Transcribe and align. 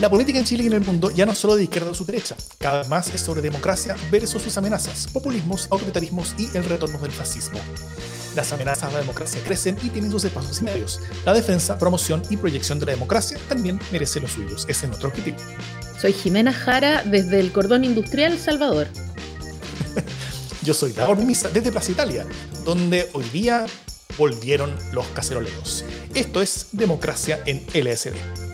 La 0.00 0.08
política 0.08 0.38
en 0.38 0.44
Chile 0.44 0.62
y 0.62 0.66
en 0.68 0.74
el 0.74 0.80
mundo 0.80 1.10
ya 1.10 1.26
no 1.26 1.32
es 1.32 1.38
solo 1.38 1.56
de 1.56 1.64
izquierda 1.64 1.90
o 1.90 1.94
su 1.94 2.04
derecha, 2.04 2.36
cada 2.58 2.78
vez 2.78 2.88
más 2.88 3.12
es 3.12 3.20
sobre 3.20 3.42
democracia 3.42 3.96
versus 4.12 4.40
sus 4.40 4.56
amenazas, 4.56 5.08
populismos, 5.12 5.66
autoritarismos 5.72 6.36
y 6.38 6.56
el 6.56 6.62
retorno 6.64 7.00
del 7.00 7.10
fascismo. 7.10 7.58
Las 8.36 8.52
amenazas 8.52 8.90
a 8.90 8.92
la 8.92 9.00
democracia 9.00 9.40
crecen 9.44 9.76
y 9.82 9.88
tienen 9.88 10.12
sus 10.12 10.22
espacios 10.22 10.60
y 10.60 10.64
medios. 10.64 11.00
La 11.24 11.34
defensa, 11.34 11.78
promoción 11.78 12.22
y 12.30 12.36
proyección 12.36 12.78
de 12.78 12.86
la 12.86 12.92
democracia 12.92 13.38
también 13.48 13.80
merece 13.90 14.20
los 14.20 14.30
suyos. 14.30 14.66
Ese 14.68 14.84
es 14.84 14.88
nuestro 14.88 15.08
objetivo. 15.08 15.38
Soy 16.00 16.12
Jimena 16.12 16.52
Jara 16.52 17.02
desde 17.02 17.40
el 17.40 17.50
Cordón 17.50 17.82
Industrial 17.82 18.38
Salvador. 18.38 18.86
Yo 20.62 20.74
soy 20.74 20.92
Davor 20.92 21.18
Misa 21.18 21.48
desde 21.48 21.72
Plaza 21.72 21.90
Italia, 21.90 22.24
donde 22.64 23.08
hoy 23.14 23.24
día 23.30 23.66
volvieron 24.16 24.72
los 24.92 25.08
caceroleros. 25.08 25.84
Esto 26.14 26.40
es 26.40 26.68
Democracia 26.70 27.40
en 27.46 27.66
LSD. 27.74 28.47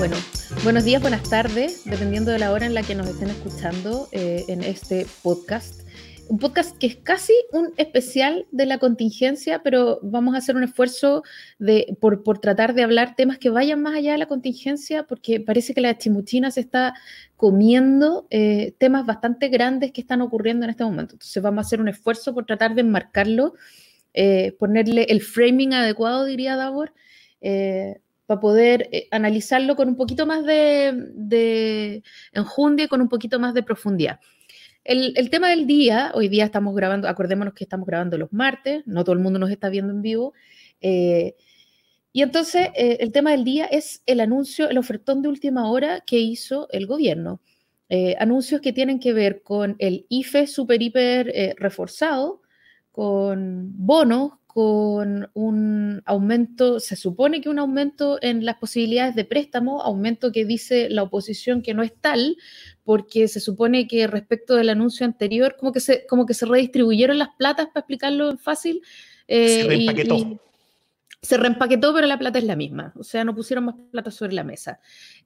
Bueno, 0.00 0.16
buenos 0.64 0.84
días, 0.84 1.02
buenas 1.02 1.28
tardes, 1.28 1.84
dependiendo 1.84 2.30
de 2.30 2.38
la 2.38 2.52
hora 2.52 2.64
en 2.64 2.72
la 2.72 2.82
que 2.82 2.94
nos 2.94 3.06
estén 3.06 3.28
escuchando 3.28 4.08
eh, 4.12 4.46
en 4.48 4.64
este 4.64 5.06
podcast. 5.22 5.82
Un 6.26 6.38
podcast 6.38 6.74
que 6.78 6.86
es 6.86 6.96
casi 6.96 7.34
un 7.52 7.74
especial 7.76 8.46
de 8.50 8.64
la 8.64 8.78
contingencia, 8.78 9.62
pero 9.62 10.00
vamos 10.02 10.34
a 10.34 10.38
hacer 10.38 10.56
un 10.56 10.64
esfuerzo 10.64 11.22
de, 11.58 11.98
por, 12.00 12.22
tratar 12.38 12.72
de 12.72 12.82
hablar 12.82 13.14
temas 13.14 13.36
que 13.36 13.50
vayan 13.50 13.82
más 13.82 13.94
allá 13.94 14.12
de 14.12 14.16
la 14.16 14.26
contingencia, 14.26 15.02
porque 15.02 15.38
parece 15.38 15.74
que 15.74 15.82
la 15.82 15.98
chimuchina 15.98 16.50
se 16.50 16.60
está 16.60 16.94
comiendo 17.36 18.26
eh, 18.30 18.72
temas 18.78 19.04
bastante 19.04 19.48
grandes 19.48 19.92
que 19.92 20.00
están 20.00 20.22
ocurriendo 20.22 20.64
en 20.64 20.70
este 20.70 20.82
momento. 20.82 21.16
Entonces 21.16 21.42
vamos 21.42 21.58
a 21.58 21.66
hacer 21.66 21.78
un 21.78 21.88
esfuerzo 21.88 22.32
por 22.32 22.46
tratar 22.46 22.74
de 22.74 22.80
enmarcarlo, 22.80 23.52
eh, 24.14 24.56
ponerle 24.58 25.02
el 25.10 25.20
framing 25.20 25.74
adecuado, 25.74 26.24
diría 26.24 26.56
Davor, 26.56 26.94
para 28.30 28.40
poder 28.40 28.88
eh, 28.92 29.08
analizarlo 29.10 29.74
con 29.74 29.88
un 29.88 29.96
poquito 29.96 30.24
más 30.24 30.46
de, 30.46 30.92
de 31.14 32.04
enjundia 32.30 32.84
y 32.84 32.88
con 32.88 33.00
un 33.00 33.08
poquito 33.08 33.40
más 33.40 33.54
de 33.54 33.64
profundidad. 33.64 34.20
El, 34.84 35.30
tema 35.30 35.50
del 35.50 35.66
día, 35.66 36.12
hoy 36.14 36.28
día 36.28 36.44
estamos 36.44 36.76
grabando, 36.76 37.08
acordémonos 37.08 37.54
que 37.54 37.64
estamos 37.64 37.88
grabando 37.88 38.18
los 38.18 38.32
martes, 38.32 38.84
no 38.86 39.02
todo 39.02 39.14
el 39.14 39.18
mundo 39.18 39.40
nos 39.40 39.50
está 39.50 39.68
viendo 39.68 39.92
en 39.92 40.00
vivo. 40.00 40.32
Eh, 40.80 41.34
y 42.12 42.22
entonces 42.22 42.68
eh, 42.76 42.98
el 43.00 43.10
tema 43.10 43.32
del 43.32 43.42
día 43.42 43.64
es 43.66 44.00
el 44.06 44.20
anuncio, 44.20 44.68
el 44.68 44.78
ofertón 44.78 45.22
de 45.22 45.28
última 45.28 45.68
hora 45.68 45.98
que 46.06 46.20
hizo 46.20 46.68
el 46.70 46.86
gobierno. 46.86 47.40
anuncios 48.20 48.60
que 48.60 48.72
tienen 48.72 49.00
que 49.00 49.12
ver 49.12 49.42
con 49.42 49.74
el 49.80 50.06
IFE 50.08 50.46
super 50.46 50.80
hiper 50.80 51.56
reforzado, 51.58 52.42
con 52.92 53.72
bonos, 53.74 54.34
con 54.52 55.30
un 55.32 56.02
aumento, 56.06 56.80
se 56.80 56.96
supone 56.96 57.40
que 57.40 57.48
un 57.48 57.60
aumento 57.60 58.18
en 58.20 58.44
las 58.44 58.56
posibilidades 58.56 59.14
de 59.14 59.24
préstamo, 59.24 59.80
aumento 59.80 60.32
que 60.32 60.44
dice 60.44 60.90
la 60.90 61.04
oposición 61.04 61.62
que 61.62 61.72
no 61.72 61.84
es 61.84 61.94
tal, 61.94 62.36
porque 62.82 63.28
se 63.28 63.38
supone 63.38 63.86
que 63.86 64.08
respecto 64.08 64.56
del 64.56 64.70
anuncio 64.70 65.06
anterior, 65.06 65.54
como 65.56 65.70
que 65.70 65.78
se, 65.78 66.04
como 66.06 66.26
que 66.26 66.34
se 66.34 66.46
redistribuyeron 66.46 67.16
las 67.16 67.28
platas, 67.38 67.68
para 67.68 67.82
explicarlo 67.82 68.36
fácil. 68.38 68.82
Eh, 69.28 69.62
se 69.62 69.68
se 71.22 71.36
reempaquetó, 71.36 71.92
pero 71.94 72.06
la 72.06 72.18
plata 72.18 72.38
es 72.38 72.44
la 72.44 72.56
misma, 72.56 72.92
o 72.96 73.04
sea, 73.04 73.24
no 73.24 73.34
pusieron 73.34 73.66
más 73.66 73.74
plata 73.90 74.10
sobre 74.10 74.32
la 74.32 74.42
mesa. 74.42 74.80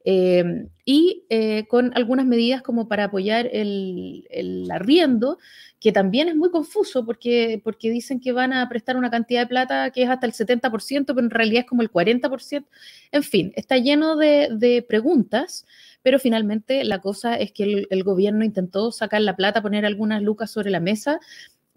Eh, 0.06 0.66
y 0.84 1.26
con 1.68 1.92
algunas 1.96 2.26
medidas 2.26 2.60
como 2.60 2.88
para 2.88 3.04
apoyar 3.04 3.48
el, 3.50 4.68
arriendo, 4.70 5.38
que 5.80 5.92
también 5.92 6.28
es 6.28 6.36
muy 6.36 6.50
confuso 6.50 7.06
porque, 7.06 7.60
porque 7.64 7.90
dicen 7.90 8.20
que 8.20 8.32
van 8.32 8.52
a 8.52 8.68
prestar 8.68 8.96
una 8.96 9.10
cantidad 9.10 9.40
de 9.40 9.46
plata 9.46 9.90
que 9.90 10.02
es 10.02 10.10
hasta 10.10 10.26
el 10.26 10.32
70%, 10.32 11.06
pero 11.06 11.20
en 11.20 11.30
realidad 11.30 11.60
es 11.60 11.66
como 11.66 11.82
el 11.82 11.90
40%. 11.90 12.66
En 13.12 13.22
fin, 13.22 13.52
está 13.56 13.78
lleno 13.78 14.16
de, 14.16 14.84
preguntas, 14.86 15.66
pero 16.02 16.18
finalmente 16.18 16.84
la 16.84 17.00
cosa 17.00 17.36
es 17.36 17.52
que 17.52 17.64
el, 17.64 17.86
el 17.90 18.04
gobierno 18.04 18.44
intentó 18.44 18.92
sacar 18.92 19.22
la 19.22 19.36
plata, 19.36 19.62
poner 19.62 19.86
algunas 19.86 20.22
lucas 20.22 20.50
sobre 20.50 20.70
la 20.70 20.80
mesa 20.80 21.18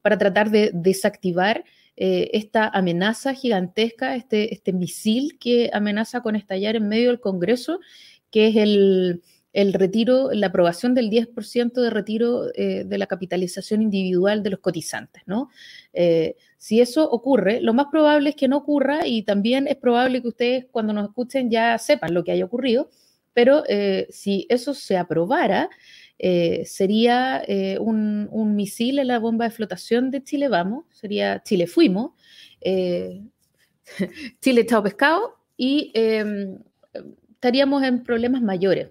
para 0.02 0.18
tratar 0.18 0.52
de 0.52 0.72
desactivar 0.74 1.64
eh, 2.00 2.30
esta 2.34 2.68
amenaza 2.68 3.34
gigantesca, 3.34 4.16
este, 4.16 4.54
este 4.54 4.72
misil 4.72 5.40
que 5.40 5.72
amenaza 5.74 6.22
con 6.22 6.36
estallar 6.36 6.76
en 6.76 6.88
medio 6.88 7.10
del 7.10 7.20
Congreso, 7.20 7.80
que 8.32 8.48
es 8.48 8.56
el, 8.56 9.22
retiro, 9.74 10.30
la 10.32 10.48
aprobación 10.48 10.94
del 10.94 11.10
10% 11.10 11.74
de 11.74 11.90
retiro 11.90 12.54
eh, 12.54 12.84
de 12.86 12.98
la 12.98 13.08
capitalización 13.08 13.82
individual 13.82 14.44
de 14.44 14.52
los 14.52 14.60
cotizantes, 14.60 15.24
¿no? 15.26 15.50
Eh, 15.94 16.36
si 16.58 16.82
eso 16.82 17.10
ocurre, 17.10 17.62
lo 17.62 17.74
más 17.74 17.88
probable 17.92 18.30
es 18.30 18.36
que 18.36 18.48
no 18.48 18.58
ocurra 18.58 19.08
y 19.08 19.24
también 19.24 19.68
es 19.68 19.76
probable 19.76 20.22
que 20.22 20.28
ustedes 20.28 20.66
cuando 20.72 20.94
nos 20.94 21.08
escuchen 21.08 21.50
ya 21.50 21.78
sepan 21.78 22.14
lo 22.14 22.24
que 22.24 22.32
haya 22.32 22.46
ocurrido, 22.46 22.90
pero 23.34 23.64
si 24.10 24.48
eso 24.50 24.74
se 24.74 24.98
aprobara, 24.98 25.70
eh, 26.20 26.64
sería 26.66 27.44
eh, 27.48 27.78
un, 27.80 28.56
misil 28.56 28.98
en 29.00 29.08
la 29.08 29.20
bomba 29.20 29.46
de 29.46 29.52
flotación 29.52 30.10
de 30.10 30.24
Chile 30.24 30.48
Vamos, 30.48 30.86
sería 30.90 31.44
Chile 31.44 31.68
Fuimos, 31.68 32.12
eh, 32.62 33.22
Chile 34.42 34.66
Chao 34.66 34.82
Pescado, 34.82 35.38
y 35.56 35.92
em, 35.94 36.60
estaríamos 37.38 37.84
en 37.84 38.04
problemas 38.04 38.42
mayores. 38.42 38.90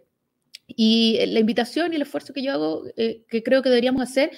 Y 0.68 1.18
la 1.26 1.40
invitación 1.40 1.92
y 1.92 1.96
el 1.96 2.02
esfuerzo 2.02 2.32
que 2.32 2.42
yo 2.42 2.52
hago, 2.52 2.84
que 2.96 3.42
creo 3.44 3.62
que 3.62 3.68
deberíamos 3.68 4.02
hacer 4.02 4.30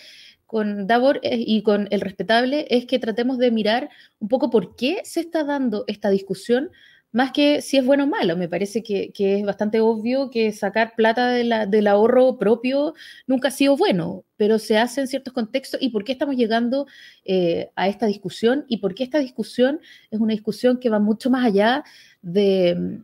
con 0.47 0.87
Davor 0.87 1.21
y 1.23 1.63
con 1.63 1.89
el 1.91 2.01
respetable, 2.01 2.67
es 2.71 2.87
que 2.87 2.99
tratemos 2.99 3.39
de 3.39 3.51
mirar 3.51 3.91
un 4.19 4.29
poco 4.29 4.51
por 4.51 4.77
qué 4.77 5.03
se 5.05 5.21
está 5.21 5.45
dando 5.45 5.85
esta 5.87 6.11
discusión 6.11 6.71
más 7.13 7.33
que 7.33 7.63
si 7.63 7.77
es 7.79 7.85
bueno 7.85 8.05
o 8.05 8.07
malo. 8.07 8.37
Me 8.37 8.49
parece 8.49 8.83
que, 8.83 9.13
es 9.15 9.45
bastante 9.45 9.81
obvio 9.81 10.31
que 10.31 10.53
sacar 10.53 10.95
plata 10.97 11.31
del 11.31 11.87
ahorro 11.87 12.39
propio 12.39 12.95
nunca 13.27 13.49
ha 13.49 13.51
sido 13.51 13.77
bueno, 13.77 14.25
pero 14.37 14.59
se 14.59 14.79
hace 14.79 15.01
en 15.01 15.09
ciertos 15.09 15.33
contextos. 15.33 15.81
¿Y 15.83 15.91
por 15.91 16.05
qué 16.05 16.13
estamos 16.13 16.37
llegando 16.37 16.87
eh, 17.25 17.71
a 17.77 17.89
esta 17.89 18.07
discusión? 18.07 18.65
¿Y 18.69 18.79
por 18.79 18.95
qué 18.95 19.05
esta 19.05 19.19
discusión 19.19 19.81
es 20.11 20.21
una 20.21 20.33
discusión 20.33 20.79
que 20.79 20.91
va 20.91 20.99
mucho 20.99 21.31
más 21.31 21.45
allá 21.47 21.85
de, 22.23 23.01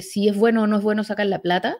si 0.00 0.28
es 0.28 0.36
bueno 0.36 0.62
o 0.62 0.66
no 0.66 0.78
es 0.78 0.82
bueno 0.82 1.04
sacar 1.04 1.26
la 1.26 1.40
plata? 1.40 1.78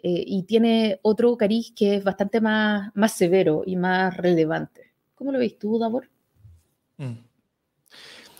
Eh, 0.00 0.22
y 0.26 0.44
tiene 0.44 1.00
otro 1.02 1.36
cariz 1.36 1.72
que 1.74 1.96
es 1.96 2.04
bastante 2.04 2.40
más, 2.40 2.90
más 2.94 3.12
severo 3.12 3.62
y 3.66 3.76
más 3.76 4.16
relevante. 4.16 4.92
¿Cómo 5.14 5.32
lo 5.32 5.38
veis 5.38 5.58
tú, 5.58 5.78
Davor? 5.78 6.08
Mm. 6.98 7.28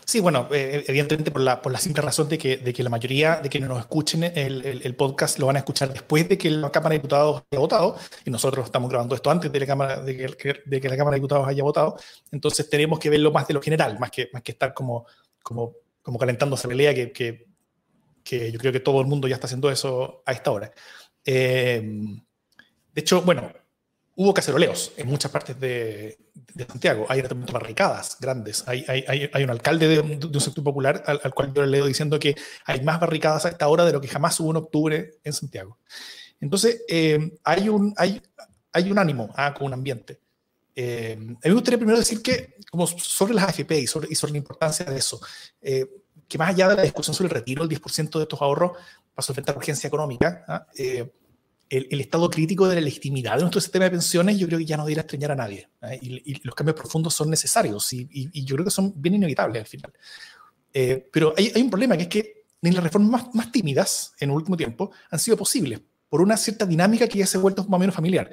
Sí, 0.09 0.21
bueno, 0.21 0.47
eh, 0.51 0.83
evidentemente 0.87 1.29
por 1.29 1.41
la, 1.41 1.61
por 1.61 1.71
la 1.71 1.77
simple 1.77 2.01
razón 2.01 2.27
de 2.29 2.39
que, 2.39 2.57
de 2.57 2.73
que 2.73 2.81
la 2.81 2.89
mayoría 2.89 3.35
de 3.41 3.47
quienes 3.47 3.69
nos 3.69 3.77
escuchen 3.77 4.23
el, 4.23 4.81
el, 4.83 4.95
podcast 4.95 5.37
lo 5.37 5.45
van 5.45 5.57
a 5.57 5.59
escuchar 5.59 5.93
después 5.93 6.27
de 6.27 6.35
que 6.35 6.49
la 6.49 6.71
Cámara 6.71 6.93
de 6.93 6.97
Diputados 6.97 7.43
haya 7.51 7.59
votado, 7.59 7.95
y 8.25 8.31
nosotros 8.31 8.65
estamos 8.65 8.89
grabando 8.89 9.13
esto 9.13 9.29
antes 9.29 9.51
de, 9.51 9.59
la 9.59 9.67
Cámara, 9.67 10.01
de, 10.01 10.17
que, 10.35 10.61
de 10.65 10.81
que 10.81 10.89
la 10.89 10.97
Cámara 10.97 11.13
de 11.13 11.19
Diputados 11.19 11.47
haya 11.47 11.61
votado, 11.61 11.95
entonces 12.31 12.67
tenemos 12.71 12.97
que 12.97 13.11
verlo 13.11 13.31
más 13.31 13.47
de 13.47 13.53
lo 13.53 13.61
general, 13.61 13.99
más 13.99 14.09
que, 14.09 14.29
más 14.33 14.41
que 14.41 14.53
estar 14.53 14.73
como, 14.73 15.05
como, 15.43 15.75
como 16.01 16.17
calentando 16.17 16.55
esa 16.55 16.67
pelea 16.67 16.95
que, 16.95 17.45
que, 18.23 18.51
yo 18.51 18.59
creo 18.59 18.71
que 18.71 18.79
todo 18.79 19.01
el 19.01 19.07
mundo 19.07 19.27
ya 19.27 19.35
está 19.35 19.47
haciendo 19.47 19.69
eso 19.71 20.23
a 20.25 20.31
esta 20.31 20.51
hora. 20.51 20.71
Eh, 21.25 21.81
de 22.93 23.01
hecho, 23.01 23.21
bueno, 23.21 23.51
hubo 24.15 24.33
caceroleos 24.33 24.91
en 24.97 25.07
muchas 25.07 25.31
partes 25.31 25.59
de, 25.59 26.17
Santiago. 26.67 27.05
Hay 27.07 27.21
barricadas 27.21 28.17
grandes. 28.19 28.67
Hay, 28.67 28.83
hay, 28.87 29.29
hay 29.31 29.43
un 29.43 29.49
alcalde 29.49 29.87
de, 29.87 29.99
un 29.99 30.41
sector 30.41 30.63
popular 30.63 31.03
al, 31.05 31.33
cual 31.33 31.53
yo 31.53 31.61
le 31.61 31.69
leo 31.69 31.85
diciendo 31.85 32.19
que 32.19 32.35
hay 32.65 32.81
más 32.81 32.99
barricadas 32.99 33.45
a 33.45 33.49
esta 33.49 33.67
hora 33.67 33.85
de 33.85 33.93
lo 33.93 34.01
que 34.01 34.07
jamás 34.07 34.39
hubo 34.39 34.51
en 34.51 34.57
octubre 34.57 35.11
en 35.23 35.33
Santiago. 35.33 35.77
Entonces, 36.41 36.83
eh, 36.89 37.37
hay, 37.43 37.69
un, 37.69 37.93
hay, 37.97 38.21
hay 38.73 38.91
un 38.91 38.97
ánimo 38.97 39.29
ah, 39.35 39.53
con 39.53 39.67
un 39.67 39.73
ambiente. 39.73 40.19
Eh, 40.75 41.13
a 41.17 41.19
mí 41.19 41.37
me 41.43 41.53
gustaría 41.53 41.77
primero 41.77 41.97
decir 41.97 42.21
que, 42.21 42.55
como 42.71 42.87
sobre 42.87 43.33
las 43.33 43.49
AFP 43.49 43.79
y 43.79 43.87
sobre, 43.87 44.07
y 44.09 44.15
sobre 44.15 44.33
la 44.33 44.37
importancia 44.37 44.85
de 44.85 44.97
eso, 44.97 45.19
eh, 45.61 45.85
que 46.29 46.37
más 46.37 46.49
allá 46.49 46.69
de 46.69 46.75
la 46.75 46.83
discusión 46.83 47.13
sobre 47.13 47.27
el 47.27 47.35
retiro, 47.35 47.63
el 47.63 47.69
10% 47.69 48.17
de 48.17 48.23
estos 48.23 48.41
ahorros 48.41 48.71
para 49.13 49.25
solventar 49.25 49.57
urgencia 49.57 49.87
económica, 49.87 50.45
¿ah? 50.47 50.67
el, 51.69 52.01
estado 52.01 52.29
crítico 52.29 52.67
de 52.67 52.75
la 52.75 52.81
legitimidad 52.81 53.35
de 53.35 53.41
nuestro 53.41 53.61
sistema 53.61 53.85
de 53.85 53.91
pensiones, 53.91 54.37
yo 54.37 54.47
creo 54.47 54.59
que 54.59 54.65
ya 54.65 54.77
no 54.77 54.83
debería 54.83 55.01
extrañar 55.01 55.31
a 55.31 55.35
nadie. 55.35 55.69
¿eh? 55.81 55.99
Y, 56.01 56.41
los 56.45 56.55
cambios 56.55 56.75
profundos 56.75 57.13
son 57.13 57.29
necesarios 57.29 57.91
y, 57.93 58.43
yo 58.43 58.55
creo 58.55 58.65
que 58.65 58.71
son 58.71 58.93
bien 58.95 59.15
inevitables 59.15 59.61
al 59.61 59.67
final. 59.67 59.93
Eh, 60.73 61.07
pero 61.11 61.33
hay, 61.37 61.51
un 61.61 61.69
problema, 61.69 61.95
que 61.97 62.03
es 62.03 62.09
que 62.09 62.43
ni 62.61 62.71
las 62.71 62.83
reformas 62.83 63.33
más, 63.33 63.51
tímidas 63.51 64.13
en 64.19 64.29
el 64.29 64.35
último 64.35 64.57
tiempo 64.57 64.91
han 65.09 65.19
sido 65.19 65.37
posibles 65.37 65.81
por 66.09 66.21
una 66.21 66.37
cierta 66.37 66.65
dinámica 66.65 67.07
que 67.07 67.19
ya 67.19 67.25
se 67.25 67.37
ha 67.37 67.41
vuelto 67.41 67.63
más 67.63 67.77
o 67.77 67.79
menos 67.79 67.95
familiar. 67.95 68.29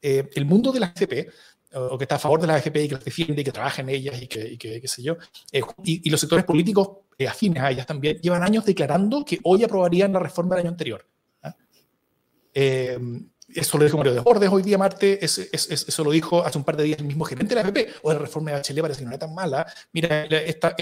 Eh, 0.00 0.28
el 0.34 0.44
mundo 0.44 0.70
de 0.70 0.80
la 0.80 0.86
AFP, 0.86 1.28
o 1.72 1.98
que 1.98 2.04
está 2.04 2.14
a 2.14 2.18
favor 2.18 2.40
de 2.40 2.46
la 2.46 2.54
AFP 2.54 2.84
y 2.84 2.88
que 2.88 2.94
las 2.94 3.04
defiende 3.04 3.42
y 3.42 3.44
que 3.44 3.52
trabaja 3.52 3.82
en 3.82 3.88
ellas 3.88 4.22
y 4.22 4.28
que, 4.28 4.56
qué 4.56 4.88
sé 4.88 5.02
yo, 5.02 5.16
y, 5.82 6.08
los 6.08 6.20
sectores 6.20 6.44
políticos 6.44 6.88
afines 7.26 7.62
a 7.62 7.70
ellas 7.70 7.86
también, 7.86 8.18
llevan 8.20 8.42
años 8.42 8.64
declarando 8.64 9.24
que 9.24 9.38
hoy 9.44 9.64
aprobarían 9.64 10.12
la 10.12 10.18
reforma 10.18 10.54
del 10.54 10.64
año 10.64 10.70
anterior. 10.72 11.06
Eh, 12.52 12.98
eso 13.48 13.78
lo 13.78 13.84
dijo 13.84 13.96
Mario 13.96 14.14
Desbordes 14.14 14.50
hoy 14.50 14.62
día, 14.62 14.76
Marte, 14.76 15.24
eso 15.24 16.04
lo 16.04 16.10
dijo 16.10 16.44
hace 16.44 16.58
un 16.58 16.64
par 16.64 16.76
de 16.76 16.84
días 16.84 16.98
el 16.98 17.06
mismo 17.06 17.24
gerente 17.24 17.54
de 17.54 17.62
la 17.62 17.68
AFP, 17.68 17.86
o 18.02 18.12
la 18.12 18.18
reforma 18.18 18.50
de 18.50 18.56
Bachelet 18.56 18.82
parece 18.82 19.00
que 19.00 19.04
no 19.04 19.10
era 19.10 19.18
tan 19.18 19.34
mala. 19.34 19.66
Mira, 19.92 20.24
esta, 20.24 20.74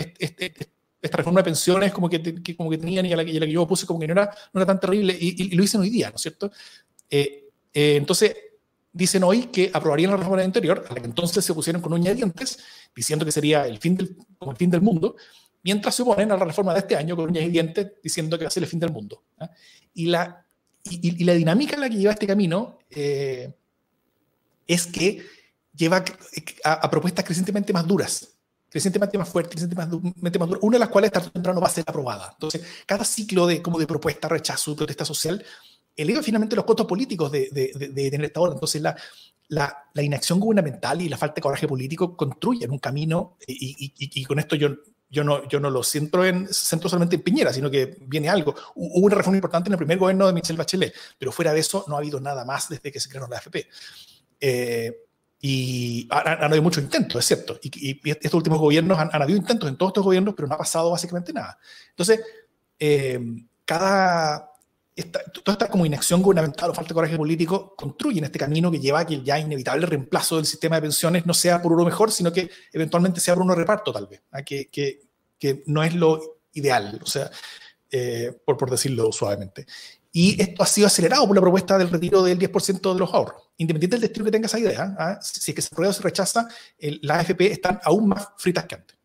esta 1.04 1.16
reforma 1.18 1.40
de 1.40 1.44
pensiones 1.44 1.92
como 1.92 2.08
que, 2.08 2.56
como 2.56 2.70
que 2.70 2.78
tenían 2.78 3.04
y 3.04 3.12
a, 3.12 3.16
la, 3.16 3.24
que 3.24 3.50
yo 3.50 3.66
puse 3.66 3.86
como 3.86 4.00
que 4.00 4.06
no 4.06 4.14
era, 4.14 4.34
no 4.52 4.60
era 4.60 4.66
tan 4.66 4.80
terrible 4.80 5.16
y, 5.18 5.54
lo 5.54 5.62
dicen 5.62 5.82
hoy 5.82 5.90
día, 5.90 6.08
¿no 6.08 6.16
es 6.16 6.22
cierto? 6.22 6.50
Eh, 7.10 7.50
eh, 7.72 7.96
entonces, 7.96 8.34
dicen 8.90 9.22
hoy 9.24 9.46
que 9.46 9.70
aprobarían 9.72 10.12
la 10.12 10.16
reforma 10.16 10.42
anterior, 10.42 10.84
a 10.88 10.94
la 10.94 11.00
que 11.00 11.06
entonces 11.06 11.44
se 11.44 11.52
pusieron 11.52 11.82
con 11.82 11.92
uñas 11.92 12.14
y 12.14 12.16
dientes, 12.16 12.58
diciendo 12.94 13.24
que 13.24 13.32
sería 13.32 13.66
el 13.66 13.78
fin 13.78 13.96
del, 13.96 14.16
el 14.40 14.56
fin 14.56 14.70
del 14.70 14.80
mundo, 14.80 15.16
mientras 15.64 15.94
se 15.94 16.02
oponen 16.02 16.30
a 16.30 16.36
la 16.36 16.44
reforma 16.44 16.72
de 16.74 16.80
este 16.80 16.94
año 16.94 17.16
con 17.16 17.30
uñas 17.30 17.44
y 17.44 17.48
dientes, 17.48 17.92
diciendo 18.02 18.38
que 18.38 18.44
va 18.44 18.48
a 18.48 18.50
ser 18.50 18.62
el 18.62 18.68
fin 18.68 18.78
del 18.78 18.92
mundo. 18.92 19.24
¿ah? 19.40 19.50
Y, 19.94 20.06
la, 20.06 20.46
y, 20.84 21.24
la 21.24 21.32
dinámica 21.32 21.74
en 21.74 21.80
la 21.80 21.88
que 21.88 21.96
lleva 21.96 22.12
este 22.12 22.26
camino 22.26 22.78
eh, 22.90 23.52
es 24.66 24.86
que 24.86 25.24
lleva 25.74 26.04
a, 26.64 26.90
propuestas 26.90 27.24
crecientemente 27.24 27.72
más 27.72 27.86
duras, 27.86 28.28
crecientemente 28.68 29.16
más 29.16 29.28
fuertes, 29.28 29.52
crecientemente 29.52 30.38
más, 30.38 30.48
duras, 30.48 30.62
una 30.62 30.76
de 30.76 30.80
las 30.80 30.88
cuales 30.90 31.10
tarde 31.10 31.28
o 31.28 31.32
temprano 31.32 31.60
va 31.60 31.68
a 31.68 31.70
ser 31.70 31.84
aprobada. 31.86 32.30
Entonces, 32.32 32.62
cada 32.86 33.04
ciclo 33.04 33.46
de, 33.46 33.62
como 33.62 33.78
de 33.78 33.86
propuesta, 33.86 34.28
rechazo, 34.28 34.72
de 34.72 34.76
protesta 34.76 35.04
social, 35.06 35.42
eleva 35.96 36.22
finalmente 36.22 36.56
los 36.56 36.64
costos 36.66 36.86
políticos 36.86 37.32
de, 37.32 37.48
de, 37.50 38.10
tener 38.10 38.26
esta 38.26 38.40
orden. 38.40 38.56
Entonces, 38.56 38.82
la, 38.82 38.94
la, 39.48 39.88
la, 39.94 40.02
inacción 40.02 40.40
gubernamental 40.40 41.00
y 41.00 41.08
la 41.08 41.16
falta 41.16 41.36
de 41.36 41.42
coraje 41.42 41.68
político 41.68 42.16
construyen 42.16 42.70
un 42.70 42.78
camino, 42.78 43.36
y, 43.46 43.92
y, 43.96 44.24
con 44.24 44.38
esto 44.38 44.56
yo, 44.56 44.70
yo, 45.14 45.24
no, 45.24 45.48
yo 45.48 45.60
no 45.60 45.70
lo 45.70 45.82
centro, 45.82 46.24
en, 46.24 46.52
centro 46.52 46.88
solamente 46.88 47.16
en 47.16 47.22
Piñera, 47.22 47.52
sino 47.52 47.70
que 47.70 47.96
viene 48.00 48.28
algo. 48.28 48.54
Hubo 48.74 49.06
una 49.06 49.14
reforma 49.14 49.36
importante 49.36 49.68
en 49.68 49.74
el 49.74 49.78
primer 49.78 49.96
gobierno 49.96 50.26
de 50.26 50.32
Michelle 50.32 50.58
Bachelet, 50.58 50.92
pero 51.16 51.32
fuera 51.32 51.52
de 51.52 51.60
eso 51.60 51.84
no 51.88 51.94
ha 51.94 51.98
habido 51.98 52.20
nada 52.20 52.44
más 52.44 52.68
desde 52.68 52.90
que 52.90 53.00
se 53.00 53.08
creó 53.08 53.26
la 53.28 53.36
AFP. 53.36 53.68
Eh, 54.40 54.92
y 55.40 56.08
han, 56.10 56.42
habido 56.42 56.62
muchos 56.62 56.82
intentos, 56.82 57.20
es 57.20 57.26
cierto. 57.26 57.58
Y, 57.62 58.00
estos 58.08 58.34
últimos 58.34 58.58
gobiernos 58.58 58.98
han, 58.98 59.22
habido 59.22 59.38
intentos 59.38 59.68
en 59.68 59.76
todos 59.76 59.90
estos 59.90 60.04
gobiernos, 60.04 60.34
pero 60.34 60.48
no 60.48 60.54
ha 60.54 60.58
pasado 60.58 60.90
básicamente 60.90 61.32
nada. 61.32 61.58
Entonces, 61.90 62.20
eh, 62.78 63.20
cada, 63.64 64.50
esta, 64.96 65.22
toda 65.24 65.52
esta 65.52 65.68
como 65.68 65.84
inacción 65.84 66.22
gubernamental 66.22 66.70
o 66.70 66.74
falta 66.74 66.88
de 66.88 66.94
coraje 66.94 67.16
político 67.16 67.74
construyen 67.76 68.24
este 68.24 68.38
camino 68.38 68.70
que 68.70 68.78
lleva 68.78 69.00
a 69.00 69.06
que 69.06 69.14
el 69.14 69.24
ya 69.24 69.38
inevitable 69.38 69.86
reemplazo 69.86 70.36
del 70.36 70.46
sistema 70.46 70.76
de 70.76 70.82
pensiones 70.82 71.26
no 71.26 71.34
sea 71.34 71.60
por 71.60 71.72
uno 71.72 71.84
mejor, 71.84 72.12
sino 72.12 72.32
que 72.32 72.50
eventualmente 72.72 73.20
sea 73.20 73.34
por 73.34 73.42
uno 73.42 73.54
reparto, 73.54 73.92
tal 73.92 74.06
vez, 74.06 74.22
¿ah? 74.30 74.42
que, 74.42 74.68
que, 74.70 75.03
que, 75.44 75.62
no 75.66 75.82
es 75.82 75.94
lo 75.94 76.40
ideal, 76.54 76.98
o 77.02 77.06
sea, 77.06 77.30
eh, 77.90 78.32
por, 78.44 78.56
por 78.56 78.70
decirlo 78.70 79.12
suavemente. 79.12 79.66
Y 80.10 80.40
esto 80.40 80.62
ha 80.62 80.66
sido 80.66 80.86
acelerado 80.86 81.26
por 81.26 81.36
la 81.36 81.42
propuesta 81.42 81.76
del 81.76 81.90
retiro 81.90 82.22
del 82.22 82.38
10% 82.38 82.92
de 82.92 82.98
los 82.98 83.12
ahorros. 83.12 83.42
Independiente 83.56 83.96
del 83.96 84.02
destino 84.02 84.24
que 84.24 84.30
tenga 84.30 84.46
esa 84.46 84.58
idea, 84.58 84.94
¿ah? 84.98 85.18
si 85.20 85.50
es 85.50 85.54
que 85.54 85.60
se 85.60 85.68
aprueba 85.72 85.90
o 85.90 85.92
se 85.92 86.02
rechaza, 86.02 86.48
la 87.02 87.18
AFP 87.18 87.50
están 87.50 87.80
aún 87.82 88.08
más 88.08 88.28
fritas 88.38 88.64
que 88.64 88.76
antes. 88.76 88.96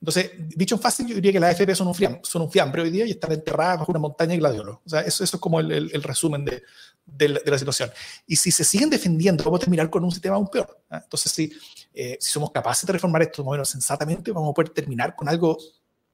Entonces, 0.00 0.30
dicho 0.56 0.74
en 0.74 0.80
fácil, 0.80 1.06
yo 1.06 1.14
diría 1.14 1.32
que 1.32 1.40
las 1.40 1.54
AFP 1.54 1.74
son 1.74 1.88
un, 1.88 1.94
fiambre, 1.94 2.20
son 2.24 2.42
un 2.42 2.50
fiambre 2.50 2.82
hoy 2.82 2.90
día 2.90 3.06
y 3.06 3.10
están 3.10 3.32
enterradas 3.32 3.80
bajo 3.80 3.92
una 3.92 3.98
montaña 3.98 4.32
de 4.32 4.38
gladiolos. 4.38 4.78
O 4.84 4.88
sea, 4.88 5.00
eso, 5.00 5.24
eso 5.24 5.36
es 5.36 5.40
como 5.40 5.60
el, 5.60 5.70
el, 5.72 6.02
resumen 6.02 6.44
de, 6.44 6.62
de, 7.04 7.28
la, 7.28 7.58
situación. 7.58 7.90
Y 8.26 8.36
si 8.36 8.50
se 8.50 8.64
siguen 8.64 8.88
defendiendo, 8.88 9.44
vamos 9.44 9.58
a 9.58 9.64
terminar 9.64 9.90
con 9.90 10.04
un 10.04 10.10
sistema 10.10 10.36
aún 10.36 10.48
peor. 10.48 10.80
¿ah? 10.90 11.00
Entonces, 11.02 11.32
si, 11.32 11.52
eh, 11.96 12.18
si 12.20 12.30
somos 12.30 12.50
capaces 12.50 12.86
de 12.86 12.92
reformar 12.92 13.22
esto 13.22 13.42
más 13.42 13.48
o 13.48 13.52
menos 13.52 13.68
sensatamente, 13.70 14.30
vamos 14.30 14.50
a 14.50 14.54
poder 14.54 14.68
terminar 14.68 15.16
con 15.16 15.28
algo 15.28 15.56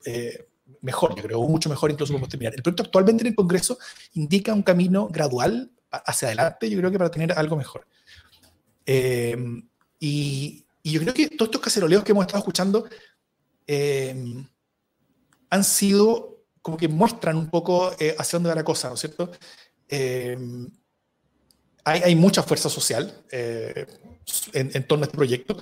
eh, 0.05 0.47
mejor, 0.81 1.15
yo 1.17 1.23
creo, 1.23 1.43
mucho 1.43 1.69
mejor 1.69 1.91
incluso 1.91 2.13
podemos 2.13 2.29
terminar. 2.29 2.55
El 2.55 2.63
proyecto 2.63 2.85
actualmente 2.85 3.25
en 3.25 3.29
el 3.29 3.35
Congreso 3.35 3.79
indica 4.15 4.55
un 4.55 4.63
camino 4.63 5.09
gradual 5.09 5.71
hacia 5.91 6.29
adelante, 6.29 6.71
yo 6.71 6.79
creo 6.79 6.91
que 6.91 6.99
para 6.99 7.11
tener 7.11 7.33
algo 7.33 7.57
mejor. 7.57 7.87
Eh, 8.87 9.37
y, 9.99 10.65
y 10.83 10.93
yo 10.93 11.01
creo 11.01 11.15
que 11.15 11.29
todos 11.29 11.49
estos 11.49 11.61
caceroleos 11.61 12.05
que 12.05 12.13
hemos 12.13 12.23
estado 12.23 12.39
escuchando 12.39 12.87
eh, 13.67 14.45
han 15.51 15.65
sido 15.65 16.45
como 16.61 16.77
que 16.77 16.89
muestran 16.89 17.37
un 17.37 17.51
poco 17.51 17.93
eh, 17.99 18.15
hacia 18.19 18.37
dónde 18.37 18.49
va 18.49 18.55
la 18.55 18.65
cosa, 18.65 18.89
¿no 18.89 18.95
es 18.95 19.01
cierto? 19.01 19.31
Eh, 19.89 20.39
hay, 21.85 22.01
hay, 22.03 22.15
mucha 22.15 22.43
fuerza 22.43 22.69
social 22.69 23.13
en, 24.53 24.87
torno 24.87 25.05
a 25.05 25.07
este 25.07 25.17
proyecto. 25.17 25.57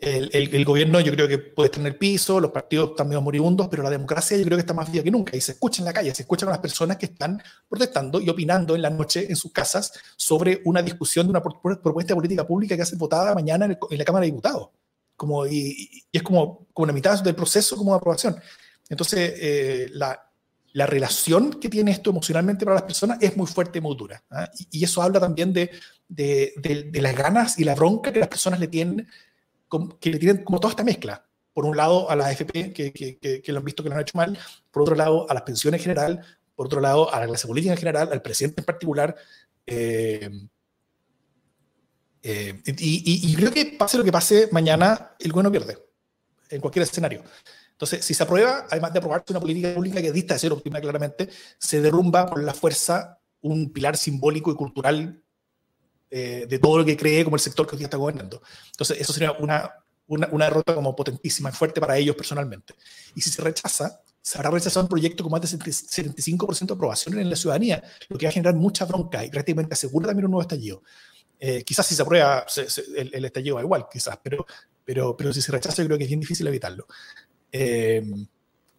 El, 0.00 0.30
el, 0.32 0.64
gobierno 0.64 1.00
yo 1.00 1.10
creo 1.10 1.26
que 1.26 1.38
puede 1.38 1.66
estar 1.66 1.80
en 1.80 1.88
el 1.88 1.96
piso, 1.96 2.38
los 2.38 2.52
partidos 2.52 2.90
están 2.90 3.08
medio 3.08 3.20
moribundos, 3.20 3.66
pero 3.68 3.82
la 3.82 3.90
democracia 3.90 4.36
yo 4.36 4.44
creo 4.44 4.56
que 4.56 4.60
está 4.60 4.72
más 4.72 4.92
viva 4.92 5.02
que 5.02 5.10
nunca 5.10 5.36
y 5.36 5.40
se 5.40 5.52
escucha 5.52 5.82
en 5.82 5.86
la 5.86 5.92
calle, 5.92 6.14
se 6.14 6.22
escucha 6.22 6.46
con 6.46 6.52
las 6.52 6.60
personas 6.60 6.98
que 6.98 7.06
están 7.06 7.42
protestando 7.68 8.20
y 8.20 8.28
opinando 8.28 8.76
en 8.76 8.82
la 8.82 8.90
noche 8.90 9.26
en 9.28 9.34
sus 9.34 9.50
casas 9.50 9.92
sobre 10.16 10.62
una 10.66 10.82
discusión 10.82 11.26
de 11.26 11.30
una 11.30 11.42
propuesta 11.42 12.14
política 12.14 12.46
pública 12.46 12.76
que 12.76 12.84
ser 12.84 12.96
votada 12.96 13.34
mañana 13.34 13.64
en, 13.64 13.76
en 13.90 13.98
la 13.98 14.04
Cámara 14.04 14.20
de 14.22 14.30
Diputados 14.30 14.68
como, 15.18 15.46
y, 15.46 16.04
es 16.12 16.22
como, 16.22 16.68
como 16.72 16.86
la 16.86 16.92
mitad 16.92 17.20
del 17.22 17.34
proceso 17.34 17.76
como 17.76 17.90
de 17.90 17.96
aprobación. 17.96 18.36
Entonces, 18.88 19.34
eh, 19.36 19.88
la, 19.92 20.30
la, 20.72 20.86
relación 20.86 21.54
que 21.54 21.68
tiene 21.68 21.90
esto 21.90 22.10
emocionalmente 22.10 22.64
para 22.64 22.76
las 22.76 22.84
personas 22.84 23.18
es 23.20 23.36
muy 23.36 23.48
fuerte 23.48 23.78
y 23.78 23.82
muy 23.82 23.96
dura. 23.96 24.22
¿ah? 24.30 24.48
Y, 24.70 24.84
eso 24.84 25.02
habla 25.02 25.18
también 25.18 25.52
de, 25.52 25.72
de, 26.08 26.90
las 26.94 27.16
ganas 27.16 27.58
y 27.58 27.64
la 27.64 27.74
bronca 27.74 28.12
que 28.12 28.20
las 28.20 28.28
personas 28.28 28.60
le 28.60 28.68
tienen, 28.68 29.08
que 30.00 30.10
le 30.10 30.18
tienen 30.18 30.44
como 30.44 30.60
toda 30.60 30.72
esta 30.72 30.84
mezcla. 30.84 31.24
Por 31.52 31.64
un 31.64 31.76
lado, 31.76 32.10
a 32.10 32.16
la 32.16 32.26
AFP, 32.26 32.72
que, 32.72 32.92
que, 32.92 33.18
que, 33.18 33.52
lo 33.52 33.58
han 33.58 33.64
visto 33.64 33.82
que 33.82 33.88
lo 33.88 33.94
han 33.96 34.02
hecho 34.02 34.16
mal, 34.16 34.38
por 34.70 34.82
otro 34.82 34.94
lado, 34.94 35.28
a 35.28 35.34
las 35.34 35.42
pensiones 35.42 35.80
en 35.80 35.84
general, 35.84 36.24
por 36.54 36.66
otro 36.66 36.80
lado, 36.80 37.12
a 37.12 37.20
la 37.20 37.26
clase 37.26 37.46
política 37.46 37.72
en 37.72 37.78
general, 37.78 38.10
al 38.12 38.22
presidente 38.22 38.60
en 38.60 38.64
particular. 38.64 39.16
Eh, 39.66 40.30
eh, 42.22 42.62
y, 42.64 43.34
creo 43.36 43.50
que 43.50 43.76
pase 43.78 43.98
lo 43.98 44.04
que 44.04 44.12
pase 44.12 44.48
mañana, 44.52 45.14
el 45.18 45.32
gobierno 45.32 45.50
pierde, 45.50 45.78
en 46.50 46.60
cualquier 46.60 46.84
escenario. 46.84 47.22
Entonces, 47.72 48.04
si 48.04 48.12
se 48.12 48.22
aprueba, 48.22 48.66
además 48.70 48.92
de 48.92 48.98
aprobarse 48.98 49.32
una 49.32 49.40
política 49.40 49.74
pública 49.74 50.02
que 50.02 50.12
dista 50.12 50.34
de 50.34 50.40
ser 50.40 50.52
óptima 50.52 50.80
claramente, 50.80 51.28
se 51.58 51.80
derrumba 51.80 52.26
por 52.26 52.42
la 52.42 52.54
fuerza 52.54 53.20
un 53.40 53.72
pilar 53.72 53.96
simbólico 53.96 54.50
y 54.50 54.56
cultural 54.56 55.22
eh, 56.10 56.46
de 56.48 56.58
todo 56.58 56.78
lo 56.78 56.84
que 56.84 56.96
cree 56.96 57.24
como 57.24 57.36
el 57.36 57.40
sector 57.40 57.66
que 57.66 57.76
hoy 57.76 57.84
está 57.84 57.96
gobernando. 57.96 58.42
Entonces, 58.70 59.00
eso 59.00 59.12
sería 59.12 59.32
una, 59.32 59.70
una, 60.06 60.28
una, 60.32 60.44
derrota 60.46 60.74
como 60.74 60.96
potentísima 60.96 61.50
y 61.50 61.52
fuerte 61.52 61.80
para 61.80 61.96
ellos 61.96 62.16
personalmente. 62.16 62.74
Y 63.14 63.20
si 63.20 63.30
se 63.30 63.42
rechaza, 63.42 64.00
se 64.20 64.38
habrá 64.38 64.50
rechazado 64.50 64.84
un 64.84 64.88
proyecto 64.88 65.22
con 65.22 65.32
más 65.32 65.40
de 65.40 65.48
75% 65.48 66.66
de 66.66 66.74
aprobación 66.74 67.18
en 67.18 67.30
la 67.30 67.36
ciudadanía, 67.36 67.82
lo 68.08 68.18
que 68.18 68.26
va 68.26 68.30
a 68.30 68.32
generar 68.32 68.54
mucha 68.54 68.84
bronca 68.84 69.24
y 69.24 69.30
prácticamente 69.30 69.74
asegura 69.74 70.06
también 70.06 70.26
un 70.26 70.32
nuevo 70.32 70.42
estallido. 70.42 70.82
Eh, 71.40 71.62
quizás 71.64 71.86
si 71.86 71.94
se 71.94 72.02
aprueba 72.02 72.44
el, 72.96 73.24
estallido 73.24 73.56
va 73.56 73.62
igual, 73.62 73.86
quizás, 73.90 74.18
pero, 74.22 74.44
pero, 74.84 75.16
pero 75.16 75.32
si 75.32 75.40
se 75.40 75.52
rechaza 75.52 75.82
yo 75.82 75.86
creo 75.86 75.98
que 75.98 76.04
es 76.04 76.10
bien 76.10 76.20
difícil 76.20 76.46
evitarlo. 76.46 76.86
Eh, 77.52 78.02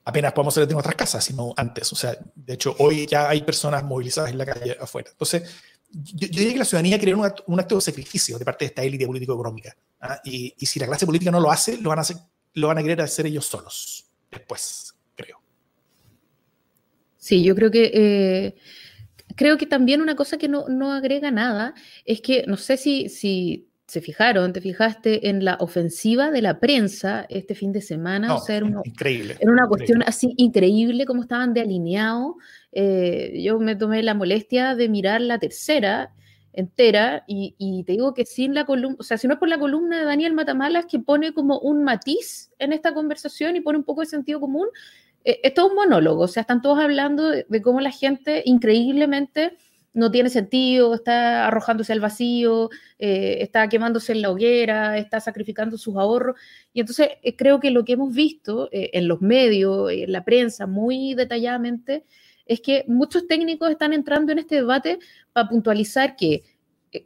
apenas 0.04 0.34
podemos 0.34 0.58
hacer 0.58 0.70
en 0.70 0.78
otras 0.78 0.96
casas, 0.96 1.24
sino 1.24 1.54
antes. 1.56 1.92
O 1.94 1.96
sea, 1.96 2.18
de 2.36 2.54
hecho, 2.54 2.76
hoy 2.80 3.06
ya 3.06 3.30
hay 3.30 3.42
personas 3.42 3.84
movilizadas 3.84 4.32
en 4.32 4.38
la 4.38 4.46
calle 4.46 4.78
afuera. 4.80 5.10
Entonces, 5.12 5.44
yo, 5.92 6.28
diría 6.28 6.54
que 6.54 6.60
la 6.60 6.66
ciudadanía 6.66 6.98
quiere 6.98 7.16
un, 7.16 7.26
acto, 7.60 7.76
de 7.76 7.82
sacrificio 7.82 8.38
de 8.38 8.46
parte 8.46 8.66
de 8.66 8.70
esta 8.70 8.84
élite 8.84 9.06
político-económica. 9.06 9.76
¿ah? 10.02 10.20
Y, 10.24 10.54
si 10.66 10.80
la 10.80 10.88
clase 10.88 11.06
política 11.06 11.32
no 11.32 11.40
lo 11.40 11.52
hace, 11.52 11.78
lo 11.78 11.90
van 11.90 12.00
a, 12.00 12.02
hacer, 12.02 12.18
lo 12.54 12.68
van 12.68 12.78
a 12.78 12.82
querer 12.82 13.02
hacer 13.02 13.26
ellos 13.26 13.46
solos, 13.46 14.06
después, 14.32 14.94
creo. 15.16 15.42
Sí, 17.18 17.44
yo 17.44 17.56
creo 17.56 17.72
que... 17.72 17.92
Eh 17.94 18.56
creo 19.40 19.58
que 19.58 19.66
también 19.66 20.02
una 20.02 20.18
cosa 20.18 20.38
que 20.38 20.50
no, 20.50 20.68
no 20.68 20.92
agrega 20.92 21.32
nada 21.32 21.74
es 22.04 22.20
que, 22.20 22.44
no 22.46 22.58
sé 22.58 22.76
si 22.76 23.69
se 23.90 24.02
fijaron, 24.02 24.54
te 24.54 24.62
fijaste 24.62 25.30
en 25.30 25.44
la 25.44 25.58
ofensiva 25.60 26.32
de 26.32 26.42
la 26.42 26.60
prensa 26.60 27.26
este 27.30 27.56
fin 27.56 27.72
de 27.72 27.82
semana. 27.82 28.36
o 28.36 28.40
sea, 28.40 28.58
era 28.58 28.66
una, 28.66 28.82
increíble. 28.84 29.36
Era 29.40 29.52
una 29.52 29.68
cuestión 29.68 30.04
así 30.06 30.34
increíble 30.38 31.06
como 31.06 31.24
estaban 31.24 31.54
de 31.54 31.62
alineado. 31.62 32.38
Eh, 32.72 33.42
yo 33.44 33.60
me 33.60 33.76
tomé 33.76 34.04
la 34.04 34.14
molestia 34.14 34.76
de 34.76 34.90
mirar 34.90 35.22
la 35.22 35.40
tercera 35.40 36.14
entera 36.54 37.24
y, 37.28 37.56
y, 37.58 37.84
te 37.84 37.94
digo 37.94 38.14
que 38.14 38.26
sin 38.26 38.54
la 38.54 38.66
columna, 38.66 38.98
o 39.00 39.04
sea, 39.04 39.18
si 39.18 39.28
no 39.28 39.34
es 39.34 39.40
por 39.40 39.50
la 39.50 39.60
columna 39.60 40.00
de 40.00 40.06
Daniel 40.06 40.34
Matamalas 40.34 40.86
que 40.86 41.00
pone 41.00 41.34
como 41.34 41.60
un 41.60 41.84
matiz 41.84 42.52
en 42.60 42.74
esta 42.74 42.94
conversación 42.94 43.56
y 43.56 43.62
pone 43.62 43.78
un 43.78 43.84
poco 43.84 44.02
de 44.02 44.08
sentido 44.08 44.40
común, 44.40 44.68
eh, 45.24 45.40
es 45.44 45.54
todo 45.54 45.68
un 45.68 45.76
monólogo, 45.76 46.24
o 46.24 46.28
sea, 46.28 46.42
están 46.42 46.62
todos 46.62 46.80
hablando 46.80 47.30
de, 47.30 47.62
cómo 47.62 47.82
la 47.82 47.92
gente 47.92 48.42
increíblemente 48.46 49.58
no 49.94 50.12
tiene 50.12 50.30
sentido, 50.30 50.94
está 50.94 51.48
arrojándose 51.48 51.94
al 51.94 52.00
vacío, 52.00 52.70
eh, 53.00 53.38
está 53.42 53.68
quemándose 53.70 54.12
en 54.14 54.22
la 54.22 54.32
hoguera, 54.32 54.98
está 54.98 55.20
sacrificando 55.20 55.78
sus 55.78 55.96
ahorros. 55.96 56.36
Y 56.74 56.82
entonces 56.82 57.10
eh, 57.22 57.36
creo 57.36 57.60
que 57.60 57.72
lo 57.72 57.86
que 57.86 57.94
hemos 57.94 58.14
visto 58.14 58.70
en 58.72 59.08
los 59.08 59.22
medios, 59.22 59.92
en 59.92 60.12
la 60.12 60.24
prensa, 60.24 60.68
muy 60.68 61.16
detalladamente, 61.16 62.06
es 62.46 62.62
que 62.62 62.84
muchos 62.88 63.28
técnicos 63.28 63.70
están 63.70 63.94
entrando 63.94 64.32
en 64.32 64.40
este 64.40 64.56
debate 64.56 65.00
para 65.34 65.50
puntualizar 65.50 66.16
que 66.16 66.44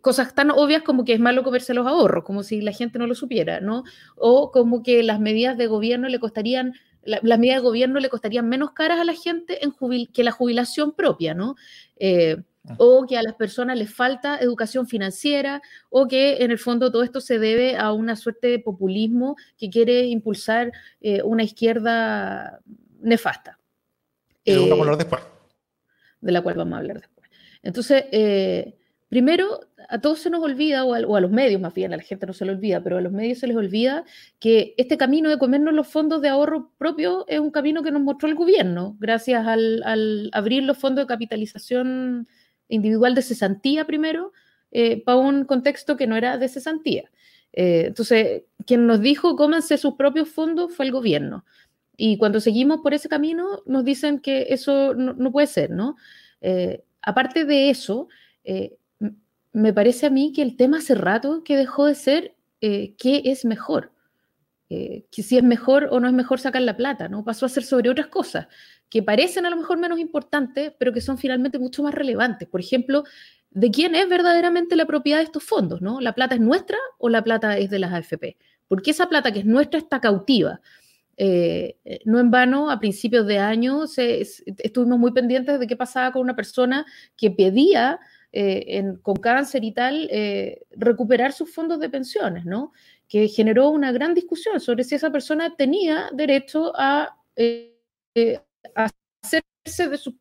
cosas 0.02 0.34
tan 0.34 0.52
obvias 0.52 0.84
como 0.84 1.04
que 1.04 1.13
es 1.13 1.20
malo 1.20 1.44
comerse 1.44 1.74
los 1.74 1.86
ahorros, 1.86 2.24
como 2.24 2.44
si 2.44 2.62
la 2.62 2.72
gente 2.72 2.98
no 3.00 3.08
lo 3.08 3.16
supiera, 3.16 3.60
¿no? 3.60 3.84
O 4.16 4.52
como 4.52 4.82
que 4.82 5.04
las 5.04 5.20
medidas 5.20 5.58
de 5.58 5.68
gobierno 5.68 6.08
le 6.08 6.20
costarían 6.20 6.74
las 7.06 7.38
medidas 7.38 7.58
de 7.58 7.68
gobierno 7.68 8.00
le 8.00 8.10
costarían 8.10 8.48
menos 8.48 8.72
caras 8.72 9.00
a 9.00 9.04
la 9.04 9.13
gente 9.13 9.60
en 9.63 9.74
que 10.08 10.24
la 10.24 10.32
jubilación 10.32 10.94
propia, 10.94 11.34
¿no? 11.34 11.56
Eh. 11.98 12.38
O 12.77 13.05
que 13.08 13.17
a 13.17 13.24
las 13.24 13.36
personas 13.36 13.77
les 13.77 13.93
falta 13.93 14.38
educación 14.39 14.88
financiera, 14.88 15.62
o 15.89 16.08
que 16.08 16.38
en 16.43 16.51
el 16.51 16.58
fondo 16.58 16.91
todo 16.91 17.03
esto 17.03 17.22
se 17.22 17.39
debe 17.39 17.77
a 17.77 17.91
una 17.91 18.15
suerte 18.15 18.48
de 18.48 18.60
populismo 18.60 19.36
que 19.58 19.70
quiere 19.70 20.05
impulsar 20.05 20.72
eh, 21.01 21.22
una 21.24 21.43
izquierda 21.43 22.60
nefasta. 23.01 23.60
De 24.46 24.55
la 24.55 24.60
cual 24.60 24.70
vamos 24.70 24.79
a 24.79 24.84
hablar 24.84 24.98
después. 24.98 25.24
De 26.22 26.32
la 26.32 26.41
cual 26.41 26.55
vamos 26.55 26.74
a 26.74 26.77
hablar 26.77 27.01
después. 27.01 27.29
Entonces, 27.62 28.05
primero, 29.13 29.60
a 29.89 30.01
todos 30.01 30.20
se 30.20 30.29
nos 30.32 30.43
olvida, 30.43 30.86
o 30.86 30.93
a, 30.96 31.22
los 31.22 31.32
medios 31.32 31.62
más 31.62 31.74
bien, 31.74 31.93
a 31.93 31.98
la 31.98 32.03
gente 32.03 32.25
no 32.25 32.34
se 32.34 32.46
le 32.46 32.51
olvida, 32.51 32.82
pero 32.82 32.98
a 32.98 33.01
los 33.01 33.12
medios 33.12 33.39
se 33.39 33.48
les 33.48 33.55
olvida 33.55 34.05
que 34.39 34.74
este 34.77 34.98
camino 34.98 35.29
de 35.29 35.38
comernos 35.38 35.74
los 35.74 35.88
fondos 35.88 36.22
de 36.22 36.29
ahorro 36.29 36.72
propio 36.79 37.25
es 37.27 37.39
un 37.39 37.51
camino 37.51 37.84
que 37.84 37.91
nos 37.91 38.01
mostró 38.01 38.27
el 38.27 38.36
gobierno, 38.36 38.98
gracias 39.00 39.46
al, 39.46 40.32
abrir 40.34 40.63
los 40.63 40.77
fondos 40.77 41.03
de 41.03 41.08
capitalización 41.08 42.27
individual 42.67 43.15
de 43.15 43.22
cesantía 43.22 43.86
primero, 43.86 44.32
eh, 44.72 45.03
para 45.03 45.17
un 45.17 45.46
contexto 45.46 45.98
que 45.98 46.08
no 46.08 46.15
era 46.15 46.38
de 46.38 46.48
cesantía. 46.50 47.10
Eh, 47.53 47.86
entonces, 47.88 48.43
quien 48.65 48.88
nos 48.88 49.01
dijo 49.01 49.36
cómanse 49.36 49.77
sus 49.77 49.96
propios 49.96 50.29
fondos 50.29 50.74
fue 50.74 50.86
el 50.86 50.91
gobierno. 50.91 51.46
Y 51.96 52.17
cuando 52.17 52.39
seguimos 52.39 52.79
por 52.82 52.93
ese 52.93 53.10
camino, 53.10 53.62
nos 53.65 53.86
dicen 53.86 54.20
que 54.20 54.48
eso 54.50 54.96
no, 54.96 55.32
puede 55.32 55.48
ser, 55.48 55.70
¿no? 55.70 55.96
Eh, 56.41 56.84
aparte 57.01 57.46
de 57.46 57.70
eso, 57.70 58.08
me 59.53 59.72
parece 59.72 60.08
a 60.08 60.10
mí 60.10 60.34
que 60.34 60.41
el 60.41 60.58
tema 60.58 60.79
hace 60.79 60.96
rato 60.96 61.43
que 61.43 61.55
dejó 61.55 61.86
de 61.86 61.96
ser 61.96 62.36
eh, 62.60 62.96
qué 62.98 63.22
es 63.25 63.46
mejor. 63.46 63.91
Eh, 64.70 65.05
si 65.12 65.38
es 65.38 65.43
mejor 65.43 65.89
o 65.91 66.00
no 66.00 66.08
es 66.08 66.13
mejor 66.13 66.39
sacar 66.39 66.63
la 66.63 66.75
plata, 66.75 67.08
¿no? 67.08 67.24
Pasó 67.24 67.46
a 67.46 67.50
ser 67.50 67.63
sobre 67.63 67.89
otras 67.91 68.08
cosas 68.08 68.48
que 68.94 69.02
parecen 69.02 69.48
a 69.48 69.50
lo 69.50 69.58
mejor 69.58 69.80
menos 69.80 69.98
importantes, 69.98 70.72
pero 70.78 70.94
que 70.94 71.02
son 71.02 71.18
finalmente 71.18 71.58
mucho 71.58 71.82
más 71.82 71.96
relevantes. 71.96 72.48
Por 72.48 72.62
ejemplo, 72.62 73.04
de 73.50 73.72
quién 73.72 73.96
es 73.96 74.08
verdaderamente 74.08 74.76
la 74.76 74.86
propiedad 74.86 75.18
de 75.18 75.24
estos 75.24 75.44
fondos, 75.44 75.82
¿no? 75.82 76.00
¿La 76.00 76.14
plata 76.14 76.36
es 76.36 76.42
nuestra 76.42 76.78
o 77.00 77.10
la 77.10 77.24
plata 77.24 77.58
es 77.58 77.72
de 77.72 77.80
las 77.80 77.92
AFP? 77.92 78.38
Porque 78.68 78.92
esa 78.92 79.10
plata 79.10 79.32
que 79.32 79.40
es 79.40 79.46
nuestra 79.46 79.80
está 79.80 80.00
cautiva. 80.00 80.62
Eh, 81.18 81.78
no 82.06 82.20
en 82.20 82.30
vano, 82.30 82.70
a 82.70 82.80
principios 82.80 83.26
de 83.26 83.40
año 83.40 83.86
estuvimos 83.86 85.00
muy 85.00 85.12
pendientes 85.12 85.60
de 85.60 85.66
qué 85.66 85.76
pasaba 85.76 86.12
con 86.12 86.22
una 86.22 86.36
persona 86.36 86.86
que 87.18 87.32
pedía 87.32 88.00
eh, 88.32 88.94
con 89.02 89.16
cáncer 89.16 89.64
y 89.64 89.72
tal, 89.72 90.08
eh, 90.12 90.68
recuperar 90.70 91.34
sus 91.34 91.52
fondos 91.52 91.80
de 91.80 91.90
pensiones, 91.90 92.46
¿no? 92.46 92.74
Que 93.08 93.28
generó 93.28 93.70
una 93.70 93.92
gran 93.92 94.14
discusión 94.14 94.60
sobre 94.60 94.84
si 94.84 94.94
esa 94.94 95.12
persona 95.12 95.56
tenía 95.56 96.12
derecho 96.14 96.74
a, 96.76 97.18
hacerse 98.75 99.89
de 99.89 99.98
sus 99.98 100.13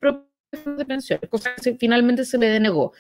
de 0.77 0.85
pensiones, 0.85 1.29
cosa 1.31 1.51
que 1.63 1.75
finalmente 1.77 2.25
se 2.25 2.39
le 2.39 2.49
denegó. 2.49 2.93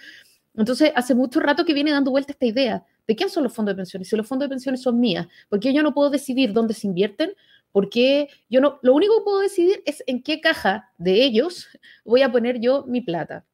Entonces, 0.55 0.93
hace 0.95 1.15
mucho 1.15 1.41
rato 1.41 1.65
que 1.65 1.75
viene 1.75 1.91
dando 1.91 2.11
vuelta 2.11 2.33
esta 2.33 2.47
idea 2.47 2.85
de 3.07 3.17
quién 3.17 3.31
son 3.31 3.45
los 3.45 3.55
fondos 3.55 3.75
de 3.75 3.77
pensiones. 3.77 4.09
Si 4.09 4.17
los 4.17 4.27
fondos 4.27 4.47
de 4.49 4.51
pensiones 4.51 4.83
son 4.83 5.01
mías, 5.01 5.27
¿por 5.49 5.61
qué 5.61 5.73
yo 5.73 5.83
no 5.83 5.95
puedo 5.95 6.11
decidir 6.11 6.53
dónde 6.53 6.75
se 6.75 6.87
invierten? 6.87 7.35
Porque 7.73 8.29
yo 8.51 8.61
no, 8.61 8.79
lo 8.83 8.95
único 8.95 9.17
que 9.19 9.25
puedo 9.25 9.41
decidir 9.41 9.83
es 9.87 10.03
en 10.07 10.23
qué 10.23 10.41
caja 10.41 10.91
de 10.99 11.25
ellos 11.25 11.69
voy 12.05 12.23
a 12.23 12.31
poner 12.31 12.61
yo 12.61 12.85
mi 12.87 13.01
plata 13.01 13.47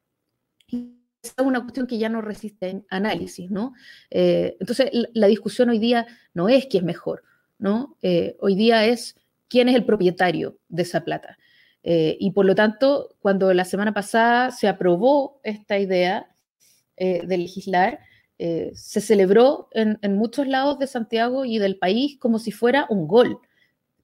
es 1.21 1.33
una 1.37 1.61
cuestión 1.61 1.87
que 1.87 1.97
ya 1.97 2.09
no 2.09 2.21
resiste 2.21 2.83
análisis, 2.89 3.49
¿no? 3.51 3.73
Eh, 4.09 4.57
entonces, 4.59 4.89
la, 5.13 5.27
discusión 5.27 5.69
hoy 5.69 5.79
día 5.79 6.07
no 6.33 6.49
es 6.49 6.65
quién 6.67 6.83
es 6.83 6.87
mejor, 6.87 7.23
¿no? 7.57 7.97
Eh, 8.01 8.37
hoy 8.39 8.55
día 8.55 8.85
es 8.85 9.15
quién 9.47 9.69
es 9.69 9.75
el 9.75 9.85
propietario 9.85 10.57
de 10.69 10.83
esa 10.83 11.03
plata. 11.03 11.37
Eh, 11.83 12.17
y 12.19 12.31
por 12.31 12.45
lo 12.45 12.55
tanto, 12.55 13.15
cuando 13.19 13.53
la 13.53 13.65
semana 13.65 13.93
pasada 13.93 14.51
se 14.51 14.67
aprobó 14.67 15.39
esta 15.43 15.77
idea 15.79 16.27
de 16.97 17.37
legislar, 17.37 17.99
se 18.37 18.99
celebró 18.99 19.69
en, 19.71 19.97
muchos 20.17 20.47
lados 20.47 20.79
de 20.79 20.87
Santiago 20.87 21.45
y 21.45 21.57
del 21.57 21.77
país 21.77 22.17
como 22.19 22.39
si 22.39 22.51
fuera 22.51 22.87
un 22.89 23.07
gol. 23.07 23.39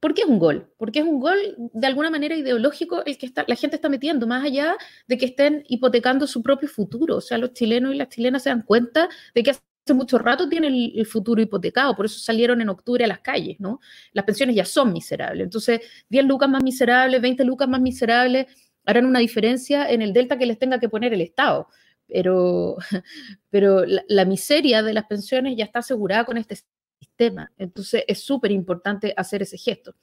¿Por 0.00 0.14
qué 0.14 0.22
es 0.22 0.28
un 0.28 0.38
gol? 0.38 0.72
Porque 0.76 1.00
es 1.00 1.04
un 1.04 1.20
gol 1.20 1.36
de 1.58 1.86
alguna 1.86 2.10
manera 2.10 2.36
ideológico 2.36 3.04
el 3.04 3.18
que 3.18 3.26
está, 3.26 3.44
la 3.48 3.56
gente 3.56 3.76
está 3.76 3.88
metiendo, 3.88 4.26
más 4.26 4.44
allá 4.44 4.76
de 5.08 5.18
que 5.18 5.26
estén 5.26 5.64
hipotecando 5.68 6.26
su 6.26 6.42
propio 6.42 6.68
futuro. 6.68 7.16
O 7.16 7.20
sea, 7.20 7.38
los 7.38 7.52
chilenos 7.54 7.94
y 7.94 7.98
las 7.98 8.08
chilenas 8.08 8.42
se 8.42 8.50
dan 8.50 8.62
cuenta 8.62 9.08
de 9.34 9.42
que 9.42 9.52
mucho 9.94 10.18
rato 10.18 10.48
tienen 10.48 10.74
el, 10.74 11.06
futuro 11.06 11.40
hipotecado, 11.40 11.94
por 11.94 12.06
eso 12.06 12.18
salieron 12.18 12.60
en 12.60 12.68
octubre 12.68 13.04
a 13.04 13.08
las 13.08 13.20
calles, 13.20 13.60
¿no? 13.60 13.80
Las 14.12 14.24
pensiones 14.24 14.56
ya 14.56 14.64
son 14.64 14.92
miserables. 14.92 15.44
Entonces, 15.44 15.80
10 16.08 16.24
lucas 16.24 16.48
más 16.48 16.62
miserables, 16.62 17.20
20 17.20 17.44
lucas 17.44 17.68
más 17.68 17.80
miserables, 17.80 18.46
harán 18.84 19.06
una 19.06 19.18
diferencia 19.18 19.90
en 19.90 20.02
el 20.02 20.12
delta 20.12 20.38
que 20.38 20.46
les 20.46 20.58
tenga 20.58 20.78
que 20.78 20.88
poner 20.88 21.12
el 21.12 21.20
Estado. 21.20 21.68
Pero, 22.08 22.76
pero 23.50 23.84
la 23.86 24.24
miseria 24.24 24.82
de 24.82 24.94
las 24.94 25.06
pensiones 25.06 25.56
ya 25.56 25.64
está 25.64 25.80
asegurada 25.80 26.24
con 26.24 26.36
este 26.36 26.56
sistema. 27.00 27.52
Entonces 27.58 28.04
es 28.06 28.20
súper 28.20 28.52
importante 28.52 29.12
hacer 29.16 29.42
ese 29.42 29.58
gesto. 29.58 29.94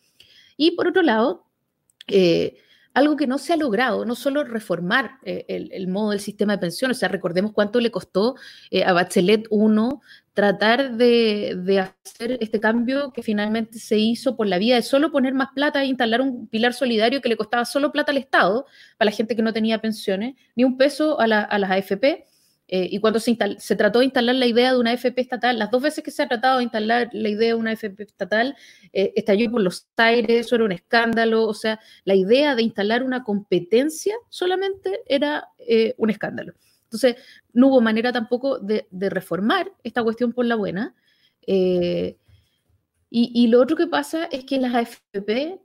Y 0.58 0.72
por 0.72 0.88
otro 0.88 1.02
lado, 1.02 1.46
eh, 2.08 2.58
algo 2.94 3.16
que 3.16 3.28
no 3.28 3.38
se 3.38 3.54
ha 3.54 3.58
logrado, 3.58 4.06
no 4.06 4.16
solo 4.16 4.44
reformar 4.44 5.18
eh, 5.24 5.46
el, 5.48 5.88
modo 5.88 6.12
del 6.12 6.20
sistema 6.20 6.54
de 6.54 6.60
pensiones, 6.60 6.98
o 6.98 7.00
sea, 7.00 7.10
recordemos 7.10 7.52
cuánto 7.52 7.80
le 7.80 7.92
costó 7.92 8.36
eh, 8.70 8.84
a 8.84 8.94
Bachelet 8.94 9.48
1 9.50 10.02
tratar 10.34 10.96
de, 10.96 11.80
hacer 11.80 12.38
este 12.42 12.60
cambio 12.60 13.12
que 13.12 13.22
finalmente 13.24 13.80
se 13.80 13.98
hizo 13.98 14.36
por 14.36 14.48
la 14.48 14.58
vía 14.58 14.76
de 14.76 14.82
solo 14.82 15.12
poner 15.12 15.34
más 15.34 15.50
plata 15.54 15.84
e 15.84 15.88
instalar 15.88 16.22
un 16.22 16.48
pilar 16.48 16.74
solidario 16.74 17.22
que 17.22 17.30
le 17.30 17.38
costaba 17.38 17.66
solo 17.66 17.92
plata 17.92 18.12
al 18.12 18.18
Estado, 18.18 18.66
para 18.98 19.12
la 19.12 19.16
gente 19.16 19.36
que 19.36 19.42
no 19.42 19.54
tenía 19.54 19.80
pensiones, 19.80 20.36
ni 20.56 20.64
un 20.64 20.78
peso 20.78 21.20
a 21.20 21.28
las 21.28 21.72
AFP, 21.72 22.26
eh, 22.76 22.88
y 22.90 23.00
cuando 23.00 23.20
se, 23.20 23.36
trató 23.76 24.00
de 24.00 24.06
instalar 24.06 24.34
la 24.34 24.48
idea 24.48 24.72
de 24.72 24.80
una 24.80 24.94
FP 24.94 25.22
estatal, 25.22 25.60
las 25.60 25.70
dos 25.70 25.80
veces 25.80 26.04
que 26.04 26.10
se 26.10 26.24
ha 26.24 26.28
tratado 26.28 26.58
de 26.58 26.64
instalar 26.64 27.08
la 27.14 27.30
idea 27.30 27.50
de 27.50 27.54
una 27.54 27.72
FP 27.74 28.02
estatal, 28.02 28.56
eh, 28.92 29.14
estalló 29.16 29.52
por 29.52 29.62
los 29.62 29.88
aires, 29.96 30.48
eso 30.48 30.56
era 30.56 30.64
un 30.64 30.72
escándalo, 30.72 31.48
o 31.48 31.54
sea, 31.54 31.80
la 32.04 32.16
idea 32.16 32.56
de 32.56 32.64
instalar 32.64 33.04
una 33.04 33.24
competencia 33.24 34.16
solamente 34.28 35.02
era 35.06 35.50
eh, 35.60 35.94
un 36.00 36.10
escándalo. 36.10 36.56
Entonces, 36.86 37.18
no 37.54 37.68
hubo 37.68 37.80
manera 37.80 38.12
tampoco 38.12 38.58
de, 38.58 38.88
reformar 38.92 39.72
esta 39.84 40.02
cuestión 40.02 40.34
por 40.34 40.46
la 40.46 40.56
buena. 40.56 40.96
Y, 41.46 42.18
y, 43.12 43.48
lo 43.50 43.62
otro 43.62 43.78
que 43.78 43.86
pasa 43.86 44.26
es 44.32 44.46
que 44.46 44.60
las 44.60 44.74
AFP 44.74 45.60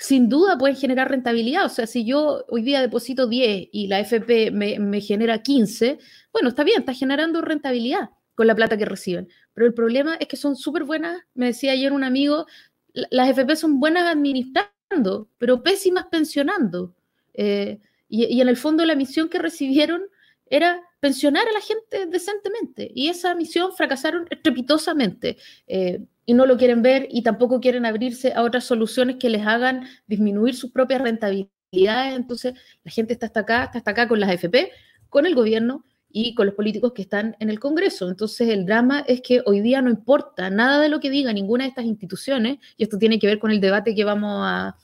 sin 0.00 0.30
duda 0.30 0.56
pueden 0.56 0.76
generar 0.76 1.10
rentabilidad. 1.10 1.66
O 1.66 1.68
sea, 1.68 1.86
si 1.86 2.06
yo 2.06 2.46
hoy 2.48 2.62
día 2.62 2.80
deposito 2.80 3.26
10 3.26 3.68
y 3.70 3.86
la 3.86 4.00
FP 4.00 4.50
me, 4.50 5.00
genera 5.02 5.42
15, 5.42 5.98
bueno, 6.32 6.48
está 6.48 6.64
bien, 6.64 6.80
está 6.80 6.94
generando 6.94 7.42
rentabilidad 7.42 8.08
con 8.34 8.46
la 8.46 8.54
plata 8.54 8.78
que 8.78 8.86
reciben. 8.86 9.28
Pero 9.52 9.66
el 9.66 9.74
problema 9.74 10.14
es 10.14 10.26
que 10.26 10.38
son 10.38 10.56
súper 10.56 10.84
buenas, 10.84 11.20
me 11.34 11.46
decía 11.46 11.72
ayer 11.72 11.92
un 11.92 12.02
amigo, 12.02 12.46
las 12.94 13.28
FP 13.28 13.56
son 13.56 13.78
buenas 13.78 14.04
administrando, 14.04 15.28
pero 15.36 15.62
pésimas 15.62 16.06
pensionando. 16.10 16.94
Eh, 17.34 17.78
y, 18.08 18.40
en 18.40 18.48
el 18.48 18.56
fondo 18.56 18.86
la 18.86 18.94
misión 18.94 19.28
que 19.28 19.38
recibieron 19.38 20.02
era 20.46 20.82
pensionar 21.00 21.46
a 21.46 21.52
la 21.52 21.60
gente 21.60 22.06
decentemente. 22.06 22.90
Y 22.94 23.08
esa 23.08 23.34
misión 23.34 23.74
fracasaron 23.76 24.26
estrepitosamente. 24.30 25.36
Eh, 25.66 26.00
y 26.26 26.34
no 26.34 26.46
lo 26.46 26.56
quieren 26.56 26.82
ver 26.82 27.08
y 27.10 27.22
tampoco 27.22 27.60
quieren 27.60 27.86
abrirse 27.86 28.32
a 28.32 28.42
otras 28.42 28.64
soluciones 28.64 29.16
que 29.16 29.30
les 29.30 29.46
hagan 29.46 29.86
disminuir 30.06 30.54
sus 30.54 30.70
propias 30.70 31.00
rentabilidades. 31.00 32.16
Entonces, 32.16 32.54
la 32.84 32.90
gente 32.90 33.12
está 33.12 33.26
hasta 33.26 33.40
acá, 33.40 33.64
está 33.64 33.78
hasta 33.78 33.90
acá 33.90 34.08
con 34.08 34.20
las 34.20 34.30
FP, 34.30 34.70
con 35.08 35.26
el 35.26 35.34
gobierno 35.34 35.84
y 36.12 36.34
con 36.34 36.46
los 36.46 36.54
políticos 36.54 36.92
que 36.92 37.02
están 37.02 37.36
en 37.40 37.50
el 37.50 37.60
Congreso. 37.60 38.08
Entonces, 38.08 38.48
el 38.48 38.66
drama 38.66 39.04
es 39.06 39.20
que 39.20 39.42
hoy 39.46 39.60
día 39.60 39.80
no 39.80 39.90
importa 39.90 40.50
nada 40.50 40.80
de 40.80 40.88
lo 40.88 41.00
que 41.00 41.10
diga 41.10 41.32
ninguna 41.32 41.64
de 41.64 41.68
estas 41.68 41.84
instituciones, 41.84 42.58
y 42.76 42.82
esto 42.84 42.98
tiene 42.98 43.18
que 43.18 43.26
ver 43.26 43.38
con 43.38 43.50
el 43.50 43.60
debate 43.60 43.94
que 43.94 44.04
vamos 44.04 44.40
a 44.44 44.76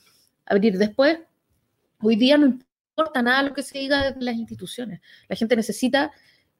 abrir 0.45 0.77
después, 0.77 1.19
hoy 2.01 2.15
día 2.15 2.37
no 2.37 2.47
importa 2.47 3.21
nada 3.21 3.43
lo 3.43 3.53
que 3.53 3.63
se 3.63 3.79
diga 3.79 4.11
de 4.11 4.23
las 4.23 4.35
instituciones. 4.35 5.01
La 5.27 5.35
gente 5.35 5.55
necesita 5.55 6.11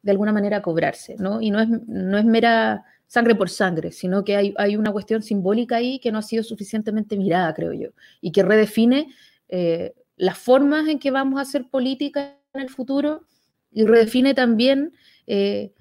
de 0.01 0.11
alguna 0.11 0.31
manera 0.31 0.61
cobrarse, 0.61 1.15
¿no? 1.17 1.41
Y 1.41 1.49
no 1.49 1.59
es, 1.59 1.67
no 1.69 2.17
es 2.17 2.25
mera 2.25 2.83
sangre 3.07 3.35
por 3.35 3.49
sangre, 3.49 3.91
sino 3.91 4.23
que 4.23 4.35
hay, 4.35 4.75
una 4.75 4.91
cuestión 4.91 5.23
simbólica 5.23 5.77
ahí 5.77 5.99
que 5.99 6.11
no 6.11 6.19
ha 6.19 6.21
sido 6.21 6.43
suficientemente 6.43 7.17
mirada, 7.17 7.53
creo 7.53 7.73
yo, 7.73 7.89
y 8.21 8.31
que 8.31 8.43
redefine 8.43 9.07
eh, 9.47 9.93
las 10.17 10.37
formas 10.37 10.87
en 10.89 10.99
que 10.99 11.11
vamos 11.11 11.39
a 11.39 11.43
hacer 11.43 11.69
política 11.69 12.37
en 12.53 12.61
el 12.61 12.69
futuro 12.69 13.25
y 13.71 13.85
redefine 13.85 14.33
también 14.33 14.93
eh, 15.25 15.73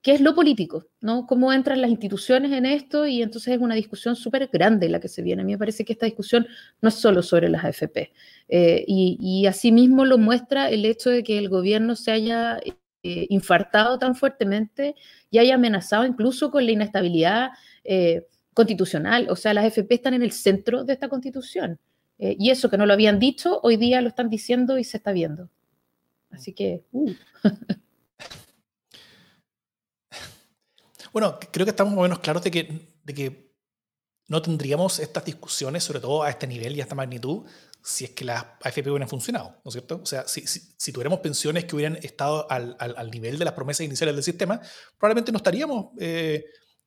qué 0.00 0.12
es 0.12 0.20
lo 0.20 0.34
político, 0.34 0.86
¿no? 1.00 1.26
Cómo 1.26 1.52
entran 1.52 1.80
las 1.80 1.90
instituciones 1.90 2.50
en 2.50 2.66
esto 2.66 3.06
y 3.06 3.22
entonces 3.22 3.54
es 3.54 3.60
una 3.60 3.76
discusión 3.76 4.16
súper 4.16 4.48
grande 4.48 4.88
la 4.88 4.98
que 4.98 5.08
se 5.08 5.22
viene. 5.22 5.42
A 5.42 5.44
mí 5.44 5.52
me 5.52 5.58
parece 5.58 5.84
que 5.84 5.92
esta 5.92 6.06
discusión 6.06 6.46
no 6.80 6.88
es 6.88 6.94
solo 6.96 7.22
sobre 7.22 7.48
las 7.48 7.64
AFP. 7.64 8.12
Eh, 8.48 8.84
y, 8.88 9.18
y 9.20 9.46
asimismo 9.46 10.04
lo 10.04 10.18
muestra 10.18 10.70
el 10.70 10.84
hecho 10.84 11.10
de 11.10 11.22
que 11.22 11.38
el 11.38 11.48
gobierno 11.48 11.94
se 11.94 12.10
haya 12.10 12.58
eh, 13.02 13.26
infartado 13.30 13.98
tan 13.98 14.14
fuertemente 14.14 14.94
y 15.30 15.38
haya 15.38 15.56
amenazado 15.56 16.06
incluso 16.06 16.50
con 16.50 16.64
la 16.64 16.72
inestabilidad 16.72 17.50
eh, 17.84 18.26
constitucional. 18.54 19.26
O 19.30 19.36
sea, 19.36 19.54
las 19.54 19.64
FP 19.64 19.94
están 19.94 20.14
en 20.14 20.22
el 20.22 20.32
centro 20.32 20.84
de 20.84 20.92
esta 20.92 21.08
constitución. 21.08 21.80
Eh, 22.18 22.36
y 22.38 22.50
eso 22.50 22.70
que 22.70 22.76
no 22.76 22.86
lo 22.86 22.92
habían 22.92 23.18
dicho, 23.18 23.58
hoy 23.62 23.76
día 23.76 24.00
lo 24.00 24.08
están 24.08 24.30
diciendo 24.30 24.78
y 24.78 24.84
se 24.84 24.98
está 24.98 25.12
viendo. 25.12 25.50
Así 26.30 26.52
que... 26.52 26.84
Uh. 26.92 27.12
Bueno, 31.12 31.38
creo 31.52 31.66
que 31.66 31.70
estamos 31.70 31.92
más 31.92 31.98
o 31.98 32.02
menos 32.04 32.20
claros 32.20 32.42
de 32.42 32.50
que, 32.50 32.88
de 33.04 33.12
que 33.12 33.51
no 34.32 34.40
tendríamos 34.40 34.98
estas 34.98 35.26
discusiones, 35.26 35.84
sobre 35.84 36.00
todo 36.00 36.22
a 36.22 36.30
este 36.30 36.46
nivel 36.46 36.74
y 36.74 36.80
a 36.80 36.84
esta 36.84 36.94
magnitud, 36.94 37.44
si 37.84 38.06
es 38.06 38.12
que 38.12 38.24
las 38.24 38.42
AFP 38.62 38.88
hubieran 38.88 39.06
funcionado, 39.06 39.60
¿no 39.62 39.68
es 39.68 39.74
cierto? 39.74 40.00
O 40.02 40.06
sea, 40.06 40.26
si, 40.26 40.90
tuviéramos 40.90 41.20
pensiones 41.20 41.66
que 41.66 41.76
hubieran 41.76 41.96
estado 41.96 42.50
al, 42.50 42.74
al, 42.78 43.10
nivel 43.10 43.38
de 43.38 43.44
las 43.44 43.52
promesas 43.52 43.84
iniciales 43.84 44.14
del 44.14 44.24
sistema, 44.24 44.58
probablemente 44.98 45.32
no 45.32 45.36
estaríamos 45.36 45.88
eh, 46.00 46.46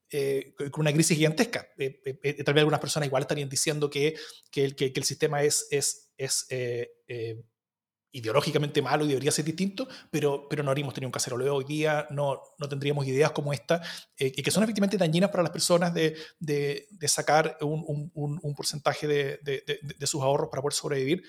eh, 0.10 0.56
con 0.72 0.82
una 0.82 0.92
crisis 0.92 1.16
gigantesca. 1.16 1.68
Eh, 1.78 2.44
tal 2.44 2.56
vez 2.56 2.62
algunas 2.62 2.80
personas 2.80 3.06
igual 3.06 3.22
estarían 3.22 3.48
diciendo 3.48 3.92
que, 3.92 4.16
que, 4.50 4.66
el, 4.66 4.76
que, 4.76 4.92
el 4.96 5.04
sistema 5.04 5.44
es, 5.44 5.68
es, 5.70 6.14
es 6.18 6.48
ideológicamente 8.16 8.82
malo 8.82 9.04
y 9.04 9.10
debería 9.10 9.32
ser 9.32 9.44
distinto, 9.44 9.88
pero, 10.10 10.48
pero 10.50 10.64
no 10.64 10.72
habríamos 10.72 10.94
tenido 10.94 11.10
un 11.10 11.12
caceroleo 11.12 11.56
hoy 11.56 11.66
día, 11.66 12.08
no, 12.10 12.42
no 12.58 12.70
tendríamos 12.70 13.06
ideas 13.06 13.32
como 13.32 13.52
esta, 13.52 13.82
eh, 14.18 14.32
que 14.32 14.52
son 14.52 14.64
efectivamente 14.64 14.98
dañinas 14.98 15.30
para 15.30 15.44
las 15.44 15.52
personas 15.52 15.94
de, 15.94 16.16
de, 16.40 16.88
de 16.92 17.08
sacar 17.10 17.58
un, 17.62 18.10
un, 18.14 18.40
un 18.42 18.56
porcentaje 18.56 19.06
de, 19.06 19.40
de, 19.44 20.08
sus 20.08 20.22
ahorros 20.22 20.50
para 20.50 20.62
poder 20.62 20.74
sobrevivir. 20.74 21.24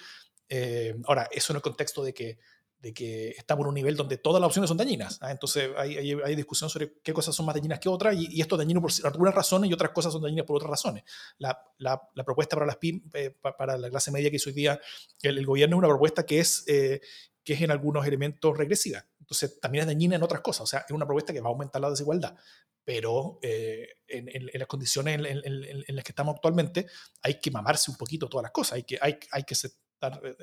Eh, 0.48 0.94
ahora, 1.06 1.28
eso 1.32 1.52
en 1.52 1.56
el 1.56 1.62
contexto 1.62 2.04
de 2.04 2.14
que 2.14 2.38
de 2.78 2.92
que 2.92 3.30
estamos 3.30 3.64
en 3.64 3.68
un 3.68 3.74
nivel 3.74 3.96
donde 3.96 4.18
todas 4.18 4.40
las 4.40 4.48
opciones 4.48 4.68
son 4.68 4.76
dañinas. 4.76 5.18
¿ah? 5.22 5.30
Entonces 5.30 5.70
hay, 5.76 5.96
hay, 5.96 6.36
discusión 6.36 6.68
sobre 6.68 6.94
qué 7.02 7.12
cosas 7.12 7.34
son 7.34 7.46
más 7.46 7.54
dañinas 7.54 7.80
que 7.80 7.88
otras 7.88 8.14
y, 8.16 8.40
esto 8.40 8.54
es 8.56 8.58
dañino 8.58 8.80
por 8.80 8.90
algunas 9.04 9.34
razones 9.34 9.70
y 9.70 9.72
otras 9.72 9.92
cosas 9.92 10.12
son 10.12 10.22
dañinas 10.22 10.46
por 10.46 10.56
otras 10.56 10.70
razones. 10.70 11.04
La, 11.38 11.60
la, 11.78 12.00
propuesta 12.24 12.56
para 12.56 12.66
las 12.66 12.76
PYM, 12.76 13.02
eh, 13.14 13.30
para 13.30 13.78
la 13.78 13.90
clase 13.90 14.10
media 14.10 14.30
que 14.30 14.36
hizo 14.36 14.50
hoy 14.50 14.54
día 14.54 14.80
el, 15.22 15.44
gobierno 15.46 15.76
es 15.76 15.78
una 15.78 15.88
propuesta 15.88 16.26
que 16.26 16.40
es, 16.40 16.64
eh, 16.66 17.00
que 17.42 17.54
es 17.54 17.60
en 17.62 17.70
algunos 17.70 18.06
elementos 18.06 18.56
regresiva. 18.56 19.04
Entonces 19.20 19.58
también 19.58 19.82
es 19.82 19.86
dañina 19.86 20.16
en 20.16 20.22
otras 20.22 20.40
cosas. 20.42 20.62
O 20.62 20.66
sea, 20.66 20.80
es 20.80 20.90
una 20.90 21.06
propuesta 21.06 21.32
que 21.32 21.40
va 21.40 21.48
a 21.48 21.52
aumentar 21.52 21.80
la 21.80 21.90
desigualdad. 21.90 22.36
Pero 22.84 23.40
eh, 23.42 23.88
en, 24.06 24.28
en, 24.28 24.50
las 24.54 24.68
condiciones 24.68 25.16
en, 25.16 25.96
las 25.96 26.04
que 26.04 26.12
estamos 26.12 26.36
actualmente 26.36 26.86
hay 27.22 27.40
que 27.40 27.50
mamarse 27.50 27.90
un 27.90 27.96
poquito 27.96 28.28
todas 28.28 28.44
las 28.44 28.52
cosas. 28.52 28.74
Hay 28.74 28.84
que, 28.84 28.98
hay, 29.00 29.18
hay 29.32 29.42
que 29.42 29.56
ser 29.56 29.72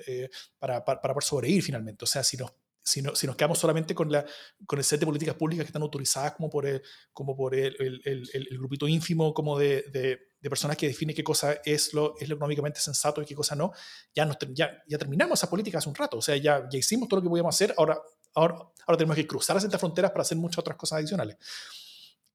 eh, 0.07 0.29
para, 0.57 0.83
para, 0.83 1.01
para, 1.01 1.13
poder 1.13 1.23
sobrevivir 1.23 1.63
finalmente. 1.63 2.03
O 2.03 2.07
sea, 2.07 2.23
si 2.23 2.37
nos, 2.37 2.53
si, 2.83 3.01
si 3.13 3.27
nos 3.27 3.35
quedamos 3.35 3.57
solamente 3.59 3.95
con, 3.95 4.11
la, 4.11 4.25
con 4.65 4.77
el 4.77 4.85
set 4.85 4.99
de 4.99 5.05
políticas 5.05 5.35
públicas 5.35 5.63
que 5.63 5.69
están 5.69 5.81
autorizadas 5.81 6.33
como 6.33 6.49
por 6.49 6.65
el, 6.65 6.81
como 7.13 7.35
por 7.35 7.55
el, 7.55 7.75
el, 7.79 8.29
el, 8.33 8.57
grupito 8.57 8.87
ínfimo 8.87 9.33
como 9.33 9.57
de, 9.57 9.83
de, 9.83 10.19
de, 10.39 10.49
personas 10.49 10.75
que 10.75 10.87
define 10.87 11.13
qué 11.13 11.23
cosa 11.23 11.53
es 11.63 11.93
lo, 11.93 12.15
es 12.19 12.27
lo 12.27 12.35
económicamente 12.35 12.79
sensato 12.79 13.21
y 13.21 13.25
qué 13.25 13.35
cosa 13.35 13.55
no, 13.55 13.71
ya, 14.13 14.25
nos, 14.25 14.37
ya, 14.53 14.83
ya 14.87 14.97
terminamos 14.97 15.39
esa 15.39 15.49
política 15.49 15.77
hace 15.77 15.89
un 15.89 15.95
rato. 15.95 16.17
O 16.17 16.21
sea, 16.21 16.35
ya, 16.35 16.67
ya 16.69 16.77
hicimos 16.77 17.07
todo 17.07 17.19
lo 17.19 17.23
que 17.23 17.29
podíamos 17.29 17.55
hacer, 17.55 17.73
ahora, 17.77 18.01
ahora, 18.35 18.55
ahora 18.85 18.97
tenemos 18.97 19.15
que 19.15 19.27
cruzar 19.27 19.55
las 19.55 19.79
fronteras 19.79 20.11
para 20.11 20.23
hacer 20.23 20.37
muchas 20.37 20.59
otras 20.59 20.77
cosas 20.77 20.97
adicionales. 20.97 21.37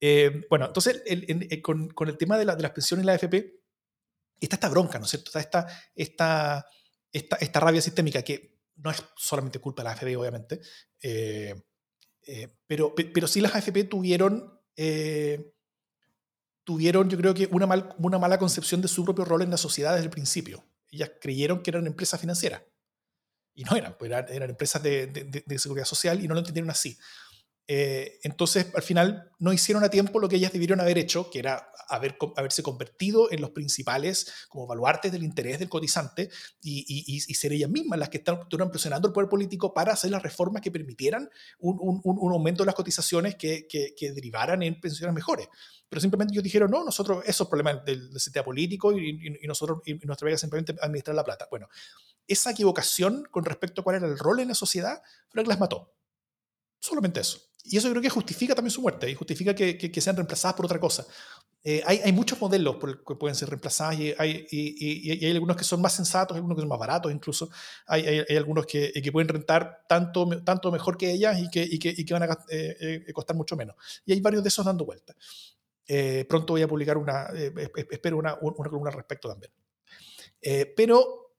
Eh, 0.01 0.47
bueno, 0.49 0.67
entonces, 0.67 1.03
con, 1.63 1.89
con, 1.91 2.09
el 2.09 2.17
tema 2.17 2.39
de, 2.39 2.45
la, 2.45 2.57
de 2.57 2.63
las 2.63 2.71
pensiones 2.71 3.03
y 3.03 3.07
la 3.07 3.15
AFP, 3.15 3.59
está 4.41 4.57
esta 4.57 4.69
bronca, 4.69 4.99
¿no 4.99 5.05
es 5.05 5.11
cierto? 5.11 5.29
Está 5.29 5.41
esta, 5.41 5.67
esta, 5.95 6.67
esta, 7.12 7.37
esta 7.37 7.61
rabia 7.61 7.81
sistémica 7.81 8.23
que 8.23 8.59
no 8.77 8.91
es 8.91 9.03
solamente 9.17 9.59
culpa 9.59 9.83
de 9.83 9.85
la 9.85 9.93
AFP, 9.93 10.17
obviamente, 10.17 10.61
eh, 11.03 11.55
eh, 12.27 12.49
pero, 12.67 12.95
pero 12.95 13.27
sí 13.27 13.41
las 13.41 13.55
AFP 13.55 13.85
tuvieron, 13.85 14.61
eh, 14.77 15.55
tuvieron 16.65 17.09
yo 17.09 17.17
creo 17.17 17.35
que 17.35 17.49
una, 17.50 17.67
mal, 17.67 17.95
una 17.99 18.19
mala 18.19 18.38
concepción 18.38 18.81
de 18.83 18.88
su 18.88 19.05
propio 19.05 19.25
rol 19.25 19.43
en 19.43 19.50
la 19.50 19.57
sociedad 19.57 19.93
desde 19.93 20.05
el 20.05 20.11
principio. 20.11 20.65
Ellas 20.91 21.12
creyeron 21.21 21.62
que 21.62 21.71
eran 21.71 21.87
empresas 21.87 22.21
financieras. 22.21 22.62
Y 23.55 23.65
no 23.65 23.75
eran, 23.75 23.97
pues 23.99 24.12
eran, 24.12 24.50
empresas 24.50 24.83
de, 24.83 25.07
de, 25.07 25.59
seguridad 25.59 25.85
social 25.85 26.23
y 26.23 26.29
no 26.29 26.35
lo 26.35 26.41
entendieron 26.41 26.71
así. 26.71 26.97
Eh, 27.71 28.19
entonces, 28.23 28.69
al 28.75 28.83
final, 28.83 29.31
no 29.39 29.53
hicieron 29.53 29.85
a 29.85 29.91
tiempo 29.91 30.19
lo 30.19 30.29
que 30.29 30.37
ellas 30.37 30.53
debieron 30.53 30.81
haber 30.81 30.97
hecho, 30.97 31.31
que 31.31 31.39
era 31.39 31.71
haber, 31.87 32.17
haberse 32.37 32.63
convertido 32.63 33.31
en 33.31 33.43
los 33.43 33.51
principales 33.51 34.33
como 34.49 34.67
baluartes 34.67 35.13
del 35.13 35.23
interés 35.23 35.59
del 35.59 35.69
cotizante 35.69 36.31
y, 36.63 36.85
y, 36.89 37.17
y 37.17 37.35
ser 37.35 37.52
ellas 37.52 37.69
mismas 37.69 37.99
las 37.99 38.09
que 38.09 38.19
estuvieron 38.19 38.71
presionando 38.71 39.09
el 39.09 39.13
poder 39.13 39.28
político 39.28 39.75
para 39.75 39.93
hacer 39.93 40.11
las 40.11 40.23
reformas 40.23 40.63
que 40.63 40.71
permitieran 40.71 41.28
un, 41.59 41.76
un, 41.78 42.00
un 42.02 42.33
aumento 42.33 42.63
de 42.63 42.67
las 42.67 42.75
cotizaciones 42.75 43.37
que, 43.37 43.67
que, 43.69 43.95
que, 43.95 44.13
derivaran 44.13 44.63
en 44.63 44.81
pensiones 44.81 45.15
mejores. 45.15 45.49
Pero 45.91 46.00
simplemente 46.00 46.33
ellos 46.33 46.45
dijeron, 46.45 46.71
no, 46.71 46.85
nosotros, 46.85 47.23
esos 47.26 47.49
problemas 47.49 47.85
del, 47.85 48.11
del 48.11 48.21
sistema 48.21 48.47
político 48.47 48.93
y, 48.93 49.39
nosotros, 49.47 49.83
y 49.85 49.95
nuestra 50.07 50.25
vida 50.25 50.39
simplemente 50.39 50.75
administrar 50.81 51.15
la 51.15 51.25
plata. 51.25 51.47
Bueno, 51.50 51.69
esa 52.26 52.50
equivocación 52.50 53.26
con 53.31 53.45
respecto 53.45 53.83
a 53.83 53.85
cuál 53.85 53.97
era 53.97 54.07
el 54.07 54.19
rol 54.19 54.41
en 54.41 54.49
la 54.49 54.54
sociedad 54.54 55.02
que 55.33 55.43
las 55.43 55.61
mató. 55.61 55.95
Solamente 56.81 57.21
eso. 57.21 57.48
Y 57.71 57.76
eso 57.76 57.91
creo 57.91 58.00
que 58.00 58.09
justifica 58.09 58.54
también 58.54 58.71
su 58.71 58.81
muerte 58.81 59.11
y 59.11 59.15
justifica 59.15 59.54
que, 59.54 59.76
que, 59.76 60.00
sean 60.00 60.17
reemplazadas 60.17 60.57
por 60.57 60.65
otra 60.65 60.81
cosa. 60.81 61.07
Eh, 61.63 61.83
hay, 61.85 62.00
hay, 62.02 62.13
muchos 62.13 62.41
modelos 62.41 62.76
por 62.76 63.04
que 63.04 63.15
pueden 63.17 63.35
ser 63.35 63.50
reemplazadas 63.50 63.99
y 63.99 64.15
hay, 64.17 64.47
y, 64.50 65.11
y 65.11 65.25
hay, 65.25 65.33
algunos 65.33 65.57
que 65.57 65.65
son 65.65 65.83
más 65.83 65.93
sensatos, 65.93 66.35
algunos 66.35 66.57
que 66.57 66.63
son 66.63 66.69
más 66.69 66.78
baratos 66.78 67.13
incluso. 67.13 67.50
Hay, 67.87 68.07
hay 68.07 68.37
algunos 68.37 68.65
que, 68.65 68.91
que, 68.93 69.13
pueden 69.13 69.28
rentar 69.28 69.85
tanto, 69.89 70.28
tanto 70.45 70.73
mejor 70.73 70.97
que 70.97 71.11
ellas 71.11 71.39
y 71.39 71.50
que, 71.50 71.63
y 71.63 71.78
que, 71.78 72.15
van 72.15 72.23
a 72.23 72.39
eh, 72.49 73.04
eh, 73.07 73.13
costar 73.13 73.37
mucho 73.37 73.54
menos. 73.54 73.76
Y 74.07 74.13
hay 74.13 74.21
varios 74.21 74.43
de 74.43 74.49
esos 74.49 74.65
dando 74.65 74.87
vuelta. 74.87 75.15
pronto 76.28 76.54
voy 76.54 76.63
a 76.63 76.69
publicar 76.69 76.97
una, 76.97 77.28
espero 77.91 78.17
una, 78.17 78.35
una 78.41 78.71
columna 78.71 78.91
al 78.91 78.97
respecto 78.97 79.28
también. 79.28 79.52
pero 80.75 81.35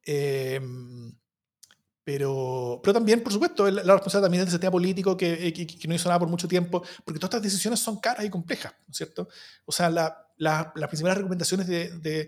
pero, 2.09 2.79
pero 2.81 2.93
también, 2.95 3.21
por 3.21 3.31
supuesto, 3.31 3.69
la, 3.69 3.83
responsabilidad 3.83 4.23
también 4.23 4.41
del 4.41 4.49
sistema 4.49 4.71
político 4.71 5.15
que, 5.15 5.53
que, 5.53 5.87
no 5.87 5.93
hizo 5.93 6.09
nada 6.09 6.17
por 6.17 6.27
mucho 6.27 6.47
tiempo, 6.47 6.81
porque 7.05 7.19
todas 7.19 7.35
estas 7.35 7.43
decisiones 7.43 7.79
son 7.79 7.99
caras 7.99 8.25
y 8.25 8.31
complejas, 8.31 8.73
¿no 8.87 8.91
es 8.91 8.97
cierto? 8.97 9.27
O 9.63 9.71
sea, 9.71 9.91
la, 9.91 10.17
la, 10.37 10.73
las 10.75 10.89
principales 10.89 11.19
recomendaciones 11.19 11.67
de, 11.67 12.27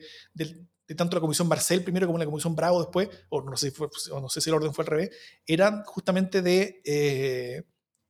tanto 0.95 1.15
la 1.15 1.21
Comisión 1.21 1.47
Marcel 1.47 1.83
primero 1.83 2.05
como 2.05 2.19
la 2.19 2.25
Comisión 2.25 2.55
Bravo 2.55 2.79
después, 2.79 3.09
o 3.29 3.41
no 3.41 3.57
sé, 3.57 3.73
o 4.11 4.21
no 4.21 4.29
sé 4.29 4.39
si 4.39 4.51
el 4.51 4.55
orden 4.55 4.71
fue 4.71 4.83
al 4.83 4.91
revés, 4.91 5.09
eran 5.47 5.83
justamente 5.85 6.43
de, 6.43 6.79
eh, 6.85 7.63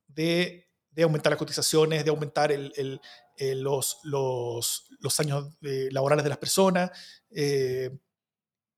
de, 0.08 0.68
aumentar 1.02 1.32
las 1.32 1.38
cotizaciones, 1.38 2.04
de 2.04 2.10
aumentar 2.10 2.52
el, 2.52 3.00
los, 3.38 3.96
los, 4.02 4.90
los, 5.00 5.20
años 5.20 5.56
laborales 5.62 6.22
de 6.22 6.28
las 6.28 6.38
personas. 6.38 6.90
Eh, 7.30 7.98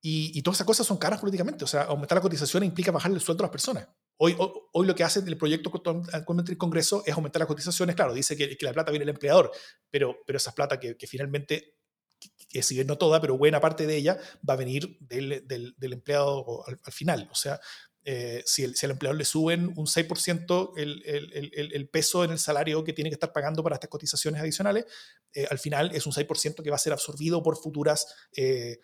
y, 0.06 0.42
todas 0.42 0.58
esas 0.58 0.66
cosas 0.66 0.86
son 0.86 0.98
caras 0.98 1.18
políticamente. 1.18 1.64
O 1.64 1.66
sea, 1.66 1.84
aumentar 1.84 2.16
la 2.16 2.20
cotización 2.20 2.62
implica 2.62 2.92
bajar 2.92 3.10
el 3.10 3.22
sueldo 3.22 3.42
a 3.42 3.46
las 3.46 3.50
personas. 3.50 3.88
Hoy, 4.18 4.36
hoy, 4.38 4.86
lo 4.86 4.94
que 4.94 5.02
hace 5.02 5.20
el 5.20 5.38
proyecto 5.38 5.72
actualmente 6.12 6.52
el 6.52 6.58
Congreso 6.58 7.02
es 7.06 7.14
aumentar 7.14 7.40
las 7.40 7.48
cotizaciones. 7.48 7.96
Claro, 7.96 8.12
dice 8.12 8.36
que, 8.36 8.54
que 8.54 8.66
la 8.66 8.74
plata 8.74 8.90
viene 8.90 9.06
del 9.06 9.14
empleador, 9.14 9.50
pero, 9.90 10.18
pero 10.26 10.36
esa 10.36 10.54
plata 10.54 10.78
que, 10.78 10.98
que 10.98 11.06
finalmente, 11.06 11.78
que, 12.50 12.62
si 12.62 12.74
bien 12.74 12.86
no 12.86 12.98
toda, 12.98 13.18
pero 13.18 13.38
buena 13.38 13.62
parte 13.62 13.86
de 13.86 13.96
ella, 13.96 14.18
va 14.46 14.52
a 14.52 14.58
venir 14.58 14.98
del, 15.00 15.42
del, 15.48 15.74
del 15.78 15.92
empleado 15.94 16.66
al, 16.66 16.78
al, 16.84 16.92
final. 16.92 17.26
O 17.32 17.34
sea, 17.34 17.58
eh, 18.06 18.42
si, 18.44 18.64
el, 18.64 18.76
si, 18.76 18.84
al 18.84 18.92
empleador 18.92 19.16
le 19.16 19.24
suben 19.24 19.72
un 19.76 19.86
6% 19.86 20.72
el, 20.76 21.02
el, 21.06 21.72
el, 21.72 21.88
peso 21.88 22.22
en 22.22 22.32
el 22.32 22.38
salario 22.38 22.84
que 22.84 22.92
tiene 22.92 23.08
que 23.08 23.14
estar 23.14 23.32
pagando 23.32 23.62
para 23.62 23.76
estas 23.76 23.88
cotizaciones 23.88 24.42
adicionales, 24.42 24.84
eh, 25.32 25.46
al 25.50 25.58
final 25.58 25.90
es 25.94 26.04
un 26.04 26.12
6% 26.12 26.62
que 26.62 26.68
va 26.68 26.76
a 26.76 26.78
ser 26.78 26.92
absorbido 26.92 27.42
por 27.42 27.56
futuras 27.56 28.06
eh, 28.36 28.78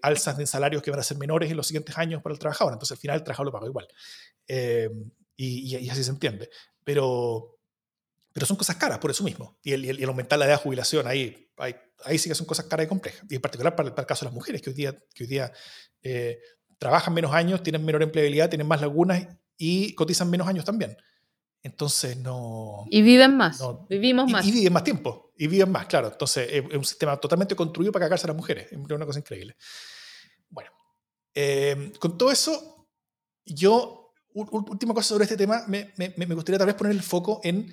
alzas 0.00 0.38
de 0.38 0.46
salarios 0.46 0.82
que 0.82 0.90
van 0.90 1.00
a 1.00 1.02
ser 1.02 1.18
menores 1.18 1.50
en 1.50 1.58
los 1.58 1.66
siguientes 1.66 1.98
años 1.98 2.22
para 2.22 2.32
el 2.32 2.38
trabajador. 2.38 2.72
Entonces 2.72 2.96
al 2.96 3.00
final 3.00 3.18
el 3.18 3.24
trabajador 3.24 3.46
lo 3.46 3.52
paga 3.52 3.66
igual. 3.66 3.88
Y, 5.36 5.76
y, 5.76 5.90
así 5.90 6.02
se 6.02 6.10
entiende. 6.10 6.48
Pero, 6.82 7.58
pero 8.32 8.46
son 8.46 8.56
cosas 8.56 8.76
caras 8.76 8.98
por 9.00 9.10
eso 9.10 9.22
mismo. 9.22 9.58
Y 9.62 9.72
el, 9.72 9.84
el 9.84 10.04
aumentar 10.04 10.38
la 10.38 10.46
edad 10.46 10.54
de 10.54 10.62
jubilación, 10.62 11.06
ahí, 11.06 11.50
ahí, 11.58 11.74
ahí, 12.04 12.16
sí 12.16 12.30
que 12.30 12.34
son 12.34 12.46
cosas 12.46 12.64
caras 12.66 12.86
y 12.86 12.88
complejas. 12.88 13.22
Y 13.28 13.34
en 13.34 13.42
particular 13.42 13.76
para, 13.76 13.90
para 13.90 14.02
el 14.02 14.06
caso 14.06 14.24
de 14.24 14.30
las 14.30 14.34
mujeres, 14.34 14.62
que 14.62 14.70
hoy 14.70 14.76
día, 14.76 14.98
que 15.14 15.24
hoy 15.24 15.28
día 15.28 15.52
trabajan 16.82 17.14
menos 17.14 17.32
años, 17.32 17.62
tienen 17.62 17.84
menor 17.84 18.02
empleabilidad, 18.02 18.50
tienen 18.50 18.66
más 18.66 18.80
lagunas 18.80 19.24
y 19.56 19.94
cotizan 19.94 20.28
menos 20.28 20.48
años 20.48 20.64
también. 20.64 20.96
Entonces 21.62 22.16
no... 22.16 22.86
Y 22.90 23.02
viven 23.02 23.36
más, 23.36 23.62
vivimos 23.88 24.28
más. 24.28 24.44
Y 24.44 24.50
viven 24.50 24.72
más 24.72 24.82
tiempo, 24.82 25.32
y 25.38 25.46
viven 25.46 25.70
más, 25.70 25.86
claro. 25.86 26.08
Entonces 26.08 26.48
es 26.50 26.76
un 26.76 26.84
sistema 26.84 27.16
totalmente 27.18 27.54
construido 27.54 27.92
para 27.92 28.06
cagarse 28.06 28.26
a 28.26 28.30
las 28.30 28.36
mujeres, 28.36 28.66
es 28.72 28.76
una 28.76 29.06
cosa 29.06 29.20
increíble. 29.20 29.54
Bueno, 30.50 30.70
eh, 31.32 31.92
con 32.00 32.18
todo 32.18 32.32
eso, 32.32 32.88
yo, 33.46 34.12
última 34.34 34.92
cosa 34.92 35.10
sobre 35.10 35.22
este 35.22 35.36
tema, 35.36 35.62
me, 35.68 35.92
me, 35.96 36.12
me 36.16 36.34
gustaría 36.34 36.58
tal 36.58 36.66
vez 36.66 36.74
poner 36.74 36.94
el 36.94 37.02
foco 37.04 37.40
en, 37.44 37.72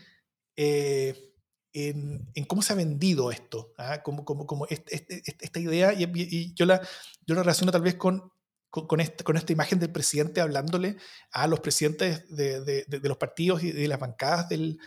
eh, 0.56 1.34
en, 1.74 2.30
en, 2.36 2.46
cómo 2.46 2.62
se 2.62 2.74
ha 2.74 2.76
vendido 2.76 3.32
esto, 3.32 3.74
¿ah? 3.80 4.04
como, 4.04 4.24
como, 4.24 4.46
como 4.46 4.68
este, 4.68 4.98
este, 4.98 5.24
esta 5.26 5.60
idea, 5.60 5.94
y, 5.94 6.04
y, 6.04 6.54
yo, 6.54 6.68
la, 6.68 6.80
yo 7.26 7.34
la 7.34 7.42
relaciono 7.42 7.72
tal 7.72 7.82
vez 7.82 7.96
con 7.96 8.32
con, 8.70 9.00
esta, 9.00 9.52
imagen 9.52 9.80
del 9.80 9.92
presidente 9.92 10.42
hablándole 10.42 10.98
a 11.32 11.48
los 11.48 11.60
presidentes 11.60 12.24
de, 12.30 12.86
los 13.02 13.18
partidos 13.18 13.64
y 13.64 13.72
de 13.72 13.88
las 13.88 14.00
bancadas 14.00 14.48
del, 14.50 14.80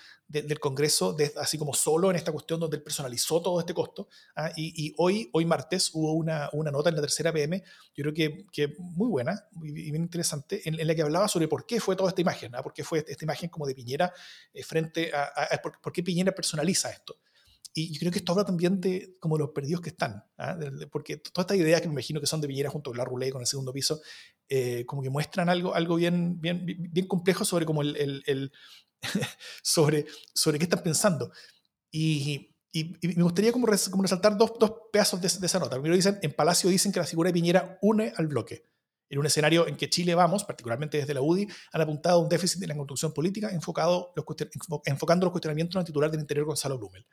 Congreso, 0.61 1.15
así 1.37 1.59
como 1.59 1.75
solo 1.75 2.09
en 2.09 2.17
esta 2.17 2.33
cuestión 2.33 2.59
donde 2.59 2.79
él 2.79 2.83
personalizó 2.83 3.43
todo 3.43 3.61
este 3.61 3.75
costo. 3.75 4.09
¿ah? 4.37 4.51
Y, 4.57 4.95
hoy, 4.97 5.29
hoy 5.33 5.45
martes 5.45 5.91
hubo 5.93 6.13
una, 6.13 6.49
nota 6.71 6.89
en 6.89 6.97
la 6.97 7.03
tercera 7.03 7.33
PM, 7.33 7.63
yo 7.95 8.05
creo 8.05 8.15
que, 8.15 8.75
muy 8.79 9.09
buena 9.09 9.47
y 9.63 9.91
bien 9.91 9.97
interesante, 10.03 10.63
en, 10.65 10.87
la 10.87 10.95
que 10.95 11.03
hablaba 11.03 11.29
sobre 11.29 11.49
por 11.49 11.67
qué 11.67 11.81
fue 11.81 11.97
toda 11.97 12.11
esta 12.11 12.21
imagen, 12.21 12.55
¿ah? 12.55 12.63
por 12.63 12.73
qué 12.73 12.85
fue 12.85 13.05
esta 13.07 13.25
imagen 13.25 13.51
como 13.51 13.67
de 13.67 13.75
Piñera 13.75 14.13
eh, 14.55 14.63
frente 14.63 15.11
a, 15.13 15.61
por, 15.61 15.93
qué 15.93 16.03
Piñera 16.03 16.33
personaliza 16.33 16.91
esto. 16.91 17.19
Y 17.75 17.93
yo 17.93 18.01
creo 18.01 18.13
que 18.13 18.19
esto 18.19 18.33
habla 18.33 18.45
también 18.45 18.81
de 18.81 19.17
como 19.19 19.39
los 19.39 19.51
perdidos 19.51 19.81
que 19.81 19.91
están, 19.91 20.25
¿ah? 20.37 20.59
porque 20.91 21.17
todas 21.17 21.45
estas 21.45 21.57
ideas 21.57 21.81
que 21.81 21.89
me 21.89 21.95
imagino 21.95 22.21
que 22.21 22.27
son 22.27 22.41
de 22.41 22.49
Piñera 22.49 22.69
junto 22.69 22.91
con 22.91 22.99
la 22.99 23.05
Roulette 23.05 23.33
con 23.33 23.41
el 23.41 23.47
segundo 23.47 23.73
piso, 23.73 24.01
eh, 24.49 24.85
como 24.85 25.03
que 25.03 25.09
muestran 25.09 25.49
algo, 25.49 25.75
algo 25.75 25.97
bien, 25.97 26.39
bien, 26.41 26.67
bien 26.67 27.07
complejo 27.07 27.45
sobre, 27.45 27.65
como 27.65 27.81
el, 27.81 28.23
el, 28.27 28.53
sobre, 29.63 30.07
sobre 30.35 30.59
qué 30.59 30.65
están 30.65 30.83
pensando. 30.83 31.33
Y, 31.91 32.55
y, 32.73 32.99
me 33.17 33.23
gustaría 33.23 33.53
como, 33.53 33.67
como 33.91 34.03
resaltar 34.03 34.37
dos, 34.37 34.53
dos 34.59 34.73
pedazos 34.93 35.21
de, 35.21 35.29
de, 35.41 35.47
esa 35.47 35.59
nota. 35.59 35.77
Primero 35.77 35.97
dicen, 35.97 36.19
en 36.23 36.33
Palacio 36.33 36.69
dicen 36.69 36.93
que 36.93 37.01
la 37.01 37.07
figura 37.07 37.29
de 37.29 37.35
Piñera 37.35 37.79
une 37.81 38.13
al 38.17 38.27
bloque. 38.27 38.69
En 39.09 39.19
un 39.19 39.27
escenario 39.27 39.67
en 39.69 39.77
que 39.77 39.91
Chile 39.91 40.15
Vamos, 40.15 40.45
particularmente 40.45 40.97
desde 40.97 41.13
la 41.13 41.21
UDI, 41.21 41.47
han 41.73 41.81
apuntado 41.81 42.19
a 42.19 42.23
un 42.23 42.31
déficit 42.31 42.63
en 42.63 42.71
la 42.71 42.77
construcción 42.77 43.13
política 43.13 43.51
enfocado 43.51 44.13
los, 44.17 44.25
enfocando 44.87 45.27
los 45.27 45.33
cuestionamientos 45.33 45.77
en 45.77 45.81
el 45.81 45.87
titular 45.87 46.11
del 46.11 46.21
Interior 46.21 46.47
Gonzalo 46.47 46.79
Blumel. 46.79 47.07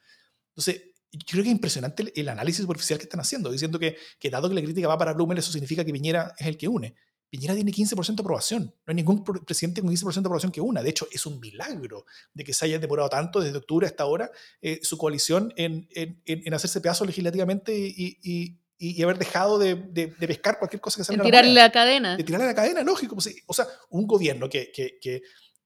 Entonces, 0.49 0.83
yo 1.11 1.19
creo 1.31 1.43
que 1.43 1.49
es 1.49 1.55
impresionante 1.55 2.11
el, 2.15 2.29
análisis 2.29 2.61
superficial 2.61 2.99
que 2.99 3.05
están 3.05 3.19
haciendo, 3.19 3.51
diciendo 3.51 3.79
que, 3.79 3.97
que, 4.19 4.29
dado 4.29 4.47
que 4.47 4.55
la 4.55 4.61
crítica 4.61 4.87
va 4.87 4.97
para 4.97 5.13
Blumel, 5.13 5.37
eso 5.37 5.51
significa 5.51 5.83
que 5.83 5.91
Piñera 5.91 6.33
es 6.37 6.47
el 6.47 6.57
que 6.57 6.67
une. 6.67 6.95
Piñera 7.29 7.53
tiene 7.53 7.71
15% 7.71 8.15
de 8.15 8.21
aprobación. 8.21 8.63
No 8.63 8.91
hay 8.91 8.95
ningún 8.95 9.23
presidente 9.23 9.81
con 9.81 9.91
15% 9.91 10.13
de 10.13 10.19
aprobación 10.19 10.51
que 10.51 10.61
una. 10.61 10.81
De 10.81 10.89
hecho, 10.89 11.07
es 11.11 11.25
un 11.25 11.39
milagro 11.39 12.05
de 12.33 12.43
que 12.43 12.53
se 12.53 12.65
haya 12.65 12.79
demorado 12.79 13.09
tanto 13.09 13.39
desde 13.39 13.57
octubre 13.57 13.85
hasta 13.85 14.03
ahora 14.03 14.31
eh, 14.61 14.79
su 14.81 14.97
coalición 14.97 15.53
en, 15.55 15.87
en, 15.91 16.21
en, 16.25 16.53
hacerse 16.53 16.81
pedazo 16.81 17.05
legislativamente 17.05 17.77
y, 17.77 18.17
y, 18.23 18.59
y, 18.79 19.01
haber 19.03 19.19
dejado 19.19 19.59
de, 19.59 19.75
de, 19.75 20.07
pescar 20.07 20.57
cualquier 20.57 20.81
cosa 20.81 20.97
que 20.97 21.03
salga. 21.03 21.23
De 21.23 21.29
tirarle 21.29 21.53
la, 21.53 21.71
cadena. 21.71 22.17
De 22.17 22.23
tirarle 22.23 22.47
la 22.47 22.55
cadena, 22.55 22.81
lógico. 22.81 23.15
Pues, 23.15 23.35
o 23.45 23.53
sea, 23.53 23.67
un 23.89 24.07
gobierno 24.07 24.49
que, 24.49 24.71
que, 24.71 24.97
que, 24.99 25.21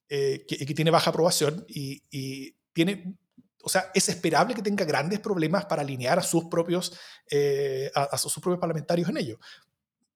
eh, 0.09 0.45
que, 0.45 0.65
tiene 0.73 0.91
baja 0.91 1.11
aprobación 1.11 1.65
y, 1.69 2.03
y, 2.11 2.57
tiene. 2.73 3.17
O 3.65 3.69
sea, 3.69 3.89
es 3.93 4.10
esperable 4.10 4.54
que 4.54 4.62
tenga 4.62 4.86
grandes 4.86 5.19
problemas 5.19 5.65
para 5.65 5.82
alinear 5.82 6.19
a 6.19 6.23
sus 6.23 6.45
propios, 6.45 6.93
eh, 7.32 7.89
a, 7.95 8.04
a, 8.04 8.17
sus 8.17 8.34
propios 8.34 8.60
parlamentarios 8.60 9.10
en 9.10 9.17
ello 9.17 9.39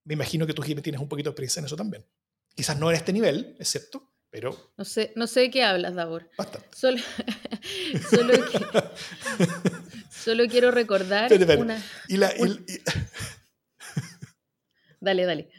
me 0.08 0.14
imagino 0.14 0.48
que 0.48 0.54
tú, 0.54 0.62
Jimmy, 0.62 0.82
tienes 0.82 1.02
un 1.02 1.10
poquito 1.10 1.30
de 1.30 1.32
experiencia 1.32 1.60
en 1.60 1.66
eso 1.66 1.76
también. 1.76 2.06
Quizás 2.56 2.80
no 2.80 2.90
en 2.90 2.96
este 2.96 3.12
nivel, 3.12 3.58
es 3.60 3.70
cierto, 3.70 4.10
pero... 4.30 4.72
No 4.78 4.86
sé, 4.86 5.12
no 5.18 5.28
sé 5.28 5.42
de 5.42 5.52
qué 5.52 5.64
hablas, 5.64 5.96
Davor. 5.96 6.30
Bastante. 6.38 6.70
Solo, 6.74 6.98
solo, 10.10 10.48
quiero 10.48 10.72
recordar 10.72 11.30
una... 11.60 11.84
Y 12.08 12.16
la, 12.16 12.34
dale, 15.02 15.26
dale. 15.26 15.50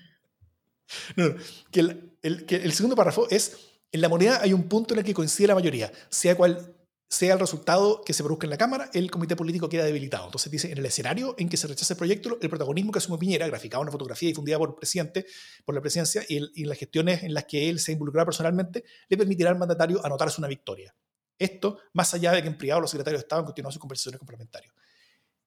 No, 1.16 1.35
que, 1.70 1.81
el, 2.22 2.46
que 2.46 2.57
el 2.57 2.72
segundo 2.72 2.96
párrafo 2.96 3.29
es, 3.29 3.59
en 3.92 4.01
la 4.01 4.09
moneda 4.09 4.40
hay 4.40 4.55
un 4.55 4.66
punto 4.66 4.94
en 4.94 5.01
el 5.01 5.05
que 5.05 5.12
coincide 5.12 5.48
la 5.48 5.57
mayoría, 5.57 5.92
sea 6.09 6.35
cual 6.35 6.74
sea 7.08 7.32
el 7.32 7.40
resultado 7.40 8.02
que 8.04 8.12
se 8.12 8.22
produzca 8.22 8.46
en 8.46 8.50
la 8.50 8.58
Cámara, 8.58 8.90
el 8.92 9.10
comité 9.10 9.34
político 9.34 9.68
queda 9.68 9.84
debilitado. 9.84 10.26
Entonces 10.26 10.52
dice, 10.52 10.70
en 10.70 10.76
el 10.76 10.84
escenario 10.84 11.34
en 11.38 11.48
que 11.48 11.56
se 11.56 11.66
rechaza 11.66 11.94
el 11.94 11.98
proyecto, 11.98 12.38
el 12.40 12.50
protagonismo 12.50 12.92
que 12.92 12.98
asume 12.98 13.16
Piñera, 13.16 13.46
graficado 13.46 13.82
en 13.82 13.86
una 13.86 13.92
fotografía 13.92 14.28
difundida 14.28 14.58
por 14.58 14.70
el 14.70 14.74
presidente, 14.74 15.26
por 15.64 15.74
la 15.74 15.80
presidencia, 15.80 16.22
y, 16.28 16.62
en 16.62 16.68
las 16.68 16.76
gestiones 16.76 17.22
en 17.22 17.32
las 17.32 17.46
que 17.46 17.70
él 17.70 17.80
se 17.80 17.92
involucrará 17.92 18.26
personalmente, 18.26 18.84
le 19.08 19.16
permitirá 19.16 19.48
al 19.48 19.58
mandatario 19.58 20.04
anotarse 20.04 20.38
una 20.38 20.48
victoria. 20.48 20.94
Esto, 21.38 21.78
más 21.94 22.12
allá 22.12 22.32
de 22.32 22.42
que 22.42 22.48
en 22.48 22.58
privado 22.58 22.82
los 22.82 22.90
secretarios 22.90 23.22
de 23.22 23.24
Estado 23.24 23.44
continuado 23.44 23.72
sus 23.72 23.80
conversaciones 23.80 24.18
complementarias. 24.18 24.74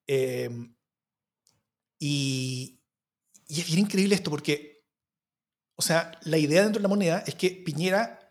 Eh, 0.08 0.50
y, 2.00 2.80
y 3.46 3.60
es 3.60 3.66
bien 3.68 3.80
increíble 3.80 4.16
esto 4.16 4.30
porque, 4.30 4.84
o 5.76 5.82
sea, 5.82 6.18
la 6.22 6.38
idea 6.38 6.62
dentro 6.62 6.80
de 6.80 6.82
la 6.82 6.88
moneda 6.88 7.22
es 7.24 7.36
que 7.36 7.50
Piñera 7.50 8.21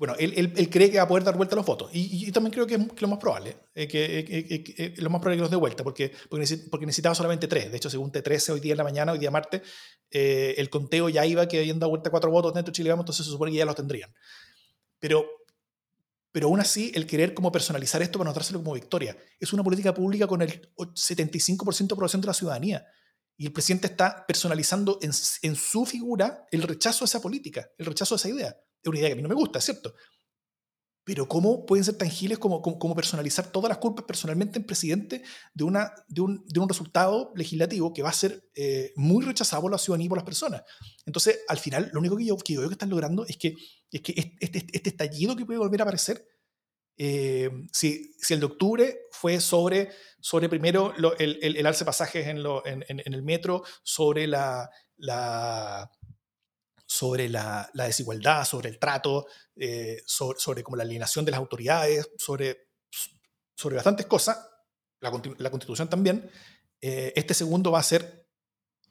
bueno, 0.00 0.14
él, 0.18 0.70
cree 0.70 0.90
que 0.90 0.96
va 0.96 1.02
a 1.02 1.08
poder 1.08 1.24
dar 1.24 1.36
vuelta 1.36 1.54
a 1.54 1.56
los 1.56 1.66
votos. 1.66 1.90
Y, 1.92 2.32
también 2.32 2.54
creo 2.54 2.66
que 2.66 2.76
es 2.76 3.02
lo 3.02 3.08
más 3.08 3.18
probable, 3.18 3.58
eh, 3.74 3.86
que, 3.86 4.20
eh, 4.20 4.64
eh, 4.78 4.94
lo 4.96 5.10
más 5.10 5.20
probable 5.20 5.36
que 5.36 5.42
los 5.42 5.50
dé 5.50 5.58
vuelta, 5.58 5.84
porque, 5.84 6.10
porque, 6.30 6.86
necesitaba 6.86 7.14
solamente 7.14 7.46
tres. 7.46 7.70
De 7.70 7.76
hecho, 7.76 7.90
según 7.90 8.10
T13, 8.10 8.54
hoy 8.54 8.60
día 8.60 8.72
en 8.72 8.78
la 8.78 8.84
mañana, 8.84 9.12
hoy 9.12 9.18
día 9.18 9.30
martes, 9.30 9.60
el 10.10 10.70
conteo 10.70 11.10
ya 11.10 11.26
iba 11.26 11.46
que 11.46 11.58
habían 11.58 11.78
dado 11.78 11.90
vuelta 11.90 12.08
cuatro 12.08 12.30
votos 12.30 12.54
dentro 12.54 12.72
de 12.72 12.76
Chile, 12.76 12.88
entonces 12.88 13.26
se 13.26 13.30
supone 13.30 13.52
que 13.52 13.58
ya 13.58 13.66
los 13.66 13.74
tendrían. 13.74 14.10
Pero, 14.98 15.26
pero 16.32 16.46
aún 16.46 16.60
así, 16.60 16.90
el 16.94 17.06
querer 17.06 17.34
como 17.34 17.52
personalizar 17.52 18.00
esto 18.00 18.18
para 18.18 18.30
notárselo 18.30 18.60
como 18.60 18.72
victoria, 18.72 19.18
es 19.38 19.52
una 19.52 19.62
política 19.62 19.92
pública 19.92 20.26
con 20.26 20.40
el 20.40 20.72
75% 20.78 21.76
de 21.76 21.92
aprobación 21.92 22.22
de 22.22 22.26
la 22.26 22.32
ciudadanía. 22.32 22.86
Y 23.36 23.44
el 23.44 23.52
presidente 23.52 23.88
está 23.88 24.24
personalizando 24.26 24.98
en 25.02 25.12
su 25.12 25.84
figura 25.84 26.46
el 26.50 26.62
rechazo 26.62 27.04
a 27.04 27.06
esa 27.06 27.20
política, 27.20 27.70
el 27.76 27.84
rechazo 27.84 28.14
a 28.14 28.16
esa 28.16 28.30
idea 28.30 28.56
es 28.82 28.88
una 28.88 28.98
idea 28.98 29.08
que 29.08 29.12
a 29.12 29.16
mí 29.16 29.22
no 29.22 29.28
me 29.28 29.34
gusta, 29.34 29.60
¿cierto? 29.60 29.94
Pero 31.02 31.26
¿cómo 31.26 31.64
pueden 31.66 31.84
ser 31.84 31.96
tangibles 31.96 32.38
como, 32.38 32.60
como, 32.60 32.94
personalizar 32.94 33.50
todas 33.50 33.68
las 33.68 33.78
culpas 33.78 34.04
personalmente 34.04 34.58
en 34.58 34.66
presidente 34.66 35.22
de, 35.54 35.64
una, 35.64 35.92
de, 36.08 36.20
un, 36.20 36.44
de 36.46 36.60
un 36.60 36.68
resultado 36.68 37.32
legislativo 37.34 37.92
que 37.92 38.02
va 38.02 38.10
a 38.10 38.12
ser 38.12 38.48
eh, 38.54 38.92
muy 38.96 39.24
rechazado 39.24 39.62
por 39.62 39.72
la 39.72 39.78
ciudadanía 39.78 40.06
y 40.06 40.08
por 40.08 40.18
las 40.18 40.24
personas? 40.24 40.62
Entonces, 41.06 41.40
al 41.48 41.58
final, 41.58 41.90
lo 41.92 42.00
único 42.00 42.16
que 42.16 42.26
yo, 42.26 42.36
que 42.36 42.52
yo 42.52 42.60
veo 42.60 42.68
que 42.68 42.74
están 42.74 42.90
logrando 42.90 43.24
es 43.26 43.36
que, 43.38 43.54
es 43.90 44.00
que 44.02 44.12
este, 44.16 44.58
este, 44.58 44.66
este 44.72 44.90
estallido 44.90 45.34
que 45.34 45.46
puede 45.46 45.58
volver 45.58 45.80
a 45.80 45.84
aparecer, 45.84 46.24
eh, 46.98 47.50
si, 47.72 48.14
si, 48.18 48.34
el 48.34 48.40
de 48.40 48.46
octubre 48.46 49.00
fue 49.10 49.40
sobre, 49.40 49.90
sobre 50.20 50.50
primero 50.50 50.92
el, 51.18 51.38
el, 51.40 51.56
el, 51.56 51.66
alce 51.66 51.86
pasajes 51.86 52.26
en, 52.26 52.42
lo, 52.42 52.64
en, 52.66 52.84
en, 52.88 53.00
en, 53.02 53.14
el 53.14 53.22
metro, 53.22 53.62
sobre 53.82 54.26
la, 54.26 54.68
la 54.98 55.90
sobre 56.90 57.28
la, 57.28 57.70
desigualdad, 57.72 58.44
sobre 58.44 58.68
el 58.68 58.80
trato, 58.80 59.26
eh, 59.54 60.02
sobre, 60.04 60.40
sobre, 60.40 60.64
como 60.64 60.76
la 60.76 60.82
alienación 60.82 61.24
de 61.24 61.30
las 61.30 61.38
autoridades, 61.38 62.10
sobre, 62.18 62.66
sobre 63.54 63.76
bastantes 63.76 64.06
cosas, 64.06 64.44
la, 64.98 65.12
la 65.38 65.50
constitución 65.50 65.88
también, 65.88 66.28
eh, 66.80 67.12
este 67.14 67.32
segundo 67.32 67.70
va 67.70 67.78
a 67.78 67.84
ser, 67.84 68.26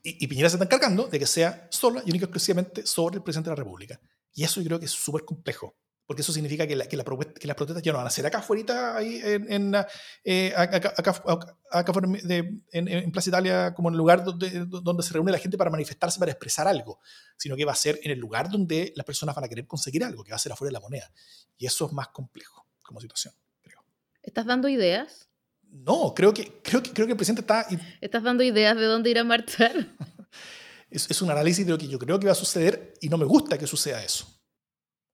y, 0.02 0.26
Piñera 0.28 0.50
se 0.50 0.56
está 0.56 0.64
encargando 0.64 1.08
de 1.08 1.20
que 1.20 1.28
sea 1.28 1.68
solo 1.72 2.02
y 2.06 2.12
único 2.12 2.24
exclusivamente 2.24 2.86
sobre 2.86 3.18
el 3.18 3.24
presidente 3.24 3.50
de 3.50 3.58
la 3.58 3.64
República. 3.64 4.00
Y 4.34 4.46
eso 4.46 4.62
yo 4.62 4.68
creo 4.68 4.80
que 4.80 4.86
es 4.86 4.92
súper 4.92 5.26
complejo 5.26 5.76
porque 6.10 6.24
eso 6.24 6.34
significa 6.34 6.66
que, 6.66 6.76
la, 6.76 6.88
que, 6.88 6.98
la 6.98 7.04
que, 7.04 7.46
las 7.48 7.56
protestas 7.56 7.84
ya 7.84 7.92
no 7.92 8.00
van 8.00 8.08
a 8.08 8.10
ser 8.10 8.26
acá 8.26 8.40
afuera, 8.40 8.98
ahí 8.98 9.22
en, 9.24 9.54
en 9.54 9.76
eh, 10.24 10.52
acá, 10.58 10.92
acá, 10.98 11.94
de, 12.24 12.62
en, 12.72 12.88
en, 12.88 13.12
Plaza 13.12 13.30
Italia, 13.30 13.76
como 13.76 13.90
en 13.90 13.94
el 13.94 14.00
lugar 14.00 14.24
donde, 14.24 14.66
donde 14.66 15.04
se 15.04 15.14
reúne 15.14 15.32
la 15.32 15.38
gente 15.38 15.56
para 15.56 15.70
manifestarse, 15.70 16.18
para 16.18 16.32
expresar 16.32 16.68
algo, 16.68 17.00
sino 17.38 17.56
que 17.56 17.64
va 17.64 17.74
a 17.74 17.76
ser 17.76 18.00
en 18.02 18.10
el 18.10 18.18
lugar 18.18 18.50
donde 18.50 18.92
las 18.96 19.06
personas 19.06 19.36
van 19.36 19.44
a 19.44 19.48
querer 19.48 19.68
conseguir 19.68 20.04
algo, 20.04 20.24
que 20.24 20.32
va 20.32 20.38
a 20.38 20.40
ser 20.40 20.52
afuera 20.52 20.70
de 20.70 20.74
la 20.74 20.80
moneda. 20.80 21.12
Y 21.60 21.68
eso 21.68 21.86
es 21.86 21.94
más 21.94 22.08
complejo 22.08 22.66
como 22.82 23.00
situación, 23.00 23.36
creo. 23.62 23.86
¿Estás 24.24 24.48
dando 24.48 24.68
ideas? 24.68 25.30
No, 25.62 26.16
creo 26.16 26.34
que, 26.34 26.60
creo 26.64 26.82
que, 26.82 26.92
creo 26.92 27.06
que 27.06 27.12
el 27.12 27.18
presidente 27.18 27.42
está... 27.42 27.68
¿Estás 28.02 28.24
dando 28.24 28.42
ideas 28.42 28.76
de 28.76 28.86
dónde 28.86 29.12
ir 29.12 29.20
a 29.20 29.24
marchar? 29.24 29.76
es, 30.90 31.12
es 31.12 31.22
un 31.22 31.30
análisis 31.30 31.68
de 31.68 31.72
lo 31.72 31.78
que 31.78 31.88
yo 31.88 32.00
creo 32.00 32.20
que 32.20 32.26
va 32.26 32.32
a 32.32 32.36
suceder 32.36 32.96
y 33.00 33.10
no 33.10 33.20
me 33.20 33.26
gusta 33.26 33.60
que 33.60 33.68
suceda 33.68 34.04
eso. 34.04 34.26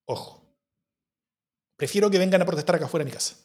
Ojo. 0.05 0.44
Prefiero 1.77 2.09
que 2.09 2.17
vengan 2.17 2.41
a 2.41 2.45
protestar 2.45 2.75
acá 2.75 2.85
afuera 2.85 3.03
de 3.03 3.11
mi 3.11 3.13
casa. 3.13 3.35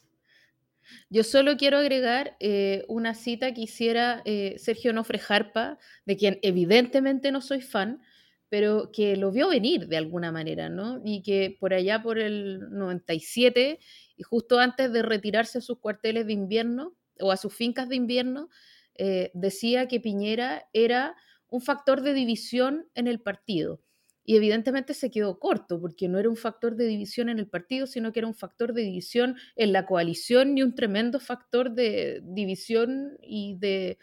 Yo 1.08 1.24
solo 1.24 1.56
quiero 1.56 1.78
agregar 1.78 2.36
eh, 2.40 2.84
una 2.88 3.14
cita 3.14 3.52
que 3.52 3.62
hiciera 3.62 4.22
eh, 4.24 4.54
Sergio 4.58 4.92
Nofre 4.92 5.18
Jarpa, 5.18 5.78
de 6.04 6.16
quien 6.16 6.38
evidentemente 6.42 7.32
no 7.32 7.40
soy 7.40 7.60
fan, 7.60 8.00
pero 8.48 8.90
que 8.92 9.16
lo 9.16 9.32
vio 9.32 9.48
venir 9.48 9.88
de 9.88 9.96
alguna 9.96 10.32
manera, 10.32 10.68
¿no? 10.68 11.00
Y 11.04 11.22
que 11.22 11.56
por 11.58 11.74
allá 11.74 12.02
por 12.02 12.18
el 12.18 12.70
97, 12.70 13.78
y 14.16 14.22
justo 14.22 14.58
antes 14.58 14.92
de 14.92 15.02
retirarse 15.02 15.58
a 15.58 15.60
sus 15.60 15.78
cuarteles 15.78 16.26
de 16.26 16.32
invierno 16.32 16.96
o 17.20 17.32
a 17.32 17.36
sus 17.36 17.54
fincas 17.54 17.88
de 17.88 17.96
invierno, 17.96 18.48
eh, 18.94 19.30
decía 19.34 19.88
que 19.88 20.00
Piñera 20.00 20.68
era 20.72 21.16
un 21.48 21.60
factor 21.60 22.02
de 22.02 22.14
división 22.14 22.88
en 22.94 23.08
el 23.08 23.20
partido 23.20 23.80
y 24.24 24.36
evidentemente 24.36 24.94
se 24.94 25.10
quedó 25.10 25.38
corto, 25.38 25.80
porque 25.80 26.08
no 26.08 26.18
era 26.18 26.28
un 26.28 26.36
factor 26.36 26.76
de 26.76 26.86
división 26.86 27.28
en 27.28 27.38
el 27.38 27.48
partido, 27.48 27.86
sino 27.86 28.12
que 28.12 28.20
era 28.20 28.28
un 28.28 28.34
factor 28.34 28.72
de 28.72 28.82
división 28.82 29.36
en 29.56 29.72
la 29.72 29.86
coalición 29.86 30.56
y 30.56 30.62
un 30.62 30.74
tremendo 30.74 31.20
factor 31.20 31.72
de 31.72 32.20
división 32.24 33.18
y 33.22 33.56
de, 33.58 33.98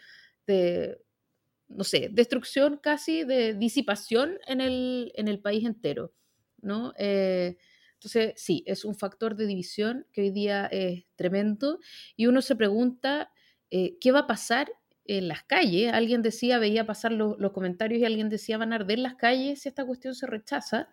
no 1.68 1.84
sé, 1.84 2.08
destrucción 2.12 2.78
casi, 2.78 3.24
de 3.24 3.54
disipación 3.54 4.38
en 4.46 4.60
el, 4.60 5.12
en 5.14 5.28
el 5.28 5.40
país 5.40 5.64
entero. 5.64 6.12
¿no? 6.60 6.92
Eh, 6.98 7.56
entonces, 7.94 8.34
sí, 8.36 8.62
es 8.66 8.84
un 8.84 8.94
factor 8.94 9.36
de 9.36 9.46
división 9.46 10.06
que 10.12 10.22
hoy 10.22 10.30
día 10.30 10.66
es 10.66 11.04
tremendo 11.16 11.80
y 12.16 12.26
uno 12.26 12.42
se 12.42 12.56
pregunta 12.56 13.32
eh, 13.70 13.98
qué 14.00 14.12
va 14.12 14.20
a 14.20 14.26
pasar 14.26 14.70
en 15.08 15.26
las 15.26 15.42
calles. 15.42 15.92
Alguien 15.92 16.22
decía, 16.22 16.58
veía 16.58 16.86
pasar 16.86 17.12
los 17.12 17.52
comentarios 17.52 18.00
y 18.00 18.04
alguien 18.04 18.28
decía, 18.28 18.58
van 18.58 18.72
a 18.72 18.76
arder 18.76 19.00
las 19.00 19.14
calles 19.16 19.62
si 19.62 19.68
esta 19.68 19.84
cuestión 19.84 20.14
se 20.14 20.26
rechaza. 20.26 20.88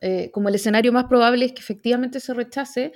Eh, 0.00 0.30
como 0.32 0.48
el 0.48 0.54
escenario 0.54 0.92
más 0.92 1.04
probable 1.04 1.44
es 1.44 1.52
que 1.52 1.60
efectivamente 1.60 2.20
se 2.20 2.34
rechace, 2.34 2.92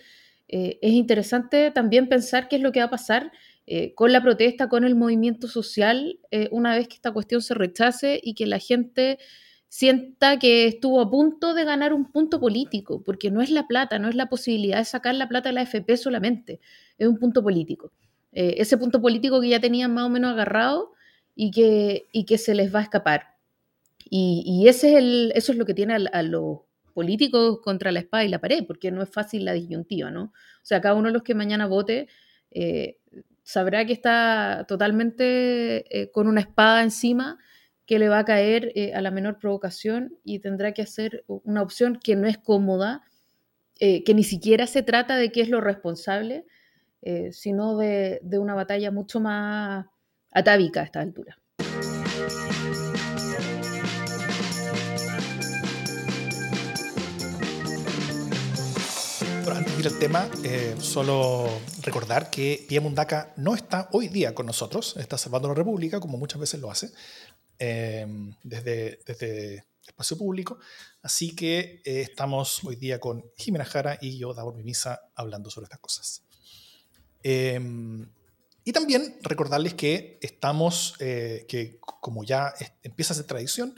eh, 0.49 0.79
es 0.81 0.93
interesante 0.93 1.71
también 1.71 2.09
pensar 2.09 2.49
qué 2.49 2.57
es 2.57 2.63
lo 2.63 2.73
que 2.73 2.81
va 2.81 2.87
a 2.87 2.91
pasar 2.91 3.33
eh, 3.67 3.95
con 3.95 4.13
la 4.13 4.23
protesta, 4.23 4.69
con 4.69 4.85
el 4.85 4.95
movimiento 4.95 5.49
social, 5.49 6.21
una 6.53 6.77
vez 6.77 6.89
que 6.89 6.95
esta 6.95 7.13
cuestión 7.13 7.43
se 7.43 7.55
rechace 7.55 8.21
y 8.23 8.35
que 8.35 8.47
la 8.47 8.61
gente 8.61 9.19
sienta 9.69 10.39
que 10.39 10.67
estuvo 10.67 11.01
a 11.01 11.11
punto 11.11 11.55
de 11.55 11.65
ganar 11.65 11.93
un 11.93 12.13
punto 12.13 12.39
político, 12.41 13.03
porque 13.03 13.31
no 13.33 13.43
es 13.43 13.51
la 13.51 13.67
plata, 13.67 13.99
no 13.99 14.09
es 14.09 14.15
la 14.15 14.29
posibilidad 14.29 14.79
de 14.79 14.85
sacar 14.85 15.17
la 15.17 15.29
plata 15.29 15.49
de 15.49 15.55
la 15.55 15.63
FP 15.63 15.97
solamente, 15.97 16.61
es 16.99 17.09
un 17.09 17.19
punto 17.19 17.43
político. 17.43 17.93
Ese 18.39 18.77
punto 18.77 19.01
político 19.01 19.41
que 19.41 19.49
ya 19.49 19.61
tenían 19.61 19.95
más 19.95 20.05
o 20.05 20.11
menos 20.11 20.33
agarrado 20.33 20.93
y 21.35 21.51
que, 21.51 22.07
y 22.13 22.25
que 22.25 22.39
se 22.39 22.55
les 22.55 22.75
va 22.75 22.81
a 22.81 22.83
escapar. 22.83 23.37
Y, 24.09 24.67
ese 24.69 24.91
es 24.91 24.97
el, 24.97 25.33
eso 25.35 25.53
es 25.53 25.59
lo 25.59 25.67
que 25.67 25.75
tiene 25.75 25.95
a, 25.95 26.23
los 26.23 26.61
políticos 26.95 27.61
contra 27.63 27.93
la 27.93 28.01
espada 28.01 28.25
y 28.25 28.29
la 28.29 28.41
pared, 28.41 28.65
porque 28.67 28.91
no 28.91 29.03
es 29.03 29.11
fácil 29.11 29.45
la 29.45 29.53
disyuntiva, 29.53 30.11
¿no? 30.11 30.25
O 30.25 30.33
sea, 30.63 30.81
cada 30.81 30.95
uno 30.95 31.09
de 31.09 31.13
los 31.13 31.23
que 31.23 31.35
mañana 31.35 31.67
vote 31.67 32.09
eh, 32.53 32.99
sabrá 33.43 33.85
que 33.85 33.93
está 33.93 34.65
totalmente 34.69 36.01
eh, 36.01 36.11
con 36.13 36.29
una 36.29 36.41
espada 36.41 36.83
encima 36.83 37.39
que 37.85 37.99
le 37.99 38.09
va 38.09 38.21
a 38.21 38.25
caer 38.25 38.73
eh, 38.75 38.95
a 38.95 39.01
la 39.01 39.11
menor 39.11 39.39
provocación 39.39 40.17
y 40.25 40.39
tendrá 40.39 40.73
que 40.73 40.83
hacer 40.83 41.25
una 41.27 41.63
opción 41.63 41.99
que 42.03 42.17
no 42.17 42.27
es 42.27 42.39
cómoda, 42.39 43.03
que 43.79 44.15
ni 44.15 44.25
siquiera 44.25 44.67
se 44.67 44.83
trata 44.83 45.19
de 45.19 45.31
qué 45.31 45.43
es 45.43 45.51
lo 45.51 45.61
responsable, 45.61 46.47
sino 47.31 47.77
de, 47.77 48.21
de 48.23 48.39
una 48.39 48.55
batalla 48.55 48.91
mucho 48.91 49.21
más 49.21 49.87
atávica 50.33 50.81
a 50.81 50.85
esta 50.85 51.01
altura. 51.01 51.39
al 59.87 59.99
tema, 60.01 60.29
eh, 60.43 60.75
solo 60.81 61.49
recordar 61.83 62.29
que 62.29 62.65
Pia 62.69 62.81
Mundaka 62.81 63.33
no 63.37 63.55
está 63.55 63.89
hoy 63.93 64.09
día 64.09 64.35
con 64.35 64.45
nosotros, 64.45 64.97
está 64.97 65.17
salvando 65.17 65.47
la 65.47 65.55
República, 65.55 66.01
como 66.01 66.19
muchas 66.19 66.41
veces 66.41 66.61
lo 66.61 66.73
hace, 66.73 66.91
eh, 67.61 68.05
desde, 68.43 68.99
desde 69.07 69.65
espacio 69.87 70.19
público. 70.19 70.59
Así 71.03 71.37
que 71.37 71.83
eh, 71.85 72.01
estamos 72.01 72.65
hoy 72.65 72.75
día 72.75 72.99
con 72.99 73.31
Jimena 73.37 73.65
Jara 73.65 73.97
y 74.01 74.19
yo, 74.19 74.35
Davor 74.35 74.57
Mimisa, 74.57 75.03
hablando 75.15 75.51
sobre 75.51 75.67
estas 75.67 75.81
cosas. 75.81 76.26
Y 78.65 78.73
también 78.73 79.19
recordarles 79.23 79.75
que 79.75 80.19
estamos, 80.21 80.95
que 80.99 81.79
como 81.81 82.25
ya 82.25 82.55
empieza 82.83 83.13
a 83.13 83.17
ser 83.17 83.27
tradición, 83.27 83.75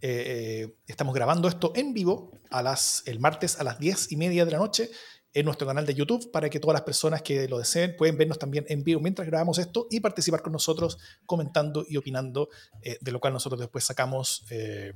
estamos 0.00 1.14
grabando 1.14 1.48
esto 1.48 1.72
en 1.74 1.94
vivo 1.94 2.32
a 2.50 2.62
las, 2.62 3.02
el 3.06 3.20
martes 3.20 3.60
a 3.60 3.64
las 3.64 3.78
10 3.78 4.12
y 4.12 4.16
media 4.16 4.44
de 4.44 4.50
la 4.52 4.58
noche 4.58 4.90
en 5.38 5.44
nuestro 5.44 5.66
canal 5.66 5.86
de 5.86 5.94
YouTube 5.94 6.30
para 6.32 6.48
que 6.48 6.58
todas 6.58 6.74
las 6.74 6.82
personas 6.82 7.22
que 7.22 7.48
lo 7.48 7.58
deseen 7.58 7.96
pueden 7.96 8.16
vernos 8.16 8.38
también 8.38 8.64
en 8.68 8.82
vivo 8.82 9.00
mientras 9.00 9.26
grabamos 9.28 9.58
esto 9.58 9.86
y 9.90 10.00
participar 10.00 10.42
con 10.42 10.52
nosotros 10.52 10.98
comentando 11.26 11.84
y 11.88 11.96
opinando, 11.96 12.48
eh, 12.82 12.98
de 13.00 13.12
lo 13.12 13.20
cual 13.20 13.34
nosotros 13.34 13.60
después 13.60 13.84
sacamos 13.84 14.44
eh, 14.50 14.92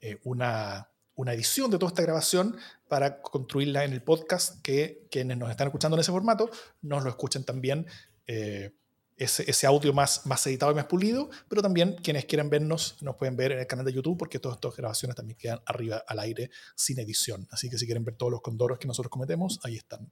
eh, 0.00 0.18
una, 0.24 0.91
una, 1.14 1.32
edición 1.32 1.70
de 1.70 1.78
toda 1.78 1.90
esta 1.90 2.02
grabación 2.02 2.56
para 2.88 3.22
construirla 3.22 3.84
en 3.84 3.92
el 3.92 4.02
podcast 4.02 4.60
que 4.62 5.06
quienes 5.10 5.38
nos 5.38 5.50
están 5.50 5.68
escuchando 5.68 5.96
en 5.96 6.00
ese 6.00 6.12
formato 6.12 6.50
nos 6.80 7.04
lo 7.04 7.10
escuchen 7.10 7.44
también 7.44 7.86
ese, 9.22 9.66
audio 9.66 9.92
más, 9.92 10.26
más 10.26 10.46
editado 10.46 10.72
y 10.72 10.74
más 10.74 10.86
pulido, 10.86 11.30
pero 11.48 11.62
también 11.62 11.96
quienes 12.02 12.24
quieran 12.24 12.50
vernos 12.50 12.96
nos 13.02 13.16
pueden 13.16 13.36
ver 13.36 13.52
en 13.52 13.60
el 13.60 13.66
canal 13.66 13.84
de 13.84 13.92
YouTube 13.92 14.18
porque 14.18 14.38
todas 14.38 14.56
estas 14.56 14.76
grabaciones 14.76 15.16
también 15.16 15.38
quedan 15.38 15.60
arriba 15.66 16.02
al 16.06 16.18
aire 16.18 16.50
sin 16.74 16.98
edición. 16.98 17.46
Así 17.50 17.68
que 17.68 17.78
si 17.78 17.86
quieren 17.86 18.04
ver 18.04 18.16
todos 18.16 18.32
los 18.32 18.40
condoros 18.40 18.78
que 18.78 18.88
nosotros 18.88 19.10
cometemos, 19.10 19.60
ahí 19.64 19.76
están. 19.76 20.10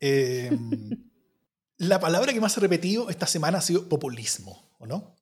Em, 0.00 0.90
la 1.78 2.00
palabra 2.00 2.32
que 2.32 2.40
más 2.40 2.56
he 2.56 2.60
repetido 2.60 3.10
esta 3.10 3.26
semana 3.26 3.58
ha 3.58 3.62
sido 3.62 3.88
populismo, 3.88 4.70
¿o 4.78 4.86
no? 4.86 5.16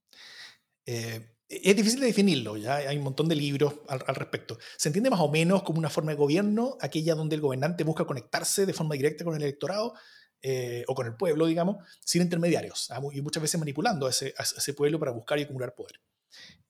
Eh, 0.87 1.37
es 1.51 1.77
difícil 1.77 2.01
de 2.01 2.07
definirlo, 2.07 2.57
ya 2.57 2.77
hay 2.77 2.97
un 2.97 3.05
montón 3.05 3.29
de 3.29 3.35
libros 3.35 3.75
al, 3.89 4.05
al, 4.07 4.15
respecto. 4.15 4.59
Se 4.77 4.89
entiende 4.89 5.11
más 5.11 5.21
o 5.21 5.29
menos 5.29 5.65
como 5.65 5.79
una 5.79 5.91
forma 5.91 6.13
de 6.13 6.17
gobierno, 6.17 6.79
aquella 6.81 7.15
donde 7.15 7.35
el 7.35 7.41
gobernante 7.41 7.85
busca 7.85 8.05
conectarse 8.05 8.67
de 8.67 8.73
forma 8.73 8.95
directa 8.95 9.25
con 9.25 9.35
el 9.35 9.43
electorado, 9.43 9.95
eh, 10.43 10.85
o 10.89 10.95
con 10.95 11.07
el 11.07 11.17
pueblo, 11.17 11.45
digamos, 11.45 11.77
sin 12.03 12.23
intermediarios, 12.23 12.91
¿ah? 12.93 13.01
y 13.13 13.21
muchas 13.21 13.43
veces 13.43 13.61
manipulando 13.61 14.07
a 14.07 14.11
ese, 14.11 14.33
ese, 14.39 14.73
pueblo 14.73 14.99
para 14.99 15.11
buscar 15.11 15.39
y 15.39 15.43
acumular 15.43 15.75
poder. 15.75 16.01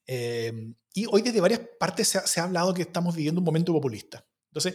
Eh, 0.09 0.73
y 0.93 1.07
hoy 1.07 1.23
desde 1.23 1.41
varias 1.41 1.61
partes 1.79 2.09
se 2.09 2.41
ha, 2.41 2.43
hablado 2.43 2.75
que 2.75 2.83
estamos 2.83 3.15
viviendo 3.15 3.41
un 3.41 3.45
momento 3.45 3.73
populista. 3.73 4.27
Entonces, 4.49 4.75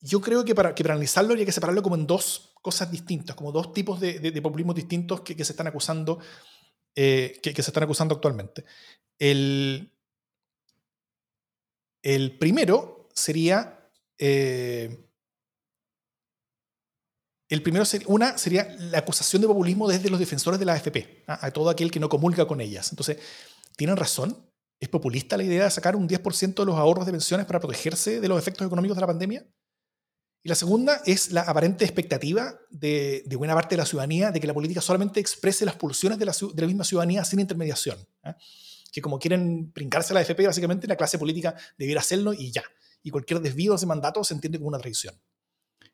yo 0.00 0.20
creo 0.20 0.44
que 0.44 0.52
para, 0.52 0.74
que 0.74 0.82
para 0.82 0.94
analizarlo 0.94 1.30
habría 1.30 1.46
que 1.46 1.52
separarlo 1.52 1.80
como 1.80 1.94
en 1.94 2.08
dos 2.08 2.54
cosas 2.60 2.90
distintas, 2.90 3.36
como 3.36 3.52
dos 3.52 3.72
tipos 3.72 4.00
de, 4.00 4.18
de, 4.18 4.42
populismos 4.42 4.74
distintos 4.74 5.20
que, 5.20 5.36
que, 5.36 5.44
se 5.44 5.52
están 5.52 5.68
acusando, 5.68 6.18
eh, 6.96 7.38
que, 7.42 7.62
se 7.62 7.70
están 7.70 7.84
acusando 7.84 8.16
actualmente. 8.16 8.64
El, 9.18 9.92
el 12.02 12.36
primero 12.38 13.08
sería 13.14 13.72
el 17.48 17.62
primero 17.62 17.84
una 18.06 18.36
sería 18.38 18.74
la 18.78 18.98
acusación 18.98 19.40
de 19.40 19.48
populismo 19.48 19.88
desde 19.88 20.10
los 20.10 20.18
defensores 20.18 20.58
de 20.58 20.66
la 20.66 20.72
AFP, 20.74 21.24
¿ah? 21.28 21.38
a 21.40 21.50
todo 21.52 21.70
aquel 21.70 21.90
que 21.90 22.00
no 22.00 22.08
comulga 22.08 22.46
con 22.46 22.60
ellas. 22.60 22.90
Entonces, 22.90 23.18
¿tienen 23.76 23.96
razón? 23.96 24.36
¿Es 24.80 24.88
populista 24.88 25.36
la 25.36 25.44
idea 25.44 25.64
de 25.64 25.70
sacar 25.70 25.96
un 25.96 26.08
10% 26.08 26.54
de 26.54 26.66
los 26.66 26.76
ahorros 26.76 27.06
de 27.06 27.12
pensiones 27.12 27.46
para 27.46 27.60
protegerse 27.60 28.20
de 28.20 28.28
los 28.28 28.38
efectos 28.38 28.66
económicos 28.66 28.96
de 28.96 29.00
la 29.00 29.06
pandemia? 29.06 29.46
Y 30.46 30.48
la 30.48 30.54
segunda 30.54 31.02
es 31.04 31.32
la 31.32 31.40
aparente 31.40 31.84
expectativa 31.84 32.56
de, 32.70 33.24
buena 33.36 33.52
parte 33.52 33.74
de 33.74 33.78
la 33.78 33.84
ciudadanía 33.84 34.30
de 34.30 34.38
que 34.38 34.46
la 34.46 34.54
política 34.54 34.80
solamente 34.80 35.18
exprese 35.18 35.64
las 35.64 35.74
pulsiones 35.74 36.20
de 36.20 36.24
la, 36.24 36.66
misma 36.68 36.84
ciudadanía 36.84 37.24
sin 37.24 37.40
intermediación. 37.40 37.98
¿ah? 38.22 38.36
Que 38.92 39.02
como 39.02 39.18
quieren 39.18 39.72
brincarse 39.72 40.12
a 40.12 40.14
la 40.14 40.20
AFP, 40.20 40.46
básicamente 40.46 40.86
la 40.86 40.94
clase 40.94 41.18
política 41.18 41.56
debiera 41.76 42.00
hacerlo 42.00 42.32
y 42.32 42.52
ya. 42.52 42.62
Y 43.02 43.10
cualquier 43.10 43.40
desvío 43.40 43.72
de 43.72 43.76
ese 43.78 43.86
mandato 43.86 44.22
se 44.22 44.34
entiende 44.34 44.58
como 44.58 44.68
una 44.68 44.78
traición. 44.78 45.20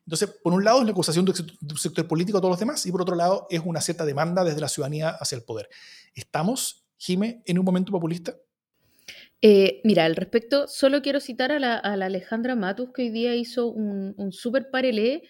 Entonces, 0.05 0.29
por 0.43 0.53
un 0.53 0.63
lado 0.63 0.81
es 0.81 0.85
la 0.85 0.93
acusación 0.93 1.25
de 1.25 1.33
un 1.33 1.79
sector 1.79 2.07
político 2.07 2.37
a 2.37 2.43
todos 2.43 2.53
los 2.53 2.61
demás 2.61 2.85
y 2.85 2.93
por 2.93 3.01
otro 3.01 3.17
lado 3.17 3.47
es 3.49 3.63
una 3.65 3.81
cierta 3.81 4.05
demanda 4.05 4.45
desde 4.45 4.61
la 4.61 4.69
ciudadanía 4.69 5.17
hacia 5.19 5.37
el 5.37 5.45
poder. 5.45 5.71
¿Estamos, 6.15 6.85
Jime, 6.99 7.43
en 7.47 7.59
un 7.59 7.65
momento 7.65 7.91
populista? 7.91 8.37
Eh, 9.43 9.81
mira, 9.85 10.05
al 10.05 10.15
respecto, 10.17 10.69
solo 10.69 11.03
quiero 11.03 11.21
citar 11.21 11.51
a 11.53 11.59
la, 11.59 11.77
Alejandra 11.77 12.55
Matus 12.55 12.91
que 12.95 13.03
hoy 13.03 13.11
día 13.11 13.35
hizo 13.35 13.67
un, 13.67 14.15
un 14.17 14.33
súper 14.33 14.71
parelé 14.71 15.23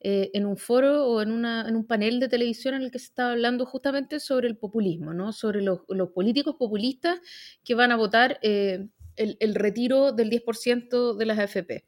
eh, 0.00 0.30
en 0.34 0.46
un 0.46 0.56
foro 0.56 1.04
o 1.06 1.20
en, 1.20 1.32
un 1.32 1.86
panel 1.86 2.20
de 2.20 2.28
televisión 2.28 2.74
en 2.74 2.82
el 2.82 2.90
que 2.90 3.00
se 3.00 3.06
estaba 3.06 3.32
hablando 3.32 3.66
justamente 3.66 4.20
sobre 4.20 4.46
el 4.46 4.56
populismo, 4.56 5.14
¿no? 5.14 5.32
sobre 5.32 5.62
los, 5.62 5.80
políticos 6.14 6.54
populistas 6.58 7.18
que 7.64 7.74
van 7.74 7.90
a 7.90 7.96
votar 7.96 8.38
eh, 8.42 8.86
el, 9.16 9.36
el, 9.40 9.54
retiro 9.54 10.12
del 10.12 10.30
10% 10.30 11.16
de 11.16 11.26
las 11.26 11.38
AFP. 11.38 11.84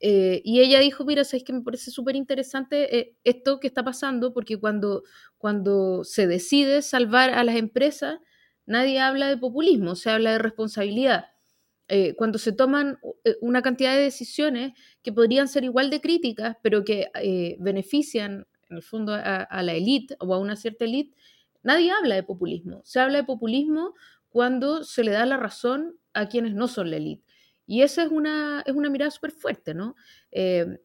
Eh, 0.00 0.42
y 0.44 0.60
ella 0.60 0.80
dijo, 0.80 1.04
mira, 1.04 1.24
sabes 1.24 1.44
que 1.44 1.52
me 1.52 1.62
parece 1.62 1.90
súper 1.90 2.16
interesante 2.16 2.98
eh, 2.98 3.16
esto 3.24 3.60
que 3.60 3.66
está 3.68 3.82
pasando, 3.82 4.32
porque 4.32 4.58
cuando, 4.58 5.04
cuando 5.38 6.04
se 6.04 6.26
decide 6.26 6.82
salvar 6.82 7.30
a 7.30 7.44
las 7.44 7.56
empresas, 7.56 8.18
nadie 8.66 9.00
habla 9.00 9.28
de 9.28 9.36
populismo, 9.36 9.94
se 9.94 10.10
habla 10.10 10.32
de 10.32 10.38
responsabilidad. 10.38 11.26
Eh, 11.88 12.14
cuando 12.16 12.38
se 12.38 12.52
toman 12.52 12.98
una 13.40 13.62
cantidad 13.62 13.94
de 13.94 14.02
decisiones 14.02 14.72
que 15.02 15.12
podrían 15.12 15.46
ser 15.46 15.62
igual 15.64 15.88
de 15.88 16.00
críticas, 16.00 16.56
pero 16.62 16.84
que 16.84 17.06
benefician 17.60 18.46
en 18.70 18.76
el 18.76 18.82
fondo 18.82 19.14
a, 19.14 19.62
la 19.62 19.72
élite 19.72 20.16
o 20.20 20.34
a 20.34 20.38
una 20.38 20.56
cierta 20.56 20.84
élite, 20.84 21.16
nadie 21.62 21.90
habla 21.92 22.14
de 22.14 22.22
populismo. 22.22 22.82
Se 22.84 23.00
habla 23.00 23.18
de 23.18 23.24
populismo 23.24 23.94
cuando 24.28 24.84
se 24.84 25.04
le 25.04 25.12
da 25.12 25.26
la 25.26 25.36
razón 25.36 25.98
a 26.14 26.28
quienes 26.28 26.54
no 26.54 26.68
son 26.68 26.90
la 26.90 26.96
élite. 26.96 27.24
Y 27.66 27.82
esa 27.82 28.04
es 28.04 28.10
una, 28.10 28.62
es 28.66 28.74
una 28.74 28.90
mirada 28.90 29.10
súper 29.10 29.32
fuerte, 29.32 29.74
¿no? 29.74 29.96
Eh, 30.30 30.78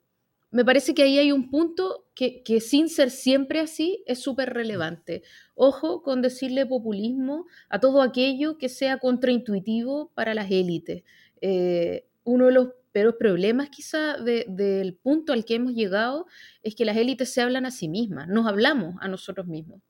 me 0.51 0.65
parece 0.65 0.93
que 0.93 1.03
ahí 1.03 1.17
hay 1.17 1.31
un 1.31 1.49
punto 1.49 2.05
que, 2.13 2.43
sin 2.59 2.89
ser 2.89 3.09
siempre 3.09 3.61
así 3.61 4.03
es 4.05 4.19
súper 4.19 4.53
relevante. 4.53 5.23
Ojo 5.55 6.03
con 6.03 6.21
decirle 6.21 6.65
populismo 6.65 7.47
a 7.69 7.79
todo 7.79 8.01
aquello 8.01 8.57
que 8.57 8.69
sea 8.69 8.97
contraintuitivo 8.97 10.11
para 10.13 10.33
las 10.33 10.51
élites. 10.51 11.03
Eh, 11.39 12.05
uno 12.25 12.47
de 12.47 12.51
los 12.51 12.67
peores 12.91 13.15
problemas 13.17 13.69
quizá 13.69 14.17
del 14.17 14.93
punto 15.01 15.31
al 15.31 15.45
que 15.45 15.55
hemos 15.55 15.73
llegado 15.73 16.27
es 16.61 16.75
que 16.75 16.83
las 16.83 16.97
élites 16.97 17.33
se 17.33 17.41
hablan 17.41 17.65
a 17.65 17.71
sí 17.71 17.87
mismas, 17.87 18.27
nos 18.27 18.45
hablamos 18.45 18.95
a 18.99 19.07
nosotros 19.07 19.47
mismos. 19.47 19.81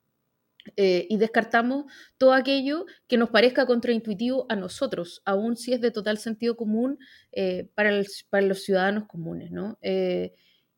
Eh, 0.78 1.08
y 1.10 1.17
descartamos 1.17 1.91
todo 2.19 2.34
aquello 2.34 2.86
que 3.08 3.17
nos 3.17 3.32
parezca 3.32 3.65
contraintuitivo 3.65 4.45
a 4.47 4.56
nosotros, 4.56 5.24
aun 5.26 5.58
si 5.58 5.74
es 5.74 5.82
de 5.82 5.89
total 5.89 6.19
sentido 6.19 6.56
común 6.56 7.00
eh, 7.32 7.67
para, 7.74 7.91
los 7.91 8.63
ciudadanos 8.63 9.08
comunes. 9.08 9.50
¿no? 9.50 9.80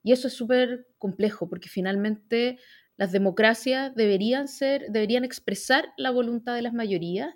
Y 0.03 0.11
eso 0.11 0.27
es 0.27 0.33
súper 0.33 0.87
complejo, 0.97 1.49
porque 1.49 1.69
finalmente 1.69 2.59
las 2.97 3.11
democracias 3.11 3.95
deberían, 3.95 4.47
ser, 4.47 4.87
deberían 4.89 5.23
expresar 5.23 5.85
la 5.97 6.11
voluntad 6.11 6.55
de 6.55 6.61
las 6.61 6.73
mayorías, 6.73 7.33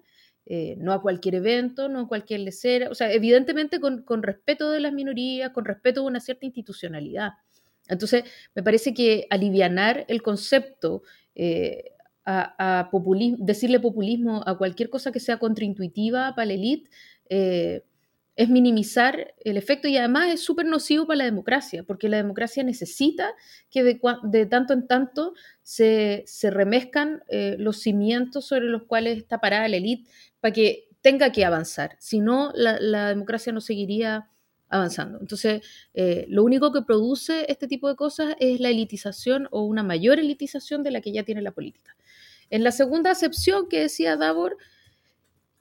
no 0.77 0.93
a 0.93 1.01
cualquier 1.01 1.35
evento, 1.35 1.89
no 1.89 2.01
a 2.01 2.07
cualquier 2.07 2.39
lecera, 2.41 2.89
o 2.89 2.95
sea, 2.95 3.11
evidentemente 3.11 3.81
con, 3.81 4.03
con 4.03 4.23
respeto 4.23 4.71
de 4.71 4.79
las 4.79 4.93
minorías, 4.93 5.49
con 5.49 5.65
respeto 5.65 6.01
de 6.01 6.07
una 6.07 6.21
cierta 6.21 6.45
institucionalidad. 6.45 7.31
Entonces, 7.89 8.23
me 8.55 8.63
parece 8.63 8.93
que 8.93 9.27
alivianar 9.29 10.05
el 10.07 10.21
concepto 10.21 11.03
a, 12.25 12.89
decirle 13.39 13.79
populismo 13.79 14.43
a 14.45 14.57
cualquier 14.57 14.89
cosa 14.89 15.11
que 15.11 15.19
sea 15.19 15.37
contraintuitiva 15.37 16.33
para 16.35 16.47
la 16.47 16.53
élite, 16.53 16.89
eh, 17.29 17.83
es 18.37 18.49
minimizar 18.49 19.33
el 19.43 19.57
efecto 19.57 19.87
y 19.87 19.97
además 19.97 20.31
es 20.31 20.41
súper 20.41 20.67
nocivo 20.67 21.07
para 21.07 21.17
la 21.17 21.23
democracia, 21.25 21.83
porque 21.83 22.07
la 22.07 22.17
democracia 22.17 22.63
necesita 22.63 23.33
que 23.71 23.83
de, 23.83 24.45
tanto 24.45 24.73
en 24.73 24.87
tanto 24.87 25.33
se, 25.63 26.23
remezcan 26.43 27.23
eh, 27.29 27.55
los 27.57 27.81
cimientos 27.81 28.45
sobre 28.45 28.65
los 28.65 28.83
cuales 28.83 29.17
está 29.17 29.41
parada 29.41 29.67
la 29.67 29.77
élite 29.77 30.07
para 30.39 30.53
que 30.53 30.87
tenga 31.01 31.31
que 31.31 31.45
avanzar. 31.45 31.97
Si 31.99 32.19
no, 32.19 32.51
la, 32.53 33.09
democracia 33.09 33.51
no 33.51 33.59
seguiría 33.59 34.29
avanzando. 34.69 35.19
Entonces, 35.19 35.63
eh, 35.95 36.25
lo 36.29 36.43
único 36.43 36.71
que 36.71 36.83
produce 36.83 37.51
este 37.51 37.67
tipo 37.67 37.89
de 37.89 37.95
cosas 37.95 38.35
es 38.39 38.59
la 38.59 38.69
elitización 38.69 39.47
o 39.49 39.63
una 39.63 39.81
mayor 39.81 40.19
elitización 40.19 40.83
de 40.83 40.91
la 40.91 41.01
que 41.01 41.11
ya 41.11 41.23
tiene 41.23 41.41
la 41.41 41.53
política. 41.53 41.95
En 42.51 42.63
la 42.63 42.71
segunda 42.71 43.09
acepción 43.09 43.67
que 43.67 43.79
decía 43.79 44.15
Davor, 44.15 44.57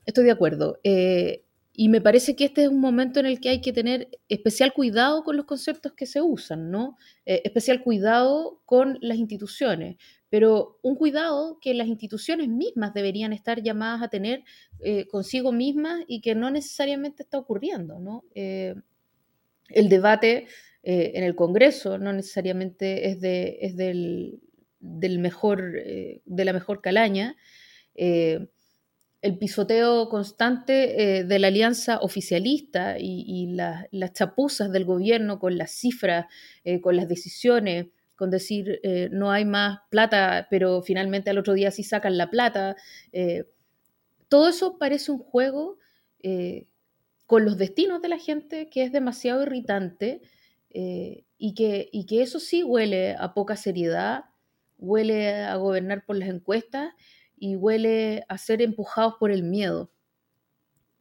estoy 0.05 0.25
de 0.25 0.31
acuerdo. 0.33 0.79
Eh, 0.85 1.46
y 1.79 1.91
me 1.91 2.01
parece 2.01 2.35
que 2.35 2.47
este 2.47 2.63
es 2.63 2.69
un 2.69 2.81
momento 2.81 3.21
en 3.21 3.27
el 3.27 3.39
que 3.39 3.51
hay 3.51 3.61
que 3.61 3.73
tener 3.73 4.09
especial 4.31 4.73
cuidado 4.73 5.23
con 5.23 5.37
los 5.37 5.45
conceptos 5.45 5.93
que 5.93 6.07
se 6.07 6.23
usan, 6.23 6.71
¿no? 6.71 6.97
Eh, 7.27 7.43
especial 7.45 7.83
cuidado 7.83 8.63
con 8.65 8.97
las 9.03 9.19
instituciones, 9.19 9.97
pero 10.31 10.79
un 10.83 10.97
cuidado 10.97 11.59
que 11.61 11.75
las 11.75 11.87
instituciones 11.87 12.49
mismas 12.49 12.95
deberían 12.95 13.35
estar 13.35 13.63
llamadas 13.63 14.03
a 14.03 14.09
tener 14.09 14.43
eh, 14.81 15.07
consigo 15.07 15.53
mismas 15.53 16.03
y 16.07 16.23
que 16.23 16.35
no 16.35 16.51
necesariamente 16.51 17.25
está 17.25 17.37
ocurriendo, 17.37 18.01
¿no? 18.01 18.25
Eh, 18.35 18.75
el 19.69 19.91
debate 19.91 20.47
en 20.89 21.25
el 21.25 21.35
Congreso 21.35 21.99
no 21.99 22.13
necesariamente 22.13 23.09
es, 23.09 23.21
de, 23.21 23.59
es 23.61 23.77
del, 23.77 24.39
del 24.79 25.19
mejor, 25.19 25.73
de 25.73 26.45
la 26.45 26.53
mejor 26.53 26.81
calaña 26.81 27.37
el 29.27 29.39
pisoteo 29.39 30.09
constante 30.09 31.19
eh, 31.19 31.25
de 31.25 31.39
la 31.41 31.49
alianza 31.49 31.99
oficialista 31.99 32.97
y, 32.97 33.57
las 33.57 34.13
chapuzas 34.13 34.71
del 34.71 34.85
gobierno 34.85 35.41
con 35.41 35.59
las 35.59 35.73
cifras, 35.73 36.27
eh, 36.65 36.81
con 36.81 36.97
las 36.97 37.09
decisiones, 37.09 37.89
con 38.15 38.31
decir 38.31 38.79
eh, 38.85 39.09
no 39.11 39.33
hay 39.33 39.45
más 39.45 39.81
plata, 39.91 40.47
pero 40.49 40.81
finalmente 40.81 41.31
al 41.31 41.39
otro 41.39 41.55
día 41.55 41.73
sí 41.73 41.83
sacan 41.83 42.17
la 42.17 42.31
plata. 42.31 42.77
todo 44.29 44.49
eso 44.49 44.79
parece 44.79 45.11
un 45.11 45.19
juego 45.19 45.79
con 47.27 47.45
los 47.45 47.59
destinos 47.59 48.01
de 48.03 48.09
la 48.09 48.19
gente 48.19 48.69
que 48.71 48.85
es 48.85 48.93
demasiado 48.93 49.43
irritante 49.43 50.23
y, 50.73 51.55
que, 51.55 51.89
y 51.93 52.07
que 52.07 52.23
eso 52.23 52.39
sí 52.39 52.63
huele 52.63 53.17
a 53.19 53.35
poca 53.35 53.57
seriedad, 53.57 54.25
huele 54.79 55.35
a 55.35 55.57
gobernar 55.57 56.05
por 56.05 56.17
las 56.17 56.29
encuestas 56.29 56.95
y 57.37 57.57
huele 57.57 58.25
a 58.29 58.39
ser 58.39 58.63
empujados 58.63 59.15
por 59.19 59.31
el 59.31 59.43
miedo. 59.43 59.91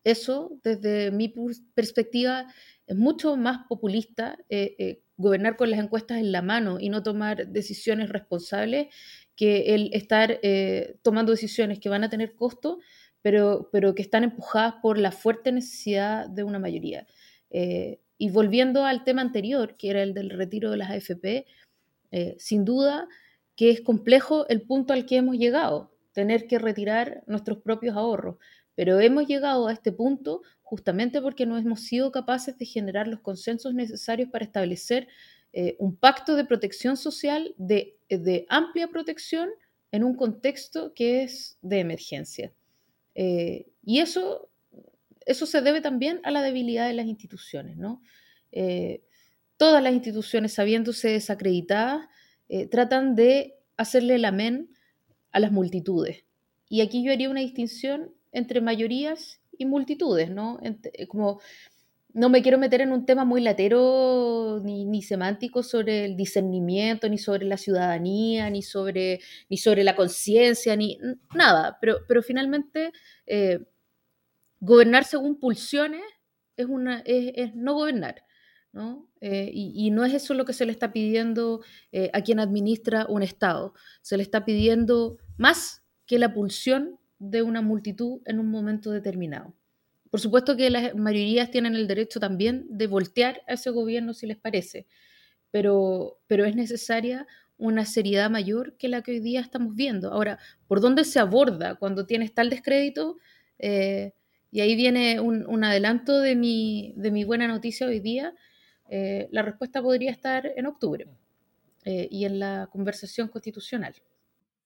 Eso, 0.03 0.59
desde 0.63 1.11
mi 1.11 1.33
perspectiva, 1.73 2.47
es 2.85 2.95
mucho 2.95 3.35
más 3.35 3.65
populista, 3.67 4.37
eh, 4.49 4.75
eh, 4.77 5.01
gobernar 5.17 5.57
con 5.57 5.71
las 5.71 5.79
encuestas 5.79 6.19
en 6.19 6.31
la 6.31 6.41
mano 6.41 6.79
y 6.79 6.89
no 6.89 7.01
tomar 7.01 7.47
decisiones 7.47 8.09
responsables 8.09 8.93
que 9.35 9.73
el 9.73 9.89
estar 9.93 10.39
eh, 10.43 10.97
tomando 11.01 11.31
decisiones 11.31 11.79
que 11.79 11.89
van 11.89 12.03
a 12.03 12.09
tener 12.09 12.35
costo, 12.35 12.79
pero, 13.21 13.69
pero 13.71 13.95
que 13.95 14.03
están 14.03 14.23
empujadas 14.23 14.75
por 14.81 14.99
la 14.99 15.11
fuerte 15.11 15.51
necesidad 15.51 16.29
de 16.29 16.43
una 16.43 16.59
mayoría. 16.59 17.07
y 18.17 18.29
volviendo 18.29 18.85
al 18.85 19.03
tema 19.03 19.21
anterior, 19.21 19.75
que 19.77 19.89
era 19.89 20.03
el 20.03 20.13
del 20.13 20.29
retiro 20.29 20.71
de 20.71 20.77
las 20.77 20.89
AFP, 20.91 21.45
sin 22.37 22.65
duda 22.65 23.07
que 23.55 23.71
es 23.71 23.81
complejo 23.81 24.47
el 24.49 24.61
punto 24.61 24.93
al 24.93 25.05
que 25.05 25.17
hemos 25.17 25.37
llegado 25.37 25.94
tener 26.15 26.47
que 26.47 26.57
retirar 26.57 27.23
nuestros 27.27 27.59
propios 27.59 27.95
ahorros. 27.95 28.37
Pero 28.73 28.99
hemos 28.99 29.27
llegado 29.27 29.67
a 29.67 29.73
este 29.73 29.91
punto 29.91 30.41
justamente 30.63 31.21
porque 31.21 31.45
no 31.45 31.57
hemos 31.57 31.81
sido 31.81 32.11
capaces 32.11 32.57
de 32.57 32.65
generar 32.65 33.07
los 33.07 33.19
consensos 33.19 33.73
necesarios 33.73 34.29
para 34.31 34.45
establecer 34.45 35.07
eh, 35.51 35.75
un 35.77 35.95
pacto 35.95 36.35
de 36.35 36.45
protección 36.45 36.95
social 36.95 37.53
de, 37.57 37.97
amplia 38.49 38.87
protección 38.87 39.49
en 39.91 40.03
un 40.05 40.15
contexto 40.15 40.93
que 40.93 41.23
es 41.23 41.57
de 41.61 41.79
emergencia. 41.79 42.53
Eh, 43.13 43.67
y 43.83 43.99
eso, 43.99 44.49
eso 45.25 45.45
se 45.45 45.61
debe 45.61 45.81
también 45.81 46.21
a 46.23 46.31
la 46.31 46.41
debilidad 46.41 46.87
de 46.87 46.93
las 46.93 47.07
instituciones. 47.07 47.75
¿no? 47.75 48.01
Eh, 48.53 49.03
todas 49.57 49.83
las 49.83 49.93
instituciones, 49.93 50.53
sabiéndose 50.53 51.09
desacreditadas, 51.09 52.07
tratan 52.69 53.15
de 53.15 53.55
hacerle 53.75 54.15
el 54.15 54.25
amén 54.25 54.69
a 55.35 55.39
las 55.41 55.51
multitudes. 55.51 56.23
Y 56.69 56.79
aquí 56.79 57.03
yo 57.03 57.11
haría 57.11 57.29
una 57.29 57.41
distinción 57.41 58.11
entre 58.31 58.61
mayorías 58.61 59.41
y 59.57 59.65
multitudes, 59.65 60.29
¿no? 60.29 60.59
Eh, 60.61 61.07
como 61.07 61.41
no 62.13 62.29
me 62.29 62.41
quiero 62.41 62.57
meter 62.57 62.79
en 62.79 62.93
un 62.93 63.05
tema 63.05 63.25
muy 63.25 63.41
latero 63.41 64.61
ni, 64.63 65.01
semántico 65.01 65.61
sobre 65.61 66.05
el 66.05 66.15
discernimiento, 66.15 67.09
ni 67.09 67.17
sobre 67.17 67.45
la 67.45 67.57
ciudadanía, 67.57 68.49
ni 68.49 68.61
sobre, 68.61 69.19
ni 69.49 69.57
sobre 69.57 69.83
la 69.83 69.97
conciencia, 69.97 70.77
ni 70.77 70.97
nada, 71.33 71.77
pero, 71.81 71.97
pero 72.07 72.23
finalmente 72.23 72.93
eh, 73.25 73.59
gobernar 74.61 75.03
según 75.03 75.37
pulsiones 75.37 76.03
es, 76.55 76.67
una, 76.67 77.03
es, 77.05 77.53
no 77.55 77.73
gobernar. 77.73 78.23
Eh, 79.21 79.49
y, 79.53 79.89
no 79.91 80.03
es 80.05 80.13
eso 80.13 80.33
lo 80.33 80.45
que 80.45 80.53
se 80.53 80.65
le 80.65 80.71
está 80.71 80.91
pidiendo 80.91 81.61
a 82.13 82.21
quien 82.21 82.39
administra 82.39 83.05
un 83.07 83.23
Estado. 83.23 83.73
Se 84.01 84.17
le 84.17 84.23
está 84.23 84.45
pidiendo 84.45 85.17
más 85.37 85.83
que 86.05 86.19
la 86.19 86.33
pulsión 86.33 86.99
de 87.19 87.41
una 87.41 87.61
multitud 87.61 88.21
en 88.25 88.39
un 88.39 88.49
momento 88.49 88.91
determinado. 88.91 89.53
Por 90.09 90.19
supuesto 90.19 90.55
que 90.55 90.69
las 90.69 90.95
mayorías 90.95 91.51
tienen 91.51 91.75
el 91.75 91.87
derecho 91.87 92.19
también 92.19 92.65
de 92.69 92.87
voltear 92.87 93.41
a 93.47 93.53
ese 93.53 93.69
gobierno 93.69 94.13
si 94.13 94.27
les 94.27 94.37
parece, 94.37 94.87
pero, 95.51 96.19
pero 96.27 96.45
es 96.45 96.55
necesaria 96.55 97.27
una 97.57 97.85
seriedad 97.85 98.29
mayor 98.29 98.77
que 98.77 98.89
la 98.89 99.01
que 99.01 99.11
hoy 99.11 99.19
día 99.19 99.39
estamos 99.41 99.75
viendo. 99.75 100.11
Ahora, 100.11 100.39
¿por 100.67 100.81
dónde 100.81 101.03
se 101.03 101.19
aborda 101.19 101.75
cuando 101.75 102.05
tienes 102.05 102.33
tal 102.33 102.49
descrédito? 102.49 103.17
Eh, 103.59 104.13
y 104.51 104.61
ahí 104.61 104.75
viene 104.75 105.19
un, 105.19 105.63
adelanto 105.63 106.19
de 106.19 106.35
mi, 106.35 106.93
de 106.95 107.11
mi, 107.11 107.23
buena 107.23 107.47
noticia 107.47 107.87
hoy 107.87 107.99
día. 107.99 108.33
Eh, 108.89 109.27
la 109.31 109.41
respuesta 109.41 109.81
podría 109.81 110.11
estar 110.11 110.45
en 110.55 110.65
octubre 110.67 111.07
eh, 111.85 112.07
y 112.09 112.25
en 112.25 112.39
la 112.39 112.67
conversación 112.71 113.27
constitucional. 113.27 113.95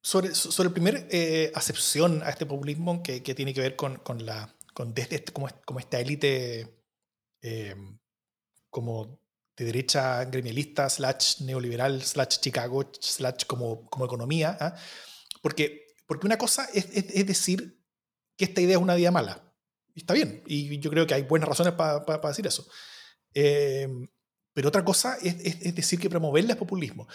Sobre, 0.02 0.34
sobre 0.34 0.70
la 0.70 0.74
primera 0.74 1.06
eh, 1.10 1.52
acepción 1.54 2.24
a 2.24 2.30
este 2.30 2.46
populismo 2.46 3.04
que, 3.04 3.22
que, 3.22 3.36
tiene 3.36 3.54
que 3.54 3.60
ver 3.60 3.76
con, 3.76 3.98
con 3.98 4.26
la, 4.26 4.56
con 4.74 4.94
desde 4.94 5.18
este, 5.18 5.34
como, 5.34 5.50
como, 5.66 5.82
esta 5.82 6.00
élite 6.00 6.80
eh, 7.42 7.76
como 8.70 9.20
de 9.58 9.66
derecha 9.66 10.24
gremialista, 10.24 10.90
slash 10.90 11.42
neoliberal, 11.42 12.02
slash 12.02 12.40
Chicago, 12.40 12.90
slash 12.98 13.44
como, 13.46 13.90
como 13.90 14.06
economía, 14.06 14.58
¿ah? 14.62 14.76
porque, 15.42 15.88
porque 16.08 16.26
una 16.26 16.38
cosa 16.38 16.70
es, 16.74 16.88
es, 16.94 17.28
decir 17.28 17.84
que 18.38 18.46
esta 18.46 18.62
idea 18.62 18.78
es 18.78 18.82
una 18.82 18.98
idea 18.98 19.12
mala. 19.12 19.54
Y 19.94 20.00
está 20.00 20.14
bien, 20.14 20.42
y 20.46 20.80
yo 20.80 20.90
creo 20.90 21.06
que 21.06 21.16
hay 21.16 21.24
buenas 21.24 21.50
razones 21.50 21.74
para 21.74 22.30
decir 22.30 22.48
eso. 22.48 22.66
Eh, 23.34 23.88
pero 24.60 24.68
otra 24.68 24.84
cosa 24.84 25.18
es, 25.22 25.74
decir 25.74 26.00
que 26.02 26.10
promoverla 26.10 26.52
es 26.52 26.60
populismo. 26.60 27.08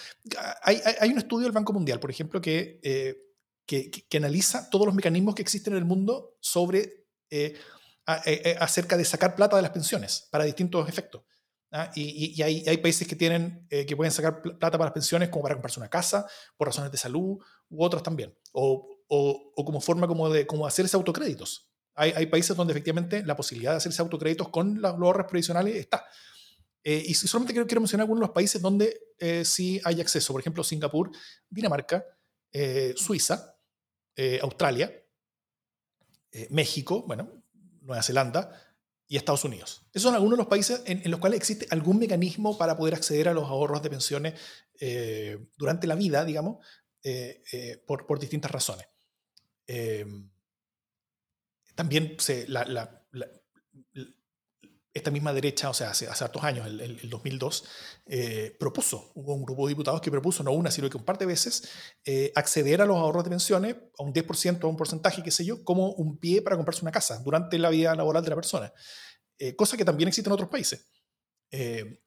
Hay, 0.62 0.80
hay, 0.98 1.10
un 1.10 1.18
estudio 1.18 1.44
del 1.44 1.52
Banco 1.52 1.74
Mundial, 1.74 2.00
por 2.00 2.10
ejemplo, 2.10 2.40
que, 2.40 2.80
eh, 2.82 3.18
que, 3.66 4.16
analiza 4.16 4.70
todos 4.70 4.86
los 4.86 4.94
mecanismos 4.94 5.34
que 5.34 5.42
existen 5.42 5.74
en 5.74 5.80
el 5.80 5.84
mundo 5.84 6.38
sobre 6.40 7.06
eh, 7.28 7.54
eh, 8.24 8.56
acerca 8.58 8.96
de 8.96 9.04
sacar 9.04 9.34
plata 9.36 9.56
de 9.56 9.62
las 9.62 9.72
pensiones 9.72 10.26
para 10.30 10.44
distintos 10.44 10.88
efectos. 10.88 11.22
¿ah? 11.72 11.90
Y, 11.94 12.40
hay, 12.40 12.64
hay, 12.66 12.78
países 12.78 13.06
que, 13.06 13.14
tienen, 13.14 13.66
que 13.68 13.94
pueden 13.94 14.10
sacar 14.10 14.40
plata 14.40 14.78
para 14.78 14.84
las 14.84 14.92
pensiones 14.92 15.28
como 15.28 15.42
para 15.42 15.56
comprarse 15.56 15.80
una 15.80 15.90
casa, 15.90 16.26
por 16.56 16.68
razones 16.68 16.92
de 16.92 16.96
salud, 16.96 17.36
u 17.68 17.84
otros 17.84 18.02
también. 18.02 18.34
O, 18.52 18.88
o, 19.08 19.52
o 19.54 19.64
como 19.66 19.82
forma 19.82 20.06
como 20.06 20.30
de 20.30 20.46
como 20.46 20.66
hacerse 20.66 20.96
autocréditos. 20.96 21.68
Hay, 21.94 22.12
hay, 22.12 22.26
países 22.26 22.56
donde 22.56 22.72
efectivamente 22.72 23.24
la 23.24 23.36
posibilidad 23.36 23.72
de 23.72 23.76
hacerse 23.76 24.02
autocréditos 24.02 24.48
con 24.48 24.80
los 24.80 24.92
ahorros 24.92 25.26
previsionales 25.28 25.76
está. 25.76 26.04
Eh, 26.86 27.02
y 27.06 27.14
solamente 27.14 27.54
quiero, 27.54 27.66
quiero, 27.66 27.80
mencionar 27.80 28.02
algunos 28.02 28.20
de 28.20 28.26
los 28.26 28.34
países 28.34 28.60
donde 28.60 29.00
eh, 29.18 29.44
sí 29.44 29.80
hay 29.84 30.02
acceso. 30.02 30.34
Por 30.34 30.42
ejemplo, 30.42 30.62
Singapur, 30.62 31.10
Dinamarca, 31.48 32.04
eh, 32.52 32.92
Suiza, 32.96 33.56
Australia, 34.42 34.92
México, 36.50 37.02
bueno, 37.04 37.42
Nueva 37.80 38.00
Zelanda 38.00 38.52
y 39.08 39.16
Estados 39.16 39.42
Unidos. 39.42 39.86
Esos 39.92 40.02
son 40.02 40.14
algunos 40.14 40.36
de 40.36 40.42
los 40.42 40.46
países 40.46 40.82
en, 40.86 41.10
los 41.10 41.18
cuales 41.18 41.38
existe 41.38 41.66
algún 41.70 41.98
mecanismo 41.98 42.56
para 42.56 42.76
poder 42.76 42.94
acceder 42.94 43.28
a 43.28 43.34
los 43.34 43.48
ahorros 43.48 43.82
de 43.82 43.90
pensiones 43.90 44.34
durante 45.56 45.88
la 45.88 45.96
vida, 45.96 46.24
digamos, 46.24 46.64
por, 47.86 48.06
por, 48.06 48.20
distintas 48.20 48.52
razones. 48.52 48.86
También 51.74 52.16
esta 54.94 55.10
misma 55.10 55.32
derecha, 55.32 55.68
o 55.68 55.74
sea, 55.74 55.90
hace, 55.90 56.06
hace 56.06 56.22
hartos 56.22 56.44
años, 56.44 56.66
el, 56.68 56.80
el, 56.80 57.10
2002, 57.10 57.64
eh, 58.06 58.56
propuso, 58.60 59.10
hubo 59.16 59.34
un 59.34 59.44
grupo 59.44 59.66
de 59.66 59.72
diputados 59.72 60.00
que 60.00 60.10
propuso, 60.10 60.44
no 60.44 60.52
una, 60.52 60.70
sino 60.70 60.88
que 60.88 60.96
un 60.96 61.04
par 61.04 61.18
de 61.18 61.26
veces, 61.26 61.68
eh, 62.04 62.30
acceder 62.36 62.80
a 62.80 62.86
los 62.86 62.96
ahorros 62.96 63.24
de 63.24 63.30
pensiones 63.30 63.76
a 63.98 64.02
un 64.04 64.14
10%, 64.14 64.62
a 64.62 64.66
un 64.68 64.76
porcentaje, 64.76 65.20
qué 65.24 65.32
sé 65.32 65.44
yo, 65.44 65.64
como 65.64 65.90
un 65.94 66.18
pie 66.18 66.42
para 66.42 66.54
comprarse 66.54 66.82
una 66.82 66.92
casa 66.92 67.20
durante 67.24 67.58
la 67.58 67.70
vida 67.70 67.94
laboral 67.96 68.22
de 68.22 68.30
la 68.30 68.36
persona. 68.36 68.72
cosa 69.56 69.76
que 69.76 69.84
también 69.84 70.08
existe 70.08 70.28
en 70.28 70.32
otros 70.32 70.48
países. 70.48 70.88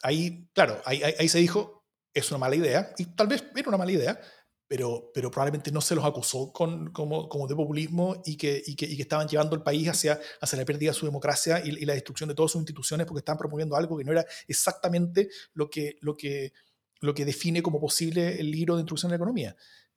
ahí, 0.01 0.49
claro, 0.53 0.82
ahí, 0.86 1.03
ahí, 1.03 1.28
se 1.28 1.39
dijo, 1.39 1.86
es 2.13 2.32
una 2.32 2.38
mala 2.38 2.55
idea, 2.55 2.93
y 2.97 3.05
tal 3.07 3.28
vez 3.28 3.43
era 3.53 3.68
una 3.68 3.78
mala 3.78 3.91
idea, 3.91 4.20
pero, 4.68 5.11
pero 5.13 5.32
probablemente 5.32 5.72
no 5.72 5.82
se 5.82 5.95
los 5.95 6.03
acusó 6.03 6.51
con, 6.51 6.91
como, 6.91 7.30
como 7.30 7.47
de 7.47 7.55
populismo 7.55 8.22
y 8.26 8.36
que, 8.36 8.61
y 8.65 8.76
que, 8.76 8.86
y, 8.86 8.95
que, 8.95 9.01
estaban 9.01 9.28
llevando 9.28 9.55
el 9.55 9.63
país 9.63 9.88
hacia, 9.88 10.20
hacia 10.41 10.59
la 10.59 10.65
pérdida 10.65 10.91
de 10.91 10.97
su 10.97 11.05
democracia 11.05 11.61
y, 11.63 11.70
y, 11.70 11.86
la 11.86 11.93
destrucción 11.93 12.28
de 12.28 12.36
todas 12.36 12.51
sus 12.51 12.59
instituciones 12.59 13.07
porque 13.07 13.20
estaban 13.20 13.38
promoviendo 13.38 13.76
algo 13.76 13.97
que 13.97 14.03
no 14.03 14.11
era 14.11 14.26
exactamente 14.47 15.30
lo 15.53 15.70
que, 15.70 15.97
lo 16.01 16.18
que, 16.18 16.51
lo 16.99 17.13
que 17.13 17.26
define 17.26 17.61
como 17.61 17.80
posible 17.80 18.39
el 18.39 18.51
libro 18.51 18.76
de 18.76 18.82
introducción 18.82 19.11
a 19.11 19.13
la 19.13 19.18
economía. 19.18 19.55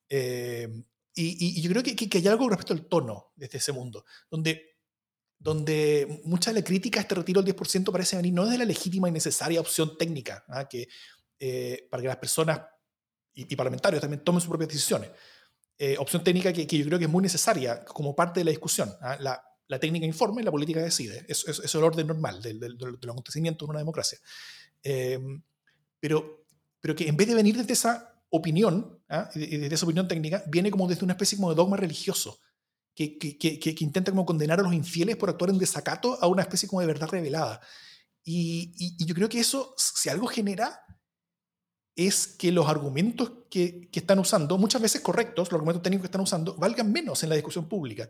Eh, 0.09 0.69
y, 1.15 1.61
yo 1.61 1.71
creo 1.71 1.83
que, 1.83 1.97
que, 1.97 2.19
hay 2.19 2.29
algo 2.29 2.49
respecto 2.49 2.73
al 2.73 2.87
tono 2.87 3.33
desde 3.37 3.59
ese 3.59 3.73
mundo, 3.73 4.05
donde, 4.31 4.77
donde 5.39 6.23
mucha 6.25 6.53
de 6.53 6.61
la 6.61 6.65
crítica 6.65 7.01
a 7.01 7.03
este 7.03 7.15
retiro 7.15 7.43
del 7.43 7.55
10% 7.55 7.91
parece 7.91 8.17
venir 8.17 8.33
no 8.33 8.47
de 8.47 8.57
la 8.57 8.65
legítima 8.65 9.09
y 9.09 9.13
necesaria 9.13 9.61
opción 9.61 9.99
técnica, 9.99 10.45
¿ah? 10.49 10.69
que 10.69 10.89
eh, 11.39 11.89
para 11.91 12.03
que 12.03 12.09
las 12.09 12.17
personas 12.17 12.61
y, 13.35 13.57
parlamentarios 13.57 14.01
también 14.01 14.23
tomen 14.25 14.41
sus 14.41 14.49
propias 14.49 14.69
decisiones. 14.69 15.11
Eh, 15.79 15.97
opción 15.99 16.23
técnica 16.23 16.53
que, 16.53 16.67
que, 16.67 16.79
yo 16.79 16.85
creo 16.85 16.99
que 16.99 17.07
es 17.07 17.11
muy 17.11 17.23
necesaria 17.23 17.85
como 17.85 18.15
parte 18.15 18.41
de 18.41 18.45
la 18.45 18.51
discusión. 18.51 18.93
¿ah? 19.01 19.17
La, 19.21 19.43
la, 19.67 19.79
técnica 19.79 20.05
informa 20.05 20.41
y 20.41 20.45
la 20.45 20.51
política 20.51 20.81
decide. 20.81 21.25
Eso, 21.29 21.51
es 21.51 21.75
el 21.75 21.85
orden 21.85 22.07
normal 22.07 22.43
del, 22.43 22.61
del, 22.61 22.77
del 22.77 23.11
acontecimiento 23.11 23.65
en 23.65 23.71
una 23.71 23.79
democracia. 23.79 24.19
Eh, 24.83 25.19
pero, 25.99 26.45
pero 26.81 26.95
que 26.95 27.09
en 27.09 27.17
vez 27.17 27.29
de 27.29 27.35
venir 27.35 27.57
desde 27.57 27.73
esa 27.73 28.23
opinión, 28.31 29.03
¿ah? 29.09 29.31
desde 29.35 29.75
esa 29.75 29.87
opinión 29.87 30.09
técnica, 30.09 30.43
viene 30.49 30.71
como 30.71 30.89
desde 30.89 31.05
una 31.05 31.15
especie 31.15 31.37
como 31.37 31.51
de 31.51 31.57
dogma 31.57 31.77
religioso. 31.77 32.41
Que, 32.93 33.17
que, 33.17 33.39
que, 33.39 33.59
que, 33.59 33.85
intenta 33.85 34.11
como 34.11 34.27
condenar 34.27 34.61
a 34.61 34.63
los 34.63 34.75
infieles 34.75 35.17
por 35.17 35.31
actuar 35.31 35.51
en 35.51 35.59
desacato 35.59 36.19
a 36.21 36.27
una 36.27 36.43
especie 36.43 36.69
como 36.69 36.81
de 36.81 36.89
verdad 36.89 37.09
revelada. 37.09 37.61
Y, 38.23 38.75
y, 38.77 38.97
y 38.99 39.07
yo 39.07 39.15
creo 39.15 39.29
que 39.29 39.41
eso, 39.41 39.75
si 39.79 40.11
algo 40.11 40.27
genera, 40.27 40.83
es 41.97 42.27
que 42.27 42.53
los 42.53 42.69
argumentos 42.69 43.33
que, 43.51 43.89
que, 43.91 44.01
están 44.01 44.19
usando, 44.19 44.57
muchas 44.59 44.81
veces 44.81 45.01
correctos, 45.01 45.51
los 45.51 45.59
argumentos 45.59 45.83
técnicos 45.83 46.03
que 46.03 46.07
están 46.09 46.21
usando, 46.21 46.55
valgan 46.57 46.93
menos 46.93 47.23
en 47.23 47.29
la 47.29 47.35
discusión 47.35 47.69
pública. 47.69 48.09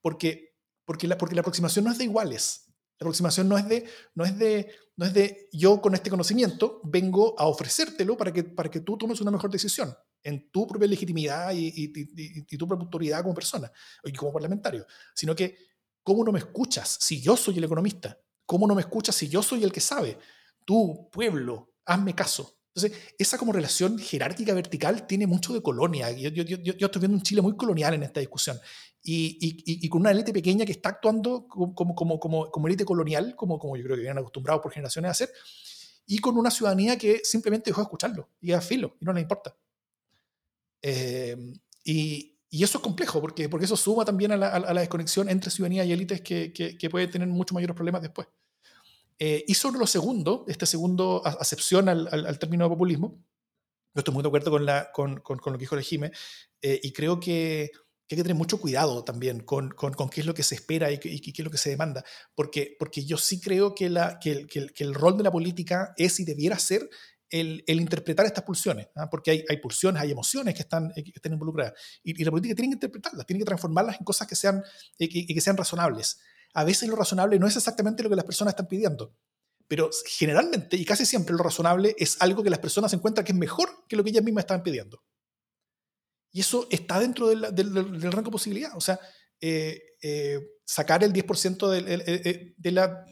Porque, 0.00 0.56
porque, 0.84 1.06
la, 1.06 1.16
porque 1.16 1.34
la 1.34 1.40
aproximación 1.40 1.84
no 1.84 1.92
es 1.92 1.98
de 1.98 2.04
iguales. 2.04 2.66
La 2.98 3.04
aproximación 3.04 3.48
no 3.48 3.58
es 3.58 3.68
de, 3.68 3.88
no 4.14 4.24
es 4.24 4.38
de, 4.38 4.70
no 4.96 5.06
es 5.06 5.14
de 5.14 5.48
yo 5.52 5.80
con 5.80 5.94
este 5.94 6.10
conocimiento 6.10 6.80
vengo 6.84 7.34
a 7.38 7.46
ofrecértelo 7.46 8.16
para 8.16 8.32
que, 8.32 8.44
para 8.44 8.70
que 8.70 8.80
tú 8.80 8.96
tomes 8.96 9.20
una 9.20 9.30
mejor 9.30 9.50
decisión 9.50 9.94
en 10.22 10.50
tu 10.50 10.66
propia 10.66 10.88
legitimidad 10.88 11.52
y, 11.52 11.66
y, 11.66 11.84
y, 11.84 12.46
y 12.48 12.56
tu 12.56 12.66
propia 12.66 12.84
autoridad 12.84 13.22
como 13.22 13.34
persona 13.34 13.70
y 14.04 14.12
como 14.12 14.32
parlamentario, 14.32 14.86
sino 15.14 15.34
que, 15.34 15.56
¿cómo 16.02 16.24
no 16.24 16.32
me 16.32 16.38
escuchas 16.38 16.98
si 17.00 17.20
yo 17.20 17.36
soy 17.36 17.58
el 17.58 17.64
economista? 17.64 18.18
¿Cómo 18.46 18.66
no 18.66 18.74
me 18.74 18.82
escuchas 18.82 19.16
si 19.16 19.28
yo 19.28 19.42
soy 19.42 19.64
el 19.64 19.72
que 19.72 19.80
sabe? 19.80 20.18
Tú, 20.64 21.08
pueblo, 21.10 21.74
hazme 21.84 22.14
caso. 22.14 22.61
Entonces, 22.74 23.14
esa 23.18 23.36
como 23.36 23.52
relación 23.52 23.98
jerárquica 23.98 24.54
vertical 24.54 25.06
tiene 25.06 25.26
mucho 25.26 25.52
de 25.52 25.60
colonia. 25.60 26.10
Yo, 26.12 26.30
yo, 26.30 26.42
yo, 26.42 26.56
yo 26.56 26.86
estoy 26.86 27.00
viendo 27.00 27.16
un 27.16 27.22
Chile 27.22 27.42
muy 27.42 27.54
colonial 27.54 27.92
en 27.94 28.02
esta 28.02 28.20
discusión. 28.20 28.58
Y, 29.02 29.36
y, 29.40 29.84
y 29.84 29.88
con 29.88 30.00
una 30.00 30.10
élite 30.10 30.32
pequeña 30.32 30.64
que 30.64 30.72
está 30.72 30.90
actuando 30.90 31.46
como, 31.46 31.74
como, 31.94 32.18
como, 32.18 32.50
como 32.50 32.66
élite 32.68 32.84
colonial, 32.84 33.36
como, 33.36 33.58
como 33.58 33.76
yo 33.76 33.82
creo 33.82 33.96
que 33.96 34.02
vienen 34.02 34.18
acostumbrados 34.18 34.62
por 34.62 34.72
generaciones 34.72 35.08
a 35.08 35.12
hacer, 35.12 35.30
y 36.06 36.18
con 36.18 36.38
una 36.38 36.50
ciudadanía 36.50 36.96
que 36.96 37.20
simplemente 37.24 37.70
dejó 37.70 37.80
de 37.80 37.86
escucharlo 37.86 38.30
y 38.40 38.52
a 38.52 38.60
filo, 38.60 38.96
y 39.00 39.04
no 39.04 39.12
le 39.12 39.20
importa. 39.20 39.54
Eh, 40.80 41.36
y, 41.84 42.38
y, 42.48 42.64
eso 42.64 42.78
es 42.78 42.84
complejo, 42.84 43.20
porque, 43.20 43.48
porque 43.48 43.66
eso 43.66 43.76
suma 43.76 44.04
también 44.04 44.32
a 44.32 44.36
la, 44.36 44.48
a 44.48 44.72
la 44.72 44.80
desconexión 44.80 45.28
entre 45.28 45.50
ciudadanía 45.50 45.84
y 45.84 45.92
élites 45.92 46.22
que, 46.22 46.52
que, 46.52 46.78
que 46.78 46.90
puede 46.90 47.08
tener 47.08 47.28
mucho 47.28 47.54
mayores 47.54 47.76
problemas 47.76 48.02
después. 48.02 48.28
Eh, 49.18 49.44
y 49.46 49.54
sobre 49.54 49.78
lo 49.78 49.86
segundo, 49.86 50.44
esta 50.48 50.66
segundo 50.66 51.22
acepción 51.24 51.88
al, 51.88 52.08
al, 52.10 52.26
al, 52.26 52.38
término 52.38 52.64
de 52.64 52.70
populismo, 52.70 53.24
yo 53.94 54.00
estoy 54.00 54.14
muy 54.14 54.22
de 54.22 54.28
acuerdo 54.28 54.50
con, 54.50 54.64
la, 54.64 54.90
con, 54.92 55.20
con, 55.20 55.38
con 55.38 55.52
lo 55.52 55.58
que 55.58 55.64
dijo 55.64 55.76
Regime, 55.76 56.12
eh, 56.62 56.80
y 56.82 56.92
creo 56.92 57.20
que, 57.20 57.70
que, 58.08 58.14
hay 58.14 58.16
que 58.16 58.22
tener 58.22 58.36
mucho 58.36 58.58
cuidado 58.58 59.04
también 59.04 59.40
con, 59.40 59.70
qué 60.10 60.20
es 60.20 60.26
lo 60.26 60.34
que 60.34 60.42
se 60.42 60.54
espera 60.54 60.90
y, 60.90 60.98
y, 61.02 61.32
qué 61.32 61.42
es 61.42 61.44
lo 61.44 61.50
que 61.50 61.58
se 61.58 61.70
demanda, 61.70 62.04
porque, 62.34 62.74
porque 62.78 63.04
yo 63.04 63.18
sí 63.18 63.40
creo 63.40 63.74
que, 63.74 63.90
la, 63.90 64.18
que, 64.18 64.46
que, 64.46 64.66
que 64.68 64.84
el 64.84 64.94
rol 64.94 65.18
de 65.18 65.24
la 65.24 65.30
política 65.30 65.92
es 65.96 66.18
y 66.20 66.24
debiera 66.24 66.58
ser 66.58 66.88
el, 67.28 67.64
el, 67.66 67.80
interpretar 67.80 68.26
estas 68.26 68.44
pulsiones, 68.44 68.88
¿ah? 68.94 69.08
porque 69.10 69.30
hay, 69.30 69.44
hay, 69.48 69.56
pulsiones, 69.58 70.02
hay 70.02 70.10
emociones 70.10 70.54
que 70.54 70.62
están, 70.62 70.92
que 70.94 71.12
están 71.14 71.32
involucradas, 71.32 71.74
y, 72.02 72.20
y, 72.20 72.24
la 72.24 72.30
política 72.30 72.54
tiene 72.54 72.70
que 72.70 72.76
interpretarlas, 72.76 73.26
tiene 73.26 73.40
que 73.40 73.46
transformarlas 73.46 73.98
en 73.98 74.04
cosas 74.04 74.26
que 74.26 74.36
sean, 74.36 74.62
eh, 74.98 75.08
que, 75.08 75.26
que, 75.26 75.40
sean 75.40 75.56
razonables 75.56 76.18
a 76.54 76.64
veces 76.64 76.88
lo 76.88 76.96
razonable 76.96 77.38
no 77.38 77.46
es 77.46 77.56
exactamente 77.56 78.02
lo 78.02 78.10
que 78.10 78.16
las 78.16 78.24
personas 78.24 78.52
están 78.52 78.68
pidiendo. 78.68 79.14
Pero 79.68 79.90
generalmente 80.06 80.76
y 80.76 80.84
casi 80.84 81.06
siempre 81.06 81.34
lo 81.34 81.42
razonable 81.42 81.94
es 81.98 82.16
algo 82.20 82.42
que 82.42 82.50
las 82.50 82.58
personas 82.58 82.92
encuentran 82.92 83.24
que 83.24 83.32
es 83.32 83.38
mejor 83.38 83.86
que 83.88 83.96
lo 83.96 84.04
que 84.04 84.10
ellas 84.10 84.24
mismas 84.24 84.42
estaban 84.42 84.62
pidiendo. 84.62 85.02
Y 86.30 86.40
eso 86.40 86.66
está 86.70 86.98
dentro 86.98 87.28
del, 87.28 87.42
rango 88.02 88.22
de 88.22 88.30
posibilidad. 88.30 88.76
O 88.76 88.80
sea, 88.80 88.98
eh, 89.40 89.80
eh, 90.02 90.40
sacar 90.64 91.04
el 91.04 91.12
10% 91.12 91.68
de, 91.68 91.82
de, 91.82 92.54
de, 92.56 92.70
la, 92.70 93.04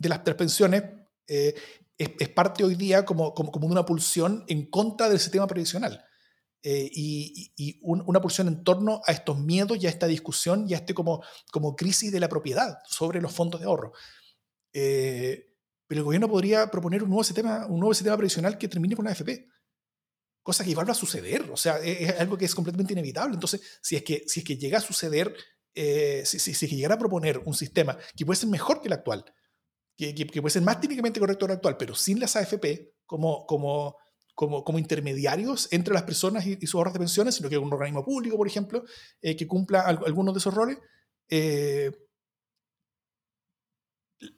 las 0.00 0.18
pensiones 0.20 0.82
eh, 1.28 1.54
es, 1.96 2.28
parte 2.30 2.64
hoy 2.64 2.74
día 2.74 3.04
como, 3.04 3.34
como, 3.34 3.52
como, 3.52 3.66
una 3.66 3.84
pulsión 3.84 4.44
en 4.48 4.68
contra 4.70 5.08
del 5.08 5.20
sistema 5.20 5.46
previsional. 5.46 6.04
Eh, 6.62 6.90
y, 6.92 7.52
y 7.56 7.78
un, 7.82 8.02
una 8.06 8.20
pulsión 8.20 8.48
en 8.48 8.64
torno 8.64 9.00
a 9.06 9.12
estos 9.12 9.38
miedos 9.38 9.78
y 9.80 9.86
a 9.86 9.90
esta 9.90 10.08
discusión 10.08 10.66
y 10.68 10.74
a 10.74 10.78
este 10.78 10.92
como, 10.92 11.22
como 11.52 11.76
crisis 11.76 12.10
de 12.10 12.18
la 12.18 12.28
propiedad 12.28 12.78
sobre 12.88 13.20
los 13.20 13.32
fondos 13.32 13.60
de 13.60 13.66
ahorro. 13.66 13.92
Eh, 14.72 15.54
pero 15.86 16.00
el 16.00 16.04
gobierno 16.04 16.28
podría 16.28 16.70
proponer 16.70 17.02
un 17.02 17.10
nuevo 17.10 17.24
sistema, 17.24 17.66
un 17.66 17.78
nuevo 17.78 17.94
sistema 17.94 18.16
previsional 18.16 18.58
que 18.58 18.68
termine 18.68 18.96
con 18.96 19.04
la 19.04 19.12
AFP. 19.12 19.48
Cosa 20.42 20.64
que 20.64 20.70
igual 20.70 20.88
va 20.88 20.92
a 20.92 20.96
suceder, 20.96 21.48
o 21.50 21.56
sea, 21.56 21.78
es, 21.78 22.10
es 22.10 22.20
algo 22.20 22.36
que 22.36 22.44
es 22.44 22.54
completamente 22.54 22.92
inevitable. 22.92 23.34
Entonces, 23.34 23.60
si 23.80 23.96
es 23.96 24.02
que, 24.02 24.24
si 24.26 24.40
es 24.40 24.46
que 24.46 24.56
llega 24.56 24.78
a 24.78 24.82
suceder, 24.82 25.34
eh, 25.74 26.22
si, 26.24 26.38
si, 26.38 26.54
si, 26.54 26.64
es 26.66 26.70
que 26.70 26.76
llegara 26.76 26.96
a 26.96 26.98
proponer 26.98 27.38
un 27.44 27.54
sistema 27.54 27.96
que 28.16 28.26
puede 28.26 28.40
ser 28.40 28.48
mejor 28.48 28.80
que 28.80 28.88
el 28.88 28.94
actual, 28.94 29.24
que, 29.96 30.14
que, 30.14 30.26
que 30.26 30.42
puede 30.42 30.52
ser 30.52 30.62
más 30.62 30.80
técnicamente 30.80 31.20
correcto 31.20 31.46
que 31.46 31.52
el 31.52 31.56
actual, 31.56 31.76
pero 31.76 31.94
sin 31.94 32.18
las 32.18 32.34
AFP 32.36 32.94
como, 33.06 33.46
como, 33.46 33.96
como, 34.38 34.62
como 34.62 34.78
intermediarios 34.78 35.66
entre 35.72 35.92
las 35.92 36.04
personas 36.04 36.46
y, 36.46 36.56
y, 36.60 36.66
sus 36.68 36.76
ahorros 36.76 36.92
de 36.92 37.00
pensiones, 37.00 37.34
sino 37.34 37.48
que 37.48 37.58
un 37.58 37.72
organismo 37.72 38.04
público, 38.04 38.36
por 38.36 38.46
ejemplo, 38.46 38.84
eh, 39.20 39.34
que 39.34 39.48
cumpla 39.48 39.80
al, 39.80 39.98
algunos 40.06 40.32
de 40.32 40.38
esos 40.38 40.54
roles. 40.54 40.78
Eh, 41.28 41.90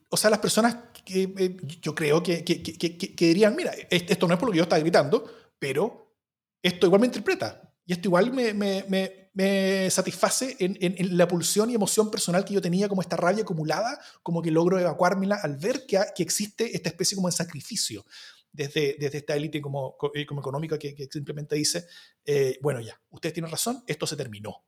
o 0.09 0.17
sea, 0.17 0.31
las 0.31 0.39
personas 0.39 0.75
que 1.05 1.35
eh, 1.37 1.57
yo 1.83 1.95
creo 1.95 2.23
que, 2.23 2.43
que, 2.43 2.63
que, 2.63 2.97
que, 2.97 3.27
dirían, 3.27 3.55
mira, 3.55 3.73
esto 3.91 4.27
no 4.27 4.33
es 4.33 4.41
por 4.41 4.49
lo 4.49 4.53
que 4.53 4.57
yo 4.57 4.63
estaba 4.63 4.81
gritando, 4.81 5.31
pero 5.59 6.17
esto 6.63 6.87
igual 6.87 7.03
me 7.03 7.07
interpreta. 7.09 7.71
Y 7.85 7.93
esto 7.93 8.09
igual 8.09 8.33
me, 8.33 8.55
me, 8.55 8.87
me, 8.89 9.31
me 9.35 9.91
satisface 9.91 10.57
en, 10.61 10.79
en, 10.81 10.95
en, 10.97 11.19
la 11.19 11.29
pulsión 11.29 11.69
y 11.69 11.75
emoción 11.75 12.11
personal 12.11 12.47
que 12.47 12.55
yo 12.55 12.63
tenía, 12.63 12.89
como 12.89 13.03
esta 13.03 13.19
rabia 13.19 13.43
acumulada, 13.43 14.01
como 14.23 14.41
que 14.41 14.51
logro 14.51 14.79
evacuármela 14.79 15.37
al 15.43 15.59
ver 15.59 15.85
que, 15.85 16.01
que 16.17 16.23
existe 16.23 16.75
esta 16.75 16.89
especie 16.89 17.17
como 17.17 17.29
de 17.29 17.33
sacrificio 17.33 18.07
desde, 18.53 18.97
desde 18.99 19.19
esta 19.19 19.37
élite 19.37 19.61
como, 19.61 19.97
eh, 20.15 20.27
como 20.27 20.41
económica 20.41 20.79
que, 20.79 21.09
simplemente 21.11 21.57
dice, 21.57 21.87
eh, 22.25 22.59
bueno, 22.61 22.81
ya, 22.81 23.01
ustedes 23.11 23.35
tienen 23.35 23.51
razón, 23.51 23.83
esto 23.87 24.07
se 24.07 24.17
terminó. 24.17 24.65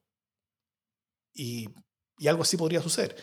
Y, 1.35 1.69
y 2.19 2.29
algo 2.29 2.43
así 2.43 2.57
podría 2.57 2.83
suceder. 2.83 3.17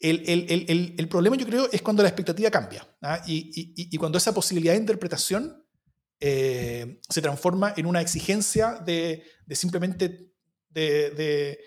El, 0.00 0.28
el, 0.28 0.46
el, 0.68 0.94
el, 0.98 1.08
problema 1.08 1.36
yo 1.36 1.46
creo 1.46 1.70
es 1.70 1.80
cuando 1.80 2.02
la 2.02 2.08
expectativa 2.08 2.50
cambia 2.50 2.84
¿ah? 3.02 3.22
y, 3.24 3.50
y, 3.54 3.94
y, 3.94 3.96
cuando 3.98 4.18
esa 4.18 4.34
posibilidad 4.34 4.72
de 4.72 4.80
interpretación 4.80 5.64
eh, 6.18 7.00
se 7.08 7.22
transforma 7.22 7.72
en 7.76 7.86
una 7.86 8.00
exigencia 8.00 8.80
de, 8.84 9.22
de 9.46 9.54
simplemente 9.54 10.32
de, 10.70 11.10
de, 11.10 11.58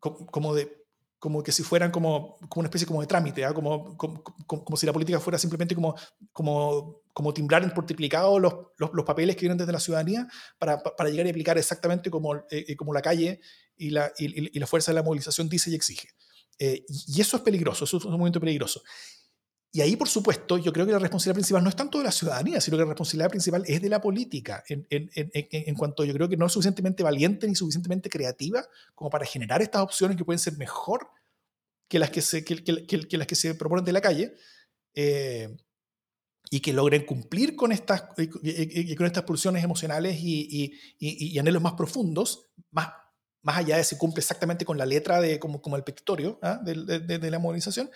como 0.00 0.54
de 0.54 0.86
como 1.18 1.42
que 1.42 1.52
si 1.52 1.62
fueran 1.62 1.90
como, 1.90 2.36
como 2.48 2.60
una 2.60 2.68
especie 2.68 2.86
como 2.86 3.00
de 3.00 3.06
trámite, 3.06 3.42
¿eh? 3.42 3.52
como, 3.54 3.96
como, 3.96 4.22
como, 4.22 4.76
si 4.76 4.86
la 4.86 4.92
política 4.92 5.18
fuera 5.18 5.38
simplemente 5.38 5.74
como, 5.74 5.94
como, 6.32 7.02
como 7.12 7.34
timbrar 7.34 7.62
en 7.64 7.72
multiplicado 7.74 8.38
los, 8.38 8.54
los, 8.76 8.90
los, 8.92 9.04
papeles 9.04 9.34
que 9.34 9.40
vienen 9.40 9.58
desde 9.58 9.72
la 9.72 9.80
ciudadanía 9.80 10.28
para, 10.58 10.80
para 10.82 11.10
llegar 11.10 11.26
y 11.26 11.30
aplicar 11.30 11.58
exactamente 11.58 12.10
como, 12.10 12.36
eh, 12.50 12.76
como 12.76 12.94
la 12.94 13.02
calle 13.02 13.40
y 13.76 13.90
la, 13.90 14.12
y, 14.18 14.56
y, 14.56 14.58
la 14.58 14.66
fuerza 14.66 14.92
de 14.92 14.96
la 14.96 15.02
movilización 15.02 15.48
dice 15.48 15.70
y 15.70 15.74
exige. 15.74 16.08
Eh, 16.58 16.84
y 16.88 17.20
eso 17.20 17.36
es 17.36 17.42
peligroso, 17.42 17.84
eso 17.84 17.96
es 17.96 18.04
un 18.04 18.12
momento 18.12 18.40
peligroso. 18.40 18.82
Y 19.70 19.82
ahí, 19.82 19.96
por 19.96 20.08
supuesto, 20.08 20.56
yo 20.56 20.72
creo 20.72 20.86
que 20.86 20.92
la 20.92 20.98
responsabilidad 20.98 21.34
principal 21.34 21.62
no 21.62 21.68
es 21.68 21.76
tanto 21.76 21.98
de 21.98 22.04
la 22.04 22.12
ciudadanía, 22.12 22.60
sino 22.60 22.76
que 22.76 22.84
la 22.84 22.88
responsabilidad 22.88 23.28
principal 23.28 23.64
es 23.66 23.82
de 23.82 23.88
la 23.90 24.00
política, 24.00 24.64
en, 24.68 24.86
en, 24.88 25.10
en, 25.14 25.30
en, 25.34 25.74
cuanto 25.74 26.04
yo 26.04 26.14
creo 26.14 26.28
que 26.28 26.38
no 26.38 26.46
es 26.46 26.52
suficientemente 26.52 27.02
valiente 27.02 27.46
ni 27.46 27.54
suficientemente 27.54 28.08
creativa 28.08 28.64
como 28.94 29.10
para 29.10 29.26
generar 29.26 29.60
estas 29.60 29.82
opciones 29.82 30.16
que 30.16 30.24
pueden 30.24 30.38
ser 30.38 30.56
mejor 30.56 31.10
que 31.88 31.98
las 31.98 32.10
que 32.10 32.22
se, 32.22 32.44
que, 32.44 32.62
que, 32.64 33.08
que 33.08 33.18
las 33.18 33.26
que 33.26 33.34
se 33.34 33.54
proponen 33.54 33.84
de 33.84 33.92
la 33.92 34.00
calle 34.00 34.34
eh, 34.94 35.56
y 36.50 36.60
que 36.60 36.72
logren 36.72 37.04
cumplir 37.04 37.56
con 37.56 37.72
estas, 37.72 38.04
y, 38.16 38.92
y, 38.92 38.96
con 38.96 39.06
estas 39.06 39.24
pulsiones 39.24 39.62
emocionales 39.62 40.16
y, 40.18 40.72
y, 40.98 41.38
anhelos 41.38 41.62
más 41.62 41.74
profundos, 41.74 42.50
más, 42.70 42.88
más 43.42 43.58
allá 43.58 43.76
de 43.76 43.84
si 43.84 43.96
cumple 43.96 44.20
exactamente 44.20 44.64
con 44.64 44.78
la 44.78 44.86
letra 44.86 45.20
de 45.20 45.38
como, 45.38 45.60
como 45.60 45.76
el 45.76 45.84
petitorio 45.84 46.38
¿ah? 46.42 46.60
de, 46.62 47.30
la 47.30 47.38
movilización, 47.38 47.90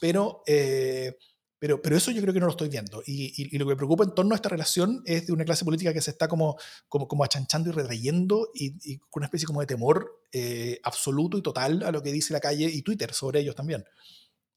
pero, 0.00 0.42
eh, 0.46 1.16
pero, 1.58 1.80
pero 1.80 1.96
eso 1.96 2.10
yo 2.10 2.20
creo 2.20 2.34
que 2.34 2.40
no 2.40 2.46
lo 2.46 2.52
estoy 2.52 2.68
viendo. 2.68 3.02
Y, 3.06 3.56
lo 3.58 3.64
que 3.64 3.70
me 3.70 3.76
preocupa 3.76 4.04
en 4.04 4.14
torno 4.14 4.34
a 4.34 4.36
esta 4.36 4.48
relación 4.48 5.02
es 5.06 5.26
de 5.26 5.32
una 5.32 5.44
clase 5.44 5.64
política 5.64 5.92
que 5.92 6.00
se 6.00 6.10
está 6.10 6.28
como, 6.28 6.56
como, 6.88 7.08
como 7.08 7.24
achanchando 7.24 7.70
y 7.70 7.72
retrayendo 7.72 8.50
y, 8.54 8.98
con 8.98 9.20
una 9.20 9.26
especie 9.26 9.46
como 9.46 9.60
de 9.60 9.66
temor 9.66 10.22
eh, 10.32 10.80
absoluto 10.82 11.38
y 11.38 11.42
total 11.42 11.82
a 11.82 11.90
lo 11.90 12.02
que 12.02 12.12
dice 12.12 12.32
la 12.32 12.40
calle 12.40 12.66
y 12.66 12.82
Twitter 12.82 13.12
sobre 13.12 13.40
ellos 13.40 13.54
también. 13.54 13.84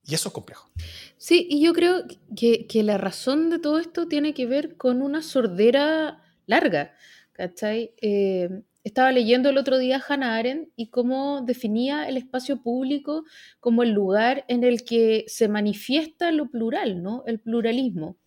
Y 0.04 0.16
eso 0.16 0.30
es 0.30 0.34
complejo. 0.34 0.70
Sí, 1.18 1.48
y 1.50 1.62
yo 1.62 1.74
creo 1.74 2.04
que, 2.36 2.66
que, 2.66 2.84
la 2.84 2.98
razón 2.98 3.50
de 3.50 3.60
todo 3.60 3.78
esto 3.78 4.08
tiene 4.08 4.34
que 4.34 4.46
ver 4.46 4.78
con 4.78 5.02
una 5.02 5.22
sordera 5.22 6.24
larga, 6.46 6.96
¿cachai? 7.34 7.94
Eh, 8.02 8.64
estaba 8.88 9.12
leyendo 9.12 9.50
el 9.50 9.58
otro 9.58 9.78
día 9.78 10.02
Hannah 10.08 10.36
Arendt 10.36 10.70
y 10.76 10.88
cómo 10.88 11.42
definía 11.42 12.08
el 12.08 12.18
espacio 12.18 12.62
público 12.62 13.24
como 13.60 13.84
el 13.84 13.92
lugar 13.92 14.46
en 14.48 14.64
el 14.64 14.84
que 14.84 15.26
se 15.28 15.48
manifiesta 15.48 16.32
lo 16.32 16.50
plural, 16.50 17.04
¿no? 17.04 17.24
El 17.26 17.40
pluralismo. 17.40 18.18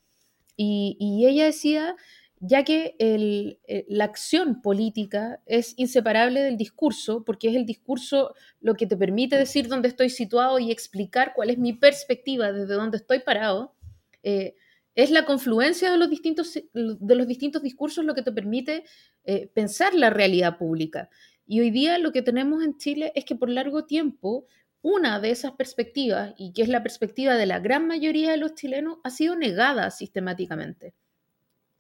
Y, 0.57 1.25
ella 1.27 1.47
decía 1.47 1.97
ya 2.39 2.65
que 2.65 2.95
eh, 2.99 3.87
la 3.89 4.05
acción 4.05 4.61
política 4.63 5.43
es 5.47 5.75
inseparable 5.79 6.41
del 6.41 6.57
discurso, 6.57 7.25
porque 7.25 7.49
es 7.49 7.57
el 7.57 7.67
discurso 7.67 8.35
lo 8.61 8.75
que 8.75 8.87
te 8.87 8.97
permite 8.97 9.37
decir 9.37 9.69
dónde 9.69 9.89
estoy 9.89 10.11
situado 10.11 10.59
y 10.59 10.71
explicar 10.71 11.33
cuál 11.35 11.51
es 11.51 11.59
mi 11.59 11.73
perspectiva 11.73 12.53
desde 12.53 12.75
dónde 12.75 12.99
estoy 12.99 13.21
parado, 13.21 13.75
eh, 14.23 14.55
es 14.95 15.11
la 15.11 15.25
confluencia 15.25 15.91
de 15.91 15.97
los, 15.99 16.11
distintos, 16.11 16.55
de 16.55 17.15
los 17.15 17.27
distintos 17.27 17.63
discursos 17.63 18.05
lo 18.05 18.15
que 18.15 18.23
te 18.23 18.33
permite 18.33 18.85
eh, 19.25 19.49
pensar 19.55 19.95
la 19.95 20.11
realidad 20.11 20.59
pública. 20.59 21.09
Y 21.47 21.61
hoy 21.61 21.71
día 21.71 21.99
lo 21.99 22.13
que 22.13 22.23
tenemos 22.23 22.63
en 22.63 22.77
Chile 22.77 23.13
es 23.15 23.25
que 23.25 23.35
por 23.35 23.49
largo 23.49 23.85
tiempo 23.85 24.47
una 24.83 25.21
de 25.21 25.31
esas 25.31 25.53
perspectivas, 25.53 26.33
y 26.39 26.53
que 26.53 26.63
es 26.63 26.69
la 26.69 26.83
perspectiva 26.83 27.35
de 27.35 27.47
la 27.47 27.61
gran 27.61 27.87
mayoría 27.87 28.31
de 28.31 28.39
los 28.39 28.55
chilenos, 28.55 28.99
ha 29.05 29.11
sido 29.11 29.37
negada 29.37 29.91
sistemáticamente. 29.91 30.95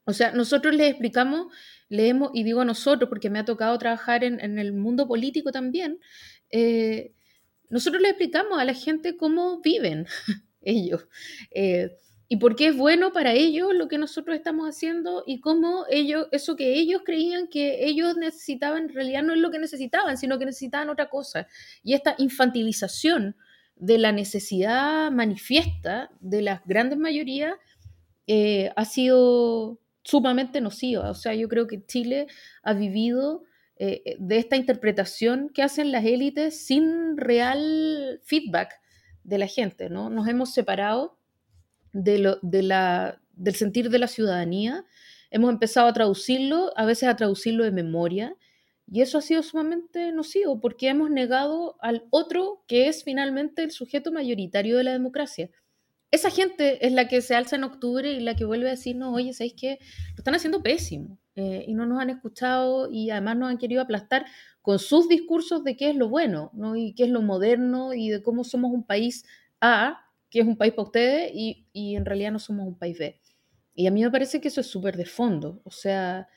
O 0.05 0.13
sea, 0.13 0.33
nosotros 0.33 0.75
les 0.75 0.91
explicamos, 0.91 1.53
leemos, 1.89 2.31
y 2.35 2.43
digo 2.43 2.65
nosotros 2.65 3.09
porque 3.09 3.31
me 3.31 3.39
ha 3.39 3.45
tocado 3.45 3.79
trabajar 3.79 4.25
en, 4.25 4.59
el 4.59 4.73
mundo 4.73 5.07
político 5.07 5.53
también, 5.53 5.99
eh, 6.51 7.13
nosotros 7.69 8.03
les 8.03 8.11
explicamos 8.11 8.59
a 8.59 8.65
la 8.65 8.75
gente 8.75 9.17
cómo 9.17 9.61
viven 9.61 10.07
ellos. 10.61 11.07
Eh, 11.53 11.97
y 12.33 12.37
por 12.37 12.55
qué 12.55 12.69
es 12.69 12.77
bueno 12.77 13.13
para 13.13 13.33
ellos 13.33 13.75
lo 13.75 13.89
que 13.89 13.99
nosotros 13.99 14.37
estamos 14.37 14.69
haciendo 14.69 15.25
y 15.27 15.41
cómo 15.41 15.85
ellos, 15.91 16.29
eso 16.31 16.55
que 16.55 16.75
ellos 16.75 17.03
creían 17.05 17.49
que 17.49 17.85
ellos 17.87 18.17
necesitaban, 18.17 18.85
en 18.85 18.95
realidad 18.95 19.25
no 19.25 19.35
es 19.35 19.41
lo 19.41 19.51
que 19.51 19.59
necesitaban, 19.59 20.17
sino 20.17 20.39
que 20.39 20.47
necesitaban 20.47 20.91
otra 20.91 21.11
cosa. 21.11 21.49
Y 21.83 21.95
esta 21.95 22.15
infantilización 22.19 23.35
de 23.75 23.99
la 23.99 24.13
necesidad 24.13 25.11
manifiesta 25.11 26.09
de 26.21 26.43
las 26.43 26.65
grandes 26.67 27.01
mayorías 27.01 27.55
eh, 28.29 28.71
ha 28.77 28.85
sido 28.85 29.81
sumamente 30.05 30.61
nociva. 30.61 31.11
O 31.11 31.15
sea, 31.15 31.35
yo 31.35 31.49
creo 31.49 31.67
que 31.67 31.85
Chile 31.85 32.29
ha 32.63 32.75
vivido 32.75 33.43
eh, 33.75 34.03
eh, 34.05 34.17
de 34.21 34.39
esta 34.39 34.55
interpretación 34.55 35.51
que 35.53 35.65
hacen 35.65 35.91
las 35.91 36.05
élites 36.05 36.65
sin 36.65 37.17
real 37.17 38.21
feedback 38.23 38.81
de 39.25 39.39
la 39.39 39.49
gente, 39.49 39.91
¿no? 39.91 40.11
Nos 40.11 40.29
hemos 40.29 40.55
separado 40.55 41.19
de 41.93 42.19
lo, 42.19 42.39
de 42.43 42.63
la, 42.63 43.21
del 43.33 43.55
sentir 43.55 43.91
de 43.91 43.99
la 43.99 44.07
ciudadanía, 44.07 44.85
hemos 45.31 45.51
empezado 45.51 45.87
a 45.87 45.93
traducirlo, 45.93 46.73
a 46.77 46.85
veces 46.85 47.09
a 47.09 47.17
traducirlo 47.17 47.65
de 47.65 47.73
memoria, 47.73 48.37
y 48.87 49.03
eso 49.03 49.19
ha 49.19 49.23
sido 49.23 49.43
sumamente 49.43 50.11
nocivo 50.13 50.61
porque 50.61 50.89
hemos 50.89 51.11
negado 51.11 51.77
al 51.81 52.05
otro 52.11 52.65
que 52.67 52.89
es 52.89 53.05
finalmente 53.05 53.63
el 53.63 53.71
sujeto 53.71 54.11
mayoritario 54.11 54.77
de 54.77 54.85
la 54.85 54.93
democracia 54.93 55.51
esa 56.11 56.31
gente 56.31 56.85
es 56.85 56.93
la 56.93 57.07
que 57.07 57.23
se 57.23 57.35
alza 57.35 57.57
en 57.57 57.65
octubre 57.65 58.13
y 58.13 58.21
la 58.21 58.35
que 58.35 58.45
vuelve 58.45 58.67
a 58.67 58.73
decirnos, 58.73 59.15
oye, 59.15 59.33
¿sabéis 59.33 59.55
qué? 59.57 59.79
Lo 60.11 60.19
están 60.19 60.35
haciendo 60.35 60.63
pésimo 60.63 61.19
eh, 61.37 61.65
y 61.67 61.75
no 61.75 61.87
nos 61.87 62.01
han 62.01 62.11
escuchado 62.11 62.91
y 62.91 63.11
además 63.11 63.37
nos 63.37 63.51
han 63.51 63.59
querido 63.59 63.83
aplastar 63.83 64.27
con 64.61 64.79
sus 64.79 65.09
discursos 65.09 65.63
de 65.63 65.77
qué 65.77 65.91
es 65.91 65.97
lo 65.97 66.09
bueno, 66.09 66.51
¿no? 66.53 66.75
Y 66.75 66.95
qué 66.95 67.05
es 67.05 67.11
lo 67.11 67.23
moderno 67.23 67.95
y 67.95 68.09
de 68.11 68.23
cómo 68.23 68.45
somos 68.45 68.73
un 68.73 68.85
país 68.85 69.25
A, 69.61 70.10
que 70.31 70.41
es 70.41 70.47
un 70.47 70.57
país 70.57 70.73
para 70.73 70.87
ustedes, 70.87 71.33
y, 71.35 71.67
en 71.75 72.05
realidad 72.05 72.33
no 72.33 72.39
somos 72.39 72.67
un 72.67 72.79
país 72.79 72.99
B. 72.99 73.21
Y 73.75 73.87
a 73.87 73.91
mí 73.91 74.03
me 74.03 74.11
parece 74.11 74.41
que 74.41 74.49
eso 74.49 74.61
es 74.61 74.67
súper 74.67 74.97
de 74.97 75.07
fondo. 75.07 75.61
O 75.65 75.71
sea, 75.71 76.29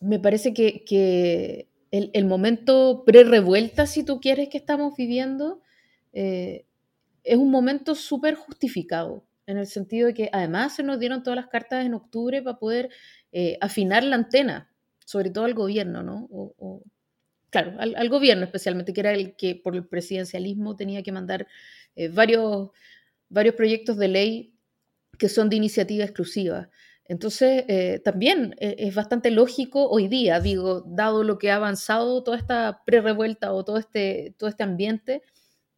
me 0.00 0.18
parece 0.18 0.54
que, 0.54 1.68
el, 1.90 2.24
momento 2.26 3.04
pre-revuelta, 3.06 3.86
si 3.86 4.04
tú 4.04 4.20
quieres, 4.20 4.48
que 4.48 4.58
estamos 4.58 4.96
viviendo, 4.96 5.62
eh, 6.12 6.66
es 7.24 7.36
un 7.36 7.50
momento 7.50 7.94
súper 7.94 8.34
justificado, 8.34 9.24
en 9.46 9.58
el 9.58 9.66
sentido 9.66 10.08
de 10.08 10.14
que 10.14 10.30
además 10.32 10.74
se 10.74 10.82
nos 10.82 10.98
dieron 10.98 11.22
todas 11.22 11.36
las 11.36 11.48
cartas 11.48 11.86
en 11.86 11.94
octubre 11.94 12.42
para 12.42 12.58
poder 12.58 12.90
eh, 13.32 13.56
afinar 13.60 14.02
la 14.04 14.16
antena, 14.16 14.70
sobre 15.04 15.30
todo 15.30 15.44
al 15.44 15.54
gobierno, 15.54 16.02
¿no? 16.02 16.28
O, 16.30 16.82
claro, 17.62 17.76
al, 17.78 18.08
gobierno 18.10 18.44
especialmente, 18.44 18.92
que 18.92 19.00
era 19.00 19.12
el 19.12 19.34
que 19.34 19.54
por 19.54 19.74
el 19.74 19.86
presidencialismo 19.86 20.76
tenía 20.76 21.02
que 21.02 21.12
mandar 21.12 21.46
eh, 21.94 22.08
varios, 22.08 22.70
proyectos 23.56 23.96
de 23.96 24.08
ley 24.08 24.54
que 25.18 25.28
son 25.28 25.48
de 25.48 25.56
iniciativa 25.56 26.04
exclusiva. 26.04 26.68
Entonces, 27.06 27.64
eh, 27.68 28.00
también 28.04 28.54
es 28.58 28.94
bastante 28.94 29.30
lógico 29.30 29.88
hoy 29.88 30.08
día, 30.08 30.40
digo, 30.40 30.82
dado 30.86 31.22
lo 31.22 31.38
que 31.38 31.50
ha 31.50 31.56
avanzado 31.56 32.22
toda 32.22 32.36
esta 32.36 32.82
pre-revuelta 32.84 33.52
o 33.52 33.64
todo 33.64 33.78
este, 33.78 34.34
todo 34.38 34.50
este 34.50 34.64
ambiente, 34.64 35.22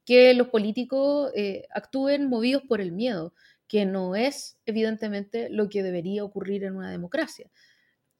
que 0.04 0.34
los 0.34 0.48
políticos 0.48 1.30
eh, 1.36 1.64
actúen 1.70 2.28
movidos 2.28 2.62
por 2.66 2.80
el 2.80 2.92
miedo, 2.92 3.34
que 3.68 3.84
no 3.84 4.16
es 4.16 4.58
evidentemente 4.66 5.48
lo 5.50 5.68
que 5.68 5.82
debería 5.82 6.24
ocurrir 6.24 6.64
en 6.64 6.76
una 6.76 6.90
democracia. 6.90 7.50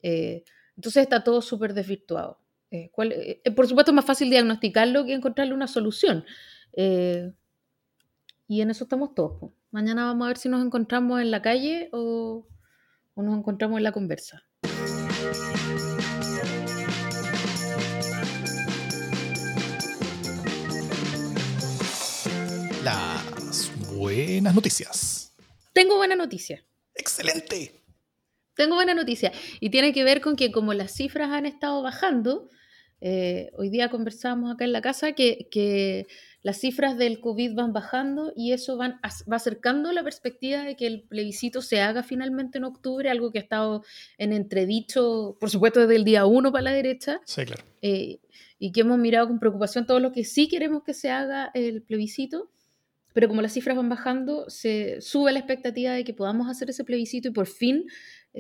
Eh, 0.02 0.44
entonces 0.76 1.02
está 1.02 1.24
todo 1.24 1.40
súper 1.42 1.74
desvirtuado. 1.74 2.38
Eh, 2.71 2.91
por 3.57 3.66
supuesto 3.66 3.93
es 3.93 3.95
más 3.95 4.05
fácil 4.05 4.31
diagnosticarlo 4.31 5.05
que 5.05 5.14
encontrarle 5.14 5.55
una 5.55 5.69
solución. 5.69 6.25
y 8.51 8.61
en 8.61 8.71
eso 8.71 8.85
estamos 8.85 9.14
todos. 9.14 9.53
Mañana 9.71 10.05
vamos 10.07 10.25
a 10.25 10.29
ver 10.29 10.39
si 10.39 10.49
nos 10.49 10.64
encontramos 10.64 11.21
en 11.21 11.31
la 11.31 11.43
calle 11.43 11.89
o, 11.93 12.47
o 13.14 13.23
nos 13.23 13.37
encontramos 13.37 13.79
en 13.79 13.85
la 13.85 13.93
conversa. 13.93 14.45
las 22.85 23.71
buenas 23.93 24.55
noticias. 24.55 25.33
Tengo 25.73 25.97
buena 25.97 26.16
noticia. 26.16 26.64
Excelente. 26.95 27.78
Tengo 28.59 28.74
buena 28.74 28.92
noticia. 28.92 29.30
Y 29.61 29.70
tiene 29.70 29.92
que 29.92 30.02
ver 30.02 30.20
con 30.20 30.34
que 30.34 30.50
como 30.50 30.74
las 30.74 30.90
cifras 30.92 31.30
han 31.30 31.46
estado 31.46 31.80
bajando, 31.80 32.48
eh, 33.00 33.52
hoy 33.56 33.68
día 33.68 33.88
conversábamos 33.88 34.52
acá 34.52 34.64
en 34.64 34.72
la 34.72 34.80
casa 34.80 35.12
que, 35.12 36.09
las 36.42 36.59
cifras 36.59 36.98
del 36.98 37.20
COVID 37.20 37.54
van 37.54 37.72
bajando 37.72 38.32
y 38.34 38.52
eso 38.52 38.76
van, 38.76 39.00
va 39.30 39.36
acercando 39.36 39.92
la 39.92 40.02
perspectiva 40.02 40.62
de 40.62 40.76
que 40.76 40.88
el 40.88 41.02
plebiscito 41.02 41.62
se 41.62 41.80
haga 41.80 42.02
finalmente 42.02 42.59
en 42.59 42.64
octubre, 42.64 43.11
algo 43.11 43.30
que 43.30 43.38
ha 43.38 43.42
estado 43.42 43.84
en 44.18 44.32
entredicho, 44.32 45.36
por 45.38 45.50
supuesto, 45.50 45.80
desde 45.80 45.94
el 45.94 46.04
día 46.04 46.26
uno 46.26 46.50
para 46.50 46.62
la 46.62 46.72
derecha. 46.72 47.20
Sí, 47.26 47.44
claro. 47.44 47.62
Eh, 47.82 48.18
y 48.59 48.72
que 48.72 48.80
hemos 48.80 48.98
mirado 48.98 49.28
con 49.28 49.38
preocupación 49.38 49.86
todo 49.86 50.00
lo 50.00 50.11
que 50.11 50.24
sí 50.24 50.48
queremos 50.48 50.82
que 50.82 50.94
se 50.94 51.11
haga 51.11 51.52
el 51.54 51.82
plebiscito 51.82 52.50
pero 53.18 53.26
como 53.26 53.42
las 53.42 53.52
cifras 53.52 53.76
van 53.76 53.88
bajando, 53.88 54.48
se 54.48 55.00
sube 55.00 55.32
la 55.32 55.40
expectativa 55.40 55.92
de 55.92 56.04
que 56.04 56.14
podamos 56.14 56.48
hacer 56.48 56.70
ese 56.70 56.84
plebiscito 56.84 57.26
y 57.26 57.32
por 57.32 57.48
fin 57.48 57.86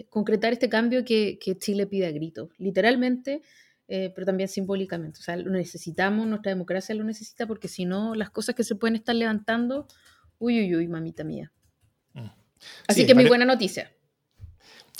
concretar 0.08 0.52
este 0.52 0.68
cambio 0.68 1.04
que, 1.04 1.38
Chile 1.58 1.86
pide 1.86 2.06
a 2.06 2.12
grito, 2.12 2.50
literalmente, 2.58 3.42
eh, 3.88 4.12
pero 4.14 4.26
también 4.26 4.48
simbólicamente. 4.48 5.20
O 5.20 5.22
sea, 5.22 5.36
lo 5.36 5.50
necesitamos, 5.50 6.26
nuestra 6.26 6.50
democracia 6.50 6.94
lo 6.94 7.04
necesita, 7.04 7.46
porque 7.46 7.68
si 7.68 7.84
no, 7.84 8.14
las 8.14 8.30
cosas 8.30 8.54
que 8.54 8.64
se 8.64 8.74
pueden 8.74 8.96
estar 8.96 9.14
levantando, 9.14 9.86
uy, 10.38 10.60
uy, 10.60 10.76
uy, 10.76 10.88
mamita 10.88 11.24
mía. 11.24 11.52
Mm. 12.12 12.26
Así 12.86 13.06
que 13.06 13.14
muy 13.14 13.26
buena 13.26 13.44
noticia. 13.44 13.92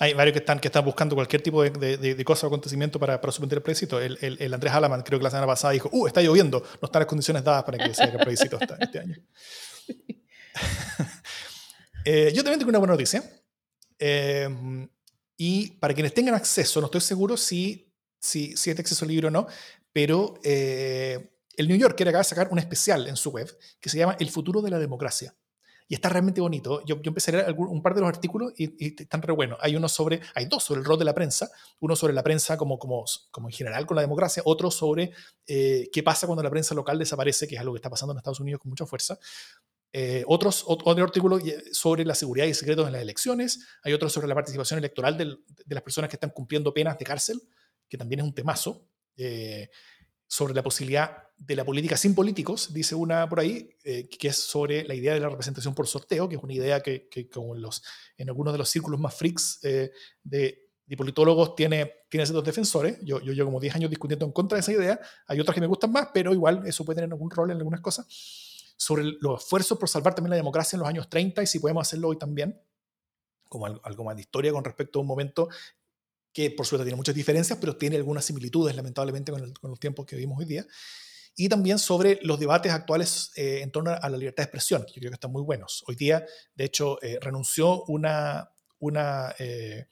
Hay 0.01 0.15
varios 0.15 0.33
que 0.33 0.39
están, 0.39 0.61
que 0.61 0.69
están 0.69 0.85
buscando 0.85 1.17
cualquier 1.17 1.43
tipo 1.43 1.63
de, 1.63 1.97
de, 1.97 2.25
cosa 2.25 2.47
o 2.47 2.49
acontecimiento 2.49 3.01
para, 3.01 3.21
para 3.21 3.33
suspender 3.33 3.59
el 3.59 3.63
plebiscito. 3.63 4.01
El, 4.01 4.17
el, 4.21 4.55
Andrés 4.55 4.73
Alaman, 4.73 5.03
creo 5.03 5.19
que 5.19 5.25
la 5.25 5.31
semana 5.31 5.49
pasada, 5.49 5.73
dijo, 5.73 5.89
uh, 5.93 6.07
está 6.07 6.23
lloviendo, 6.23 6.61
no 6.81 6.87
están 6.87 7.01
las 7.01 7.09
condiciones 7.09 7.43
dadas 7.43 7.65
para 7.65 7.79
que 7.79 7.93
se 7.93 8.05
haga 8.05 8.13
el 8.13 8.21
plebiscito 8.21 8.59
este 8.81 8.99
año. 9.01 9.17
Eh, 12.05 12.33
yo 12.35 12.43
también 12.43 12.59
tengo 12.59 12.71
una 12.71 12.79
buena 12.79 12.95
noticia. 12.95 13.23
Eh, 13.99 14.49
y 15.37 15.71
para 15.73 15.95
quienes 15.95 16.13
tengan 16.13 16.35
acceso, 16.35 16.81
no 16.81 16.87
estoy 16.87 17.01
seguro 17.01 17.37
si, 17.37 17.95
si, 18.19 18.57
si 18.57 18.71
es 18.71 18.79
acceso 18.79 19.07
libre 19.07 19.29
o 19.29 19.31
no, 19.31 19.47
pero 19.93 20.35
eh, 20.43 21.31
el 21.57 21.69
New 21.69 21.77
Yorker 21.77 22.09
acaba 22.09 22.23
de 22.23 22.29
sacar 22.29 22.49
un 22.51 22.59
especial 22.59 23.07
en 23.07 23.17
su 23.17 23.31
web 23.31 23.49
que 23.81 23.89
se 23.89 23.99
llama 23.99 24.17
El 24.19 24.31
futuro 24.31 24.63
de 24.63 24.71
la 24.71 24.79
democracia. 24.79 25.35
y 25.91 25.95
está 25.95 26.09
realmente 26.09 26.41
bonito. 26.41 26.85
Yo, 26.85 27.01
yo 27.01 27.11
empecé 27.11 27.31
a 27.31 27.35
leer 27.35 27.55
un 27.57 27.83
par 27.83 27.95
de 27.95 28.01
los 28.01 28.09
artículos 28.09 28.53
y, 28.57 29.01
están 29.01 29.23
re 29.23 29.33
buenos. 29.33 29.59
Hay 29.63 29.75
uno 29.75 29.89
sobre, 29.89 30.21
hay 30.35 30.45
dos 30.47 30.65
sobre 30.65 30.81
el 30.81 30.85
rol 30.85 30.99
de 30.99 31.05
la 31.05 31.15
prensa, 31.15 31.51
uno 31.81 31.97
sobre 31.97 32.13
la 32.13 32.23
prensa 32.23 32.59
como, 32.59 32.79
como, 32.79 33.05
como 33.31 33.49
en 33.49 33.55
general 33.55 33.87
con 33.87 33.95
la 33.95 34.03
democracia, 34.03 34.43
otro 34.45 34.71
sobre 34.71 35.13
eh, 35.47 35.89
qué 35.93 36.03
pasa 36.03 36.27
cuando 36.27 36.43
la 36.43 36.51
prensa 36.51 36.75
local 36.75 36.99
desaparece, 36.99 37.49
que 37.49 37.55
es 37.55 37.61
algo 37.61 37.73
que 37.73 37.79
está 37.79 37.91
pasando 37.91 38.13
en 38.13 38.19
Estados 38.19 38.41
Unidos 38.41 38.61
con 38.61 38.71
mucha 38.71 38.87
fuerza. 38.87 39.19
Eh, 39.93 40.23
otros, 40.27 40.65
otro 40.67 41.03
artículo 41.03 41.39
sobre 41.73 42.05
la 42.05 42.15
seguridad 42.15 42.47
y 42.47 42.55
secretos 42.55 42.87
en 42.87 42.93
las 42.93 43.03
elecciones, 43.03 43.67
hay 43.83 43.93
otro 43.93 44.09
sobre 44.09 44.29
la 44.29 44.35
participación 44.35 44.79
electoral 44.79 45.17
de 45.17 45.75
las 45.75 45.83
personas 45.83 46.11
que 46.11 46.17
están 46.17 46.31
cumpliendo 46.31 46.75
penas 46.75 46.99
de 46.99 47.05
cárcel, 47.05 47.41
que 47.89 47.97
también 47.97 48.21
es 48.21 48.27
un 48.27 48.35
temazo. 48.35 48.89
Eh, 49.17 49.69
sobre 50.31 50.53
la 50.53 50.63
posibilidad 50.63 51.25
de 51.39 51.57
la 51.57 51.65
política 51.65 51.97
sin 51.97 52.15
políticos, 52.15 52.73
dice 52.73 52.95
una 52.95 53.29
por 53.29 53.41
ahí, 53.41 53.71
eh, 53.83 54.09
que 54.09 54.29
es 54.29 54.37
sobre 54.37 54.85
la 54.85 54.95
idea 54.95 55.15
de 55.15 55.21
la 55.21 55.31
representación 55.31 55.75
por 55.75 55.87
sorteo, 55.87 56.29
que 56.29 56.37
es 56.37 56.43
una 56.43 56.53
idea 56.53 56.81
que, 56.81 57.09
como 57.33 57.57
en, 57.57 57.63
los, 57.63 57.83
en 58.19 58.29
algunos 58.29 58.53
de 58.53 58.59
los 58.59 58.69
círculos 58.69 59.01
más 59.01 59.15
freaks 59.15 59.61
eh, 59.63 59.91
de, 60.23 60.69
politólogos 60.97 61.55
tiene, 61.55 61.93
tiene 62.11 62.27
ciertos 62.27 62.45
defensores. 62.45 62.99
Yo, 63.03 63.21
yo 63.21 63.33
llevo 63.33 63.47
como 63.47 63.61
10 63.61 63.77
años 63.77 63.91
discutiendo 63.91 64.27
en 64.27 64.33
contra 64.33 64.57
de 64.57 64.61
esa 64.61 64.73
idea. 64.73 65.01
Hay 65.27 65.41
otras 65.41 65.55
que 65.55 65.61
me 65.61 65.67
gustan 65.67 65.93
más, 65.93 66.09
pero 66.13 66.35
igual 66.35 66.63
eso 66.67 66.85
puede 66.85 66.97
tener 66.97 67.11
algún 67.11 67.31
rol 67.31 67.51
en 67.51 67.57
algunas 67.57 67.81
cosas. 67.81 68.07
Sobre 68.79 69.03
los 69.21 69.43
esfuerzos 69.43 69.77
por 69.77 69.89
salvar 69.89 70.15
también 70.15 70.31
la 70.31 70.37
democracia 70.37 70.77
en 70.77 70.81
los 70.81 70.89
años 70.89 71.11
30 71.11 71.43
y 71.43 71.47
si 71.47 71.59
podemos 71.59 71.87
hacerlo 71.87 72.09
hoy 72.09 72.17
también, 72.17 72.63
como 73.49 73.67
algo, 73.67 74.05
más 74.05 74.15
de 74.15 74.23
historia 74.23 74.53
con 74.53 74.65
respecto 74.65 74.99
a 74.99 75.03
un 75.03 75.09
momento 75.09 75.49
que 76.33 76.51
por 76.53 76.65
suerte 76.65 76.85
tiene 76.85 76.97
muchas 76.97 77.15
diferencias, 77.15 77.59
pero 77.59 77.77
tiene 77.77 77.97
algunas 77.97 78.25
similitudes, 78.25 78.77
lamentablemente, 78.77 79.33
con, 79.33 79.71
los 79.71 79.81
tiempos 79.81 80.07
que 80.07 80.15
vivimos 80.15 80.39
hoy 80.39 80.45
día. 80.45 80.67
Y 81.35 81.49
también 81.49 81.79
sobre 81.79 82.21
los 82.23 82.39
debates 82.39 82.71
actuales 82.73 83.33
eh, 83.37 83.61
en 83.63 83.73
torno 83.73 83.91
a 83.91 84.09
la 84.09 84.17
libertad 84.17 84.43
de 84.43 84.45
expresión, 84.45 84.85
que 84.85 84.95
yo 84.95 85.01
creo 85.01 85.11
que 85.11 85.15
están 85.15 85.33
muy 85.33 85.43
buenos. 85.43 85.83
Hoy 85.89 85.97
día, 85.97 86.25
de 86.55 86.65
hecho, 86.65 87.03
eh, 87.03 87.19
renunció 87.21 87.85
una, 87.87 88.51
una, 88.79 89.35
eh, 89.39 89.87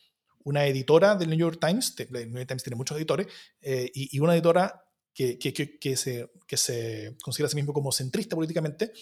una 0.45 0.66
editora 0.66 1.16
del 1.16 1.30
New 1.30 1.39
York 1.39 1.59
Times, 1.61 1.95
el 1.99 2.30
New 2.30 2.39
York 2.39 2.49
Times 2.49 2.62
tiene 2.62 2.76
muchos 2.76 2.97
editores, 2.97 3.26
y, 3.61 4.18
una 4.20 4.34
editora 4.34 4.86
que, 5.16 5.38
que, 5.38 5.78
que, 5.78 5.96
se, 5.96 6.30
que 6.46 6.56
se 6.58 7.16
considera 7.22 7.46
a 7.46 7.50
sí 7.50 7.56
mismo 7.56 7.72
como 7.72 7.90
centrista 7.90 8.36
políticamente, 8.36 8.92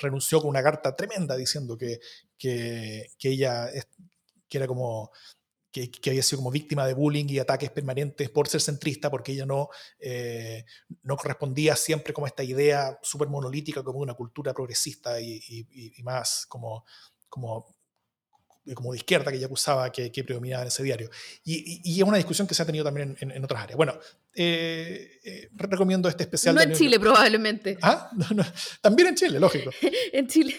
renunció 0.00 0.40
con 0.40 0.50
una 0.50 0.62
carta 0.62 0.96
tremenda 0.96 1.36
diciendo 1.36 1.78
que, 1.78 2.00
que, 2.36 3.08
ella 3.22 3.70
que 4.48 4.58
era 4.58 4.66
como 4.66 5.12
que, 5.70 5.90
había 6.08 6.24
sido 6.24 6.38
como 6.38 6.50
víctima 6.50 6.88
de 6.88 6.94
bullying 6.94 7.26
y 7.28 7.38
ataques 7.38 7.70
permanentes 7.70 8.30
por 8.30 8.48
ser 8.48 8.60
centrista, 8.60 9.10
porque 9.10 9.30
ella 9.30 9.46
no, 9.46 9.68
eh, 10.00 10.64
no 11.04 11.16
correspondía 11.16 11.76
siempre 11.76 12.12
como 12.12 12.26
esta 12.26 12.42
idea 12.42 12.98
súper 13.00 13.28
monolítica 13.28 13.84
como 13.84 14.00
una 14.00 14.14
cultura 14.14 14.52
progresista 14.52 15.20
y, 15.20 15.40
y 15.96 16.02
más 16.02 16.46
como, 16.48 16.84
como 17.28 17.76
como 18.74 18.92
de 18.92 18.98
izquierda 18.98 19.30
que 19.30 19.38
ella 19.38 19.46
acusaba 19.46 19.90
que, 19.90 20.12
que 20.12 20.24
predominaba 20.24 20.62
en 20.62 20.68
ese 20.68 20.82
diario. 20.82 21.10
Y, 21.44 21.80
y, 21.84 22.00
es 22.00 22.06
una 22.06 22.16
discusión 22.16 22.46
que 22.46 22.54
se 22.54 22.62
ha 22.62 22.66
tenido 22.66 22.84
también 22.84 23.16
en, 23.20 23.44
otras 23.44 23.62
áreas. 23.62 23.76
Bueno, 23.76 23.98
eh, 24.34 25.20
eh, 25.24 25.48
recomiendo 25.52 26.08
este 26.08 26.24
especial. 26.24 26.54
No 26.54 26.62
en 26.62 26.72
Chile, 26.72 26.98
probablemente. 26.98 27.78
Ah, 27.82 28.10
también 28.80 29.08
en 29.08 29.14
Chile, 29.14 29.38
lógico. 29.38 29.70
en 30.12 30.26
Chile 30.26 30.56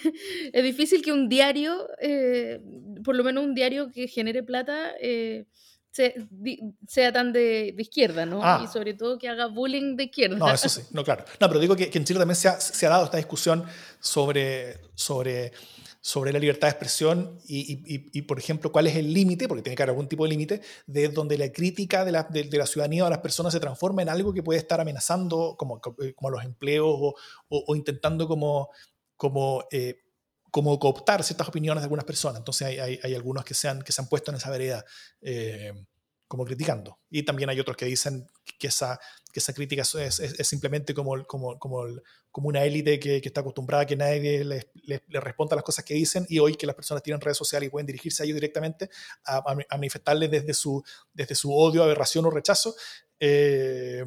es 0.51 0.63
difícil 0.63 1.01
que 1.01 1.11
un 1.11 1.27
diario, 1.29 1.87
eh, 1.99 2.59
por 3.03 3.15
lo 3.15 3.23
menos 3.23 3.43
un 3.43 3.55
diario 3.55 3.91
que 3.91 4.07
genere 4.07 4.43
plata, 4.43 4.93
sea 6.87 7.11
tan 7.11 7.33
de, 7.33 7.75
izquierda, 7.77 8.25
¿no? 8.25 8.41
Ah. 8.43 8.61
Y 8.63 8.67
sobre 8.67 8.93
todo 8.93 9.17
que 9.17 9.29
haga 9.29 9.47
bullying 9.47 9.95
de 9.95 10.05
izquierda. 10.05 10.37
No, 10.37 10.51
eso 10.51 10.69
sí, 10.69 10.81
no, 10.91 11.03
claro. 11.03 11.25
No, 11.39 11.47
pero 11.47 11.59
digo 11.59 11.75
que, 11.75 11.89
que 11.89 11.97
en 11.97 12.05
Chile 12.05 12.19
también 12.19 12.35
se 12.35 12.47
ha, 12.47 12.59
se 12.59 12.85
ha, 12.85 12.89
dado 12.89 13.05
esta 13.05 13.17
discusión 13.17 13.63
sobre, 13.99 14.79
sobre 14.95 15.51
sobre 16.05 16.33
la 16.33 16.39
libertad 16.39 16.67
de 16.67 16.71
expresión 16.71 17.39
y, 17.45 18.21
por 18.23 18.37
ejemplo, 18.37 18.73
cuál 18.73 18.87
es 18.87 18.97
el 18.97 19.13
límite, 19.13 19.47
porque 19.47 19.63
tiene 19.63 19.77
que 19.77 19.83
haber 19.83 19.91
algún 19.91 20.09
tipo 20.09 20.23
de 20.25 20.31
límite, 20.31 20.61
de 20.85 21.07
donde 21.07 21.37
la 21.37 21.49
crítica 21.49 22.03
de 22.03 22.11
la, 22.11 22.67
ciudadanía 22.67 23.03
o 23.03 23.05
de 23.05 23.11
las 23.11 23.21
personas 23.21 23.53
se 23.53 23.61
transforma 23.61 24.01
en 24.01 24.09
algo 24.09 24.33
que 24.33 24.43
puede 24.43 24.59
estar 24.59 24.81
amenazando 24.81 25.55
como, 25.57 25.79
eh, 26.01 26.13
como 26.13 26.29
los 26.29 26.43
empleos 26.43 27.13
o, 27.47 27.75
intentando 27.75 28.27
como, 28.27 28.69
como, 29.15 29.63
eh, 29.71 30.01
como 30.51 30.77
cooptar 30.77 31.23
ciertas 31.23 31.47
opiniones 31.47 31.83
de 31.83 31.85
algunas 31.85 32.03
personas. 32.03 32.39
Entonces 32.39 32.67
hay, 32.67 32.79
hay, 32.79 32.99
hay, 33.01 33.15
algunos 33.15 33.45
que 33.45 33.53
se, 33.53 33.69
han, 33.69 33.81
que 33.81 33.93
se 33.93 34.01
han 34.01 34.09
puesto 34.09 34.29
en 34.29 34.35
esa 34.35 34.49
vereda. 34.49 34.83
Eh, 35.21 35.71
como 36.27 36.45
criticando. 36.45 36.99
Y 37.09 37.23
también 37.23 37.49
hay 37.49 37.59
otros 37.59 37.77
que 37.77 37.85
dicen 37.85 38.27
que 38.57 38.67
esa, 38.67 38.99
que 39.31 39.39
esa 39.39 39.53
crítica 39.53 39.81
es, 39.81 40.19
es, 40.19 40.47
simplemente 40.47 40.93
como, 40.93 41.23
como, 41.25 41.59
como, 41.59 41.85
como 42.31 42.47
una 42.47 42.63
élite 42.63 42.99
que, 42.99 43.21
que, 43.21 43.29
está 43.29 43.41
acostumbrada 43.41 43.83
a 43.83 43.85
que 43.85 43.95
nadie 43.95 44.43
le, 44.43 44.71
le, 44.83 45.01
responda 45.19 45.53
a 45.53 45.57
las 45.57 45.63
cosas 45.63 45.85
que 45.85 45.93
dicen 45.93 46.25
y 46.29 46.39
hoy 46.39 46.55
que 46.55 46.65
las 46.65 46.75
personas 46.75 47.03
tienen 47.03 47.21
redes 47.21 47.37
sociales 47.37 47.67
y 47.67 47.69
pueden 47.69 47.87
dirigirse 47.87 48.23
a 48.23 48.25
ellos 48.25 48.35
directamente 48.35 48.89
a, 49.25 49.37
a, 49.37 49.77
manifestarles 49.77 50.31
desde 50.31 50.53
su, 50.53 50.83
desde 51.13 51.35
su 51.35 51.53
odio, 51.53 51.83
aberración 51.83 52.25
o 52.25 52.29
rechazo. 52.29 52.75
Eh, 53.19 54.03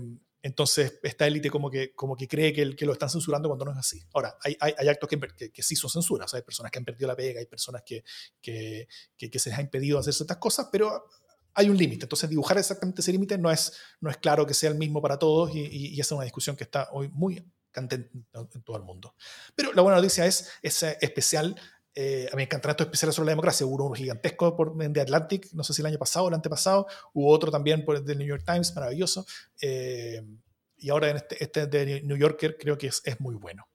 entonces, 0.46 1.00
esta 1.02 1.26
élite 1.26 1.50
como 1.50 1.68
que, 1.68 1.92
como 1.92 2.14
que 2.14 2.28
cree 2.28 2.52
que, 2.52 2.76
que, 2.76 2.86
lo 2.86 2.92
están 2.92 3.10
censurando 3.10 3.48
cuando 3.48 3.64
no 3.64 3.72
es 3.72 3.78
así. 3.78 4.00
Ahora, 4.14 4.36
hay, 4.40 4.56
hay, 4.60 4.74
hay 4.78 4.88
actos 4.88 5.08
que, 5.08 5.50
que, 5.50 5.62
sí 5.62 5.74
son 5.74 5.90
censuras. 5.90 6.32
hay 6.34 6.42
personas 6.42 6.70
que 6.70 6.78
han 6.78 6.84
perdido 6.84 7.08
la 7.08 7.16
pega, 7.16 7.40
hay 7.40 7.46
personas 7.46 7.82
que, 7.84 8.04
que, 8.40 8.86
se 9.18 9.50
les 9.50 9.58
ha 9.58 9.60
impedido 9.60 9.98
hacer 9.98 10.14
ciertas 10.14 10.36
cosas, 10.36 10.68
pero 10.70 11.08
hay 11.56 11.70
un 11.70 11.76
límite. 11.76 12.04
Entonces, 12.04 12.28
dibujar 12.28 12.58
exactamente 12.58 13.00
ese 13.00 13.12
límite 13.12 13.38
no 13.38 13.50
es, 13.50 13.72
no 14.00 14.10
es 14.10 14.18
claro 14.18 14.46
que 14.46 14.54
sea 14.54 14.70
el 14.70 14.76
mismo 14.76 15.00
para 15.00 15.18
todos 15.18 15.54
y, 15.54 15.60
y, 15.60 16.00
esa 16.00 16.08
es 16.08 16.12
una 16.12 16.24
discusión 16.24 16.54
que 16.54 16.64
está 16.64 16.88
hoy 16.92 17.08
muy 17.08 17.42
candente 17.70 18.10
en 18.34 18.62
todo 18.62 18.76
el 18.76 18.82
mundo. 18.82 19.14
Pero 19.54 19.72
la 19.72 19.82
buena 19.82 19.96
noticia 19.96 20.26
es 20.26 20.50
ese 20.62 20.98
especial. 21.00 21.58
Eh, 21.94 22.28
a 22.30 22.36
mí 22.36 22.40
me 22.40 22.42
encantan 22.42 22.70
estos 22.70 22.86
especiales 22.86 23.14
sobre 23.14 23.26
la 23.26 23.32
democracia. 23.32 23.66
Hubo 23.66 23.86
uno 23.86 23.94
gigantesco 23.94 24.54
por, 24.54 24.76
The 24.76 25.00
Atlantic, 25.00 25.48
no 25.54 25.64
sé 25.64 25.72
si 25.72 25.80
el 25.80 25.86
año 25.86 25.98
pasado 25.98 26.26
o 26.26 26.28
el 26.28 26.34
antepasado. 26.34 26.86
Hubo 27.14 27.30
otro 27.30 27.50
también 27.50 27.84
por 27.84 27.96
el 27.96 28.04
New 28.04 28.28
York 28.28 28.44
Times, 28.46 28.74
maravilloso. 28.74 29.26
Eh, 29.62 30.22
y 30.76 30.90
ahora 30.90 31.08
en 31.08 31.16
este, 31.16 31.42
este 31.42 31.66
de 31.66 32.02
New 32.02 32.18
Yorker 32.18 32.58
creo 32.58 32.76
que 32.76 32.88
es, 32.88 33.00
es 33.04 33.18
muy 33.18 33.34
bueno. 33.34 33.66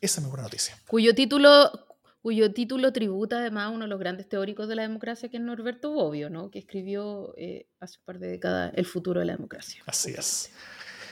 Esa 0.00 0.20
es 0.20 0.24
mi 0.24 0.30
buena 0.30 0.44
noticia. 0.44 0.80
Cuyo 0.88 1.14
título, 1.14 1.95
cuyo 2.26 2.52
título 2.52 2.92
tributa 2.92 3.38
además 3.38 3.66
a 3.66 3.68
uno 3.68 3.84
de 3.84 3.88
los 3.88 4.00
grandes 4.00 4.28
teóricos 4.28 4.66
de 4.66 4.74
la 4.74 4.82
democracia, 4.82 5.28
que 5.28 5.36
es 5.36 5.42
Norberto 5.44 5.92
Bobbio, 5.92 6.28
¿no? 6.28 6.50
que 6.50 6.58
escribió 6.58 7.32
eh, 7.36 7.68
hace 7.78 8.00
un 8.00 8.04
par 8.04 8.18
de 8.18 8.26
décadas 8.26 8.72
El 8.74 8.84
futuro 8.84 9.20
de 9.20 9.26
la 9.26 9.34
democracia. 9.34 9.80
Así 9.86 10.10
es. 10.10 10.50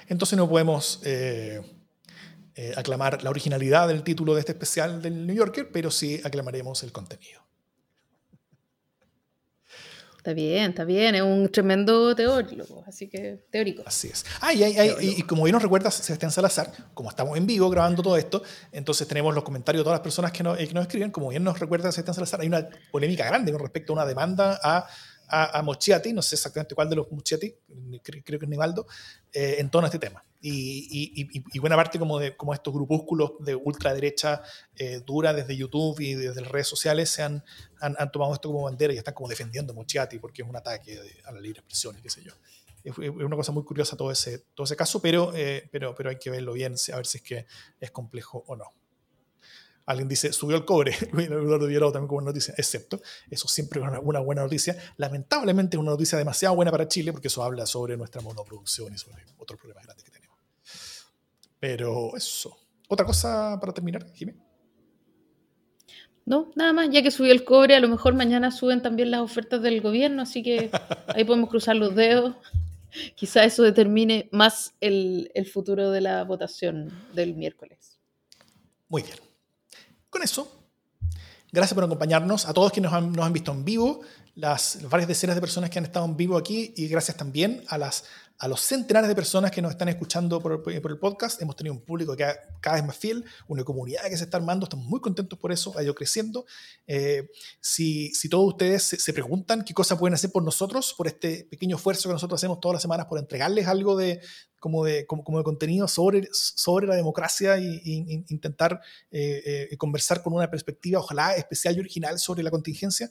Entonces 0.08 0.36
no 0.36 0.48
podemos 0.48 1.00
eh, 1.04 1.62
eh, 2.56 2.72
aclamar 2.76 3.22
la 3.22 3.30
originalidad 3.30 3.86
del 3.86 4.02
título 4.02 4.34
de 4.34 4.40
este 4.40 4.50
especial 4.50 5.00
del 5.02 5.24
New 5.24 5.36
Yorker, 5.36 5.70
pero 5.70 5.92
sí 5.92 6.20
aclamaremos 6.24 6.82
el 6.82 6.90
contenido. 6.90 7.42
Está 10.24 10.32
bien, 10.32 10.70
está 10.70 10.84
bien, 10.84 11.14
es 11.14 11.20
un 11.20 11.50
tremendo 11.50 12.16
teórico, 12.16 12.82
así 12.86 13.10
que 13.10 13.44
teórico. 13.50 13.82
Así 13.84 14.08
es. 14.08 14.24
Ah, 14.40 14.54
y, 14.54 15.22
como 15.24 15.44
bien 15.44 15.52
nos 15.52 15.62
recuerda 15.62 15.90
Sebastián 15.90 16.30
Salazar, 16.30 16.72
como 16.94 17.10
estamos 17.10 17.36
en 17.36 17.46
vivo 17.46 17.68
grabando 17.68 18.02
todo 18.02 18.16
esto, 18.16 18.42
entonces 18.72 19.06
tenemos 19.06 19.34
los 19.34 19.44
comentarios 19.44 19.80
de 19.80 19.84
todas 19.84 19.98
las 19.98 20.02
personas 20.02 20.32
que, 20.32 20.42
eh, 20.42 20.66
que 20.66 20.72
nos 20.72 20.84
escriben, 20.86 21.10
como 21.10 21.28
bien 21.28 21.44
nos 21.44 21.60
recuerda 21.60 21.92
Sebastián 21.92 22.14
Salazar, 22.14 22.40
hay 22.40 22.46
una 22.46 22.66
polémica 22.90 23.26
grande 23.26 23.52
con 23.52 23.60
respecto 23.60 23.92
a 23.92 23.96
una 23.96 24.06
demanda 24.06 24.58
a 24.62 24.88
a, 25.34 25.58
a 25.58 25.62
Mochiati, 25.62 26.12
no 26.12 26.22
sé 26.22 26.36
exactamente 26.36 26.74
cuál 26.74 26.88
de 26.88 26.96
los 26.96 27.10
Mochiati, 27.10 27.54
creo, 28.02 28.38
que 28.38 28.46
es 28.46 28.48
Nivaldo, 28.48 28.86
eh, 29.32 29.56
en 29.58 29.68
torno 29.70 29.86
a 29.86 29.88
este 29.88 29.98
tema. 29.98 30.24
Y, 30.40 31.32
y, 31.54 31.58
buena 31.58 31.74
parte 31.74 31.98
como 31.98 32.18
de 32.18 32.36
como 32.36 32.52
estos 32.52 32.74
grupúsculos 32.74 33.32
de 33.40 33.54
ultraderecha 33.54 34.42
eh, 34.76 35.00
dura 35.04 35.32
desde 35.32 35.56
YouTube 35.56 35.98
y 36.00 36.12
desde 36.12 36.42
las 36.42 36.52
redes 36.52 36.68
sociales 36.68 37.08
se 37.08 37.22
han, 37.22 37.42
han, 37.80 38.12
tomado 38.12 38.34
esto 38.34 38.50
como 38.50 38.64
bandera 38.64 38.92
y 38.92 38.98
están 38.98 39.14
como 39.14 39.30
defendiendo 39.30 39.72
a 39.72 39.76
Mochiati 39.76 40.18
porque 40.18 40.42
es 40.42 40.48
un 40.48 40.54
ataque 40.54 41.00
a 41.24 41.32
la 41.32 41.40
libre 41.40 41.60
expresión 41.60 41.96
y 41.98 42.02
qué 42.02 42.10
sé 42.10 42.22
yo. 42.22 42.32
Es, 42.84 42.98
una 42.98 43.36
cosa 43.36 43.52
muy 43.52 43.64
curiosa 43.64 43.96
todo 43.96 44.10
ese, 44.10 44.40
todo 44.54 44.66
ese 44.66 44.76
caso, 44.76 45.00
pero, 45.00 45.32
eh, 45.34 45.66
pero, 45.72 45.94
pero 45.94 46.10
hay 46.10 46.18
que 46.18 46.28
verlo 46.28 46.52
bien, 46.52 46.74
a 46.92 46.96
ver 46.96 47.06
si 47.06 47.18
es 47.18 47.24
que 47.24 47.46
es 47.80 47.90
complejo 47.90 48.44
o 48.46 48.54
no. 48.54 48.66
Alguien 49.86 50.08
dice, 50.08 50.32
subió 50.32 50.56
el 50.56 50.64
cobre, 50.64 50.92
Eduardo 51.12 51.66
Villarado 51.66 51.92
también 51.92 52.08
como 52.08 52.22
noticia, 52.22 52.54
excepto, 52.56 53.02
eso 53.30 53.48
siempre 53.48 53.80
es 53.80 53.86
una, 54.02 54.20
buena 54.20 54.42
noticia. 54.42 54.76
Lamentablemente 54.96 55.76
es 55.76 55.80
una 55.80 55.90
noticia 55.90 56.16
demasiado 56.16 56.54
buena 56.54 56.70
para 56.70 56.88
Chile 56.88 57.12
porque 57.12 57.28
eso 57.28 57.42
habla 57.42 57.66
sobre 57.66 57.96
nuestra 57.96 58.22
monoproducción 58.22 58.94
y 58.94 58.98
sobre 58.98 59.24
otros 59.36 59.58
problemas 59.60 59.84
grandes 59.84 60.04
que 60.04 60.10
tenemos. 60.10 60.38
Pero 61.60 62.16
eso. 62.16 62.56
¿Otra 62.88 63.04
cosa 63.04 63.58
para 63.60 63.72
terminar, 63.74 64.10
Jiménez? 64.14 64.42
No, 66.26 66.50
nada 66.54 66.72
más, 66.72 66.88
ya 66.90 67.02
que 67.02 67.10
subió 67.10 67.32
el 67.32 67.44
cobre, 67.44 67.74
a 67.74 67.80
lo 67.80 67.88
mejor 67.88 68.14
mañana 68.14 68.50
suben 68.50 68.80
también 68.80 69.10
las 69.10 69.20
ofertas 69.20 69.60
del 69.60 69.82
gobierno, 69.82 70.22
así 70.22 70.42
que 70.42 70.70
ahí 71.08 71.24
podemos 71.24 71.50
cruzar 71.50 71.76
los 71.76 71.94
dedos. 71.94 72.36
Quizá 73.16 73.44
eso 73.44 73.62
determine 73.62 74.30
más 74.32 74.74
el, 74.80 75.30
el 75.34 75.46
futuro 75.46 75.90
de 75.90 76.00
la 76.00 76.24
votación 76.24 76.90
del 77.12 77.34
miércoles. 77.34 77.98
Muy 78.88 79.02
bien. 79.02 79.33
Con 80.14 80.22
eso, 80.22 80.46
gracias 81.50 81.74
por 81.74 81.82
acompañarnos, 81.82 82.46
a 82.46 82.54
todos 82.54 82.70
quienes 82.70 82.92
nos 82.92 83.02
han, 83.02 83.10
nos 83.10 83.26
han 83.26 83.32
visto 83.32 83.50
en 83.50 83.64
vivo, 83.64 84.02
las, 84.36 84.78
varias 84.88 85.08
decenas 85.08 85.34
de 85.34 85.40
personas 85.40 85.70
que 85.70 85.80
han 85.80 85.86
estado 85.86 86.06
en 86.06 86.16
vivo 86.16 86.36
aquí 86.36 86.72
y 86.76 86.86
gracias 86.86 87.16
también 87.16 87.64
a 87.66 87.78
las, 87.78 88.04
los 88.46 88.60
centenares 88.60 89.08
de 89.08 89.14
personas 89.16 89.50
que 89.50 89.60
nos 89.60 89.72
están 89.72 89.88
escuchando 89.88 90.40
por, 90.40 90.62
el 90.72 90.98
podcast. 90.98 91.42
Hemos 91.42 91.56
tenido 91.56 91.74
un 91.74 91.80
público 91.80 92.14
que 92.14 92.32
cada 92.60 92.76
vez 92.76 92.84
más 92.84 92.96
fiel, 92.96 93.24
una 93.48 93.64
comunidad 93.64 94.04
que 94.04 94.16
se 94.16 94.22
está 94.22 94.36
armando. 94.36 94.66
Estamos 94.66 94.86
muy 94.86 95.00
contentos 95.00 95.36
por 95.36 95.50
eso, 95.50 95.76
ha 95.76 95.82
ido 95.82 95.96
creciendo. 95.96 96.46
Eh, 96.86 97.28
si, 97.60 98.14
si, 98.14 98.28
todos 98.28 98.46
ustedes 98.46 98.84
se, 98.84 99.12
preguntan 99.12 99.64
qué 99.64 99.74
cosas 99.74 99.98
pueden 99.98 100.14
hacer 100.14 100.30
por 100.30 100.44
nosotros, 100.44 100.94
por 100.96 101.08
este 101.08 101.48
pequeño 101.50 101.74
esfuerzo 101.74 102.08
que 102.08 102.12
nosotros 102.12 102.38
hacemos 102.38 102.60
todas 102.60 102.74
las 102.74 102.82
semanas 102.82 103.06
por 103.06 103.18
entregarles 103.18 103.66
algo 103.66 103.96
de, 103.96 104.20
como 104.64 104.82
de, 104.82 105.04
como, 105.04 105.36
de 105.36 105.44
contenido 105.44 105.86
sobre, 105.86 106.26
sobre 106.32 106.86
la 106.86 106.96
democracia 106.96 107.58
e, 107.58 107.82
intentar 107.84 108.80
eh, 109.10 109.68
eh, 109.70 109.76
conversar 109.76 110.22
con 110.22 110.32
una 110.32 110.50
perspectiva, 110.50 111.00
ojalá 111.00 111.36
especial 111.36 111.76
y 111.76 111.80
original 111.80 112.18
sobre 112.18 112.42
la 112.42 112.50
contingencia, 112.50 113.10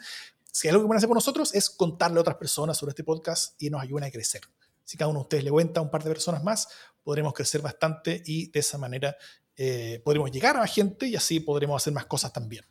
si 0.51 0.67
hay 0.67 0.71
algo 0.71 0.81
que 0.81 0.87
pueden 0.87 0.97
hacer 0.97 1.09
por 1.09 1.15
nosotros 1.15 1.53
es 1.53 1.69
contarle 1.69 2.17
a 2.17 2.21
otras 2.21 2.37
personas 2.37 2.75
sobre 2.75 2.89
este 2.89 3.03
podcast 3.03 3.61
y 3.61 3.69
nos 3.69 3.83
ayuden 3.83 4.03
a 4.03 4.09
crecer. 4.09 4.41
Si 4.83 4.97
cada 4.97 5.09
uno 5.09 5.19
de 5.19 5.23
ustedes 5.25 5.43
le 5.43 5.51
cuenta 5.51 5.79
a 5.79 5.83
un 5.83 5.91
par 5.91 6.03
de 6.03 6.09
personas 6.09 6.43
más, 6.43 6.69
podremos 7.03 7.33
crecer 7.33 7.61
bastante 7.61 8.23
y 8.25 8.49
de 8.49 8.59
esa 8.59 8.79
manera 8.79 9.15
eh, 9.55 10.01
podremos 10.03 10.31
llegar 10.31 10.57
a 10.57 10.61
la 10.61 10.67
gente 10.67 11.05
y 11.05 11.15
así 11.15 11.39
podremos 11.39 11.79
hacer 11.79 11.93
más 11.93 12.07
cosas 12.07 12.33
también. 12.33 12.65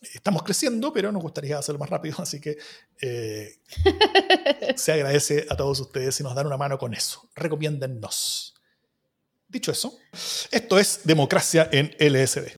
Estamos 0.00 0.42
creciendo, 0.42 0.92
pero 0.92 1.10
nos 1.10 1.22
gustaría 1.22 1.58
hacerlo 1.58 1.78
más 1.78 1.90
rápido, 1.90 2.16
así 2.22 2.40
que 2.40 2.56
eh, 3.00 3.58
se 4.76 4.92
agradece 4.92 5.46
a 5.48 5.56
todos 5.56 5.80
ustedes 5.80 6.14
si 6.14 6.22
nos 6.22 6.34
dan 6.34 6.46
una 6.46 6.56
mano 6.56 6.78
con 6.78 6.94
eso. 6.94 7.28
Recomiéndennos. 7.34 8.54
Dicho 9.48 9.70
eso, 9.70 9.96
esto 10.50 10.78
es 10.78 11.00
Democracia 11.04 11.68
en 11.70 11.94
LSD. 12.00 12.56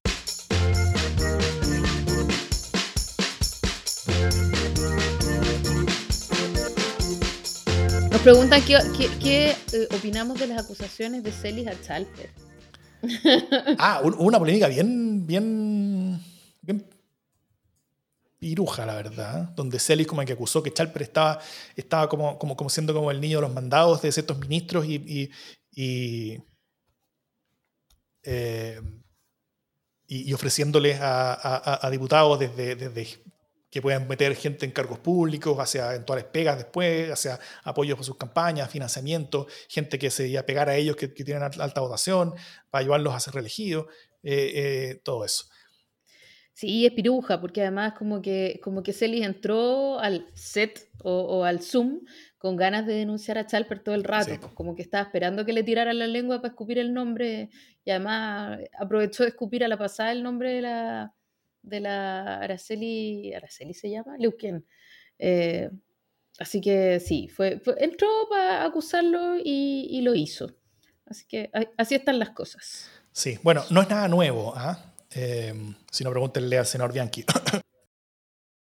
preguntan 8.23 8.61
qué, 8.63 9.57
eh, 9.73 9.89
opinamos 9.97 10.39
de 10.39 10.49
las 10.49 10.63
acusaciones 10.63 11.23
de 11.23 11.33
Celis 11.33 11.67
a 11.67 11.81
Chalper. 11.81 12.31
ah, 13.79 14.03
una 14.03 14.39
polémica 14.39 14.69
bien, 14.69 15.27
bien, 15.27 16.21
bien 16.61 16.85
piruja, 18.39 18.87
la 18.87 18.95
verdad, 18.95 19.51
donde 19.57 19.79
Celis 19.79 20.07
como 20.07 20.25
que 20.25 20.33
acusó 20.33 20.63
que 20.63 20.73
Chalper 20.73 21.03
estaba, 21.03 21.41
estaba 21.77 22.09
como, 22.09 22.39
como, 22.39 22.57
como 22.57 22.71
siendo 22.71 22.95
como 22.95 23.11
el 23.11 23.21
niño 23.21 23.39
de 23.39 23.43
los 23.43 23.55
mandados 23.55 24.03
de 24.03 24.13
ciertos 24.13 24.39
ministros 24.39 24.87
y, 24.87 25.31
y, 25.75 26.43
eh, 28.25 28.81
ofreciéndoles 30.35 30.99
a, 31.01 31.89
diputados 31.91 32.39
desde, 32.39 32.77
desde 32.77 33.07
que 33.71 33.83
puedan 33.83 34.09
meter 34.09 34.35
gente 34.35 34.65
en 34.65 34.73
cargos 34.73 34.99
públicos, 34.99 35.59
hacia 35.59 35.91
eventuales 35.91 36.25
pegas 36.25 36.57
después, 36.57 37.11
hacia 37.11 37.39
apoyos 37.65 37.97
para 37.97 38.07
sus 38.07 38.17
campañas, 38.17 38.71
financiamiento, 38.71 39.47
gente 39.69 39.99
que 39.99 40.11
se 40.11 40.29
iba 40.29 40.41
a 40.41 40.47
pegar 40.47 40.69
a 40.69 40.77
ellos 40.77 40.97
que, 40.97 41.09
tienen 41.09 41.43
alta 41.43 41.81
votación, 41.81 42.35
para 42.71 42.81
ayudarlos 42.81 43.15
a 43.15 43.21
ser 43.21 43.35
reelegidos, 43.35 43.87
eh, 44.23 44.53
eh, 44.55 45.01
todo 45.05 45.25
eso. 45.25 45.45
Sí, 46.59 46.85
es 46.85 46.93
piruja, 46.93 47.41
porque 47.41 47.61
además 47.61 47.93
como 47.97 48.21
que, 48.21 48.59
como 48.65 48.83
que 48.83 48.93
Celis 48.93 49.25
entró 49.25 50.01
al 50.01 50.27
set 50.35 50.91
o, 51.05 51.45
al 51.45 51.63
Zoom 51.63 52.01
con 52.37 52.57
ganas 52.57 52.85
de 52.85 52.95
denunciar 52.95 53.39
a 53.39 53.47
Chalper 53.47 53.79
todo 53.79 53.95
el 53.95 54.03
rato, 54.03 54.33
pues, 54.41 54.53
como 54.55 54.75
que 54.75 54.83
estaba 54.83 55.05
esperando 55.05 55.45
que 55.45 55.53
le 55.53 55.63
tiraran 55.63 56.01
la 56.01 56.09
lengua 56.09 56.39
para 56.39 56.49
escupir 56.49 56.81
el 56.81 56.93
nombre 56.93 57.51
y 57.85 57.91
además 57.93 58.59
aprovechó 58.77 59.23
de 59.23 59.29
escupir 59.29 59.63
a 59.63 59.69
la 59.69 59.77
pasada 59.77 60.11
el 60.11 60.25
nombre 60.25 60.55
de 60.55 60.63
la, 60.63 61.15
de 61.63 61.79
la 61.79 62.39
Araceli, 62.39 63.33
Araceli 63.35 63.73
se 63.73 63.91
llama, 63.91 64.17
Leuquén. 64.19 64.67
Eh, 65.17 65.71
así 66.41 66.61
que 66.61 66.99
sí, 66.99 67.29
fue, 67.29 67.63
entró 67.77 68.09
para 68.29 68.65
acusarlo 68.65 69.37
y, 69.37 70.01
lo 70.03 70.13
hizo. 70.13 70.57
Así 71.07 71.25
que 71.29 71.53
así 71.77 71.95
están 71.95 72.19
las 72.19 72.31
cosas. 72.31 72.91
Sí, 73.13 73.39
bueno, 73.45 73.63
no 73.71 73.81
es 73.81 73.89
nada 73.89 74.09
nuevo, 74.09 74.55
¿ah? 74.57 74.97
Eh, 75.19 75.75
si 75.91 76.05
no 76.05 76.11
pregúntenle 76.11 76.59
al 76.59 76.67
senador 76.67 76.93
Bianchi. 76.93 77.25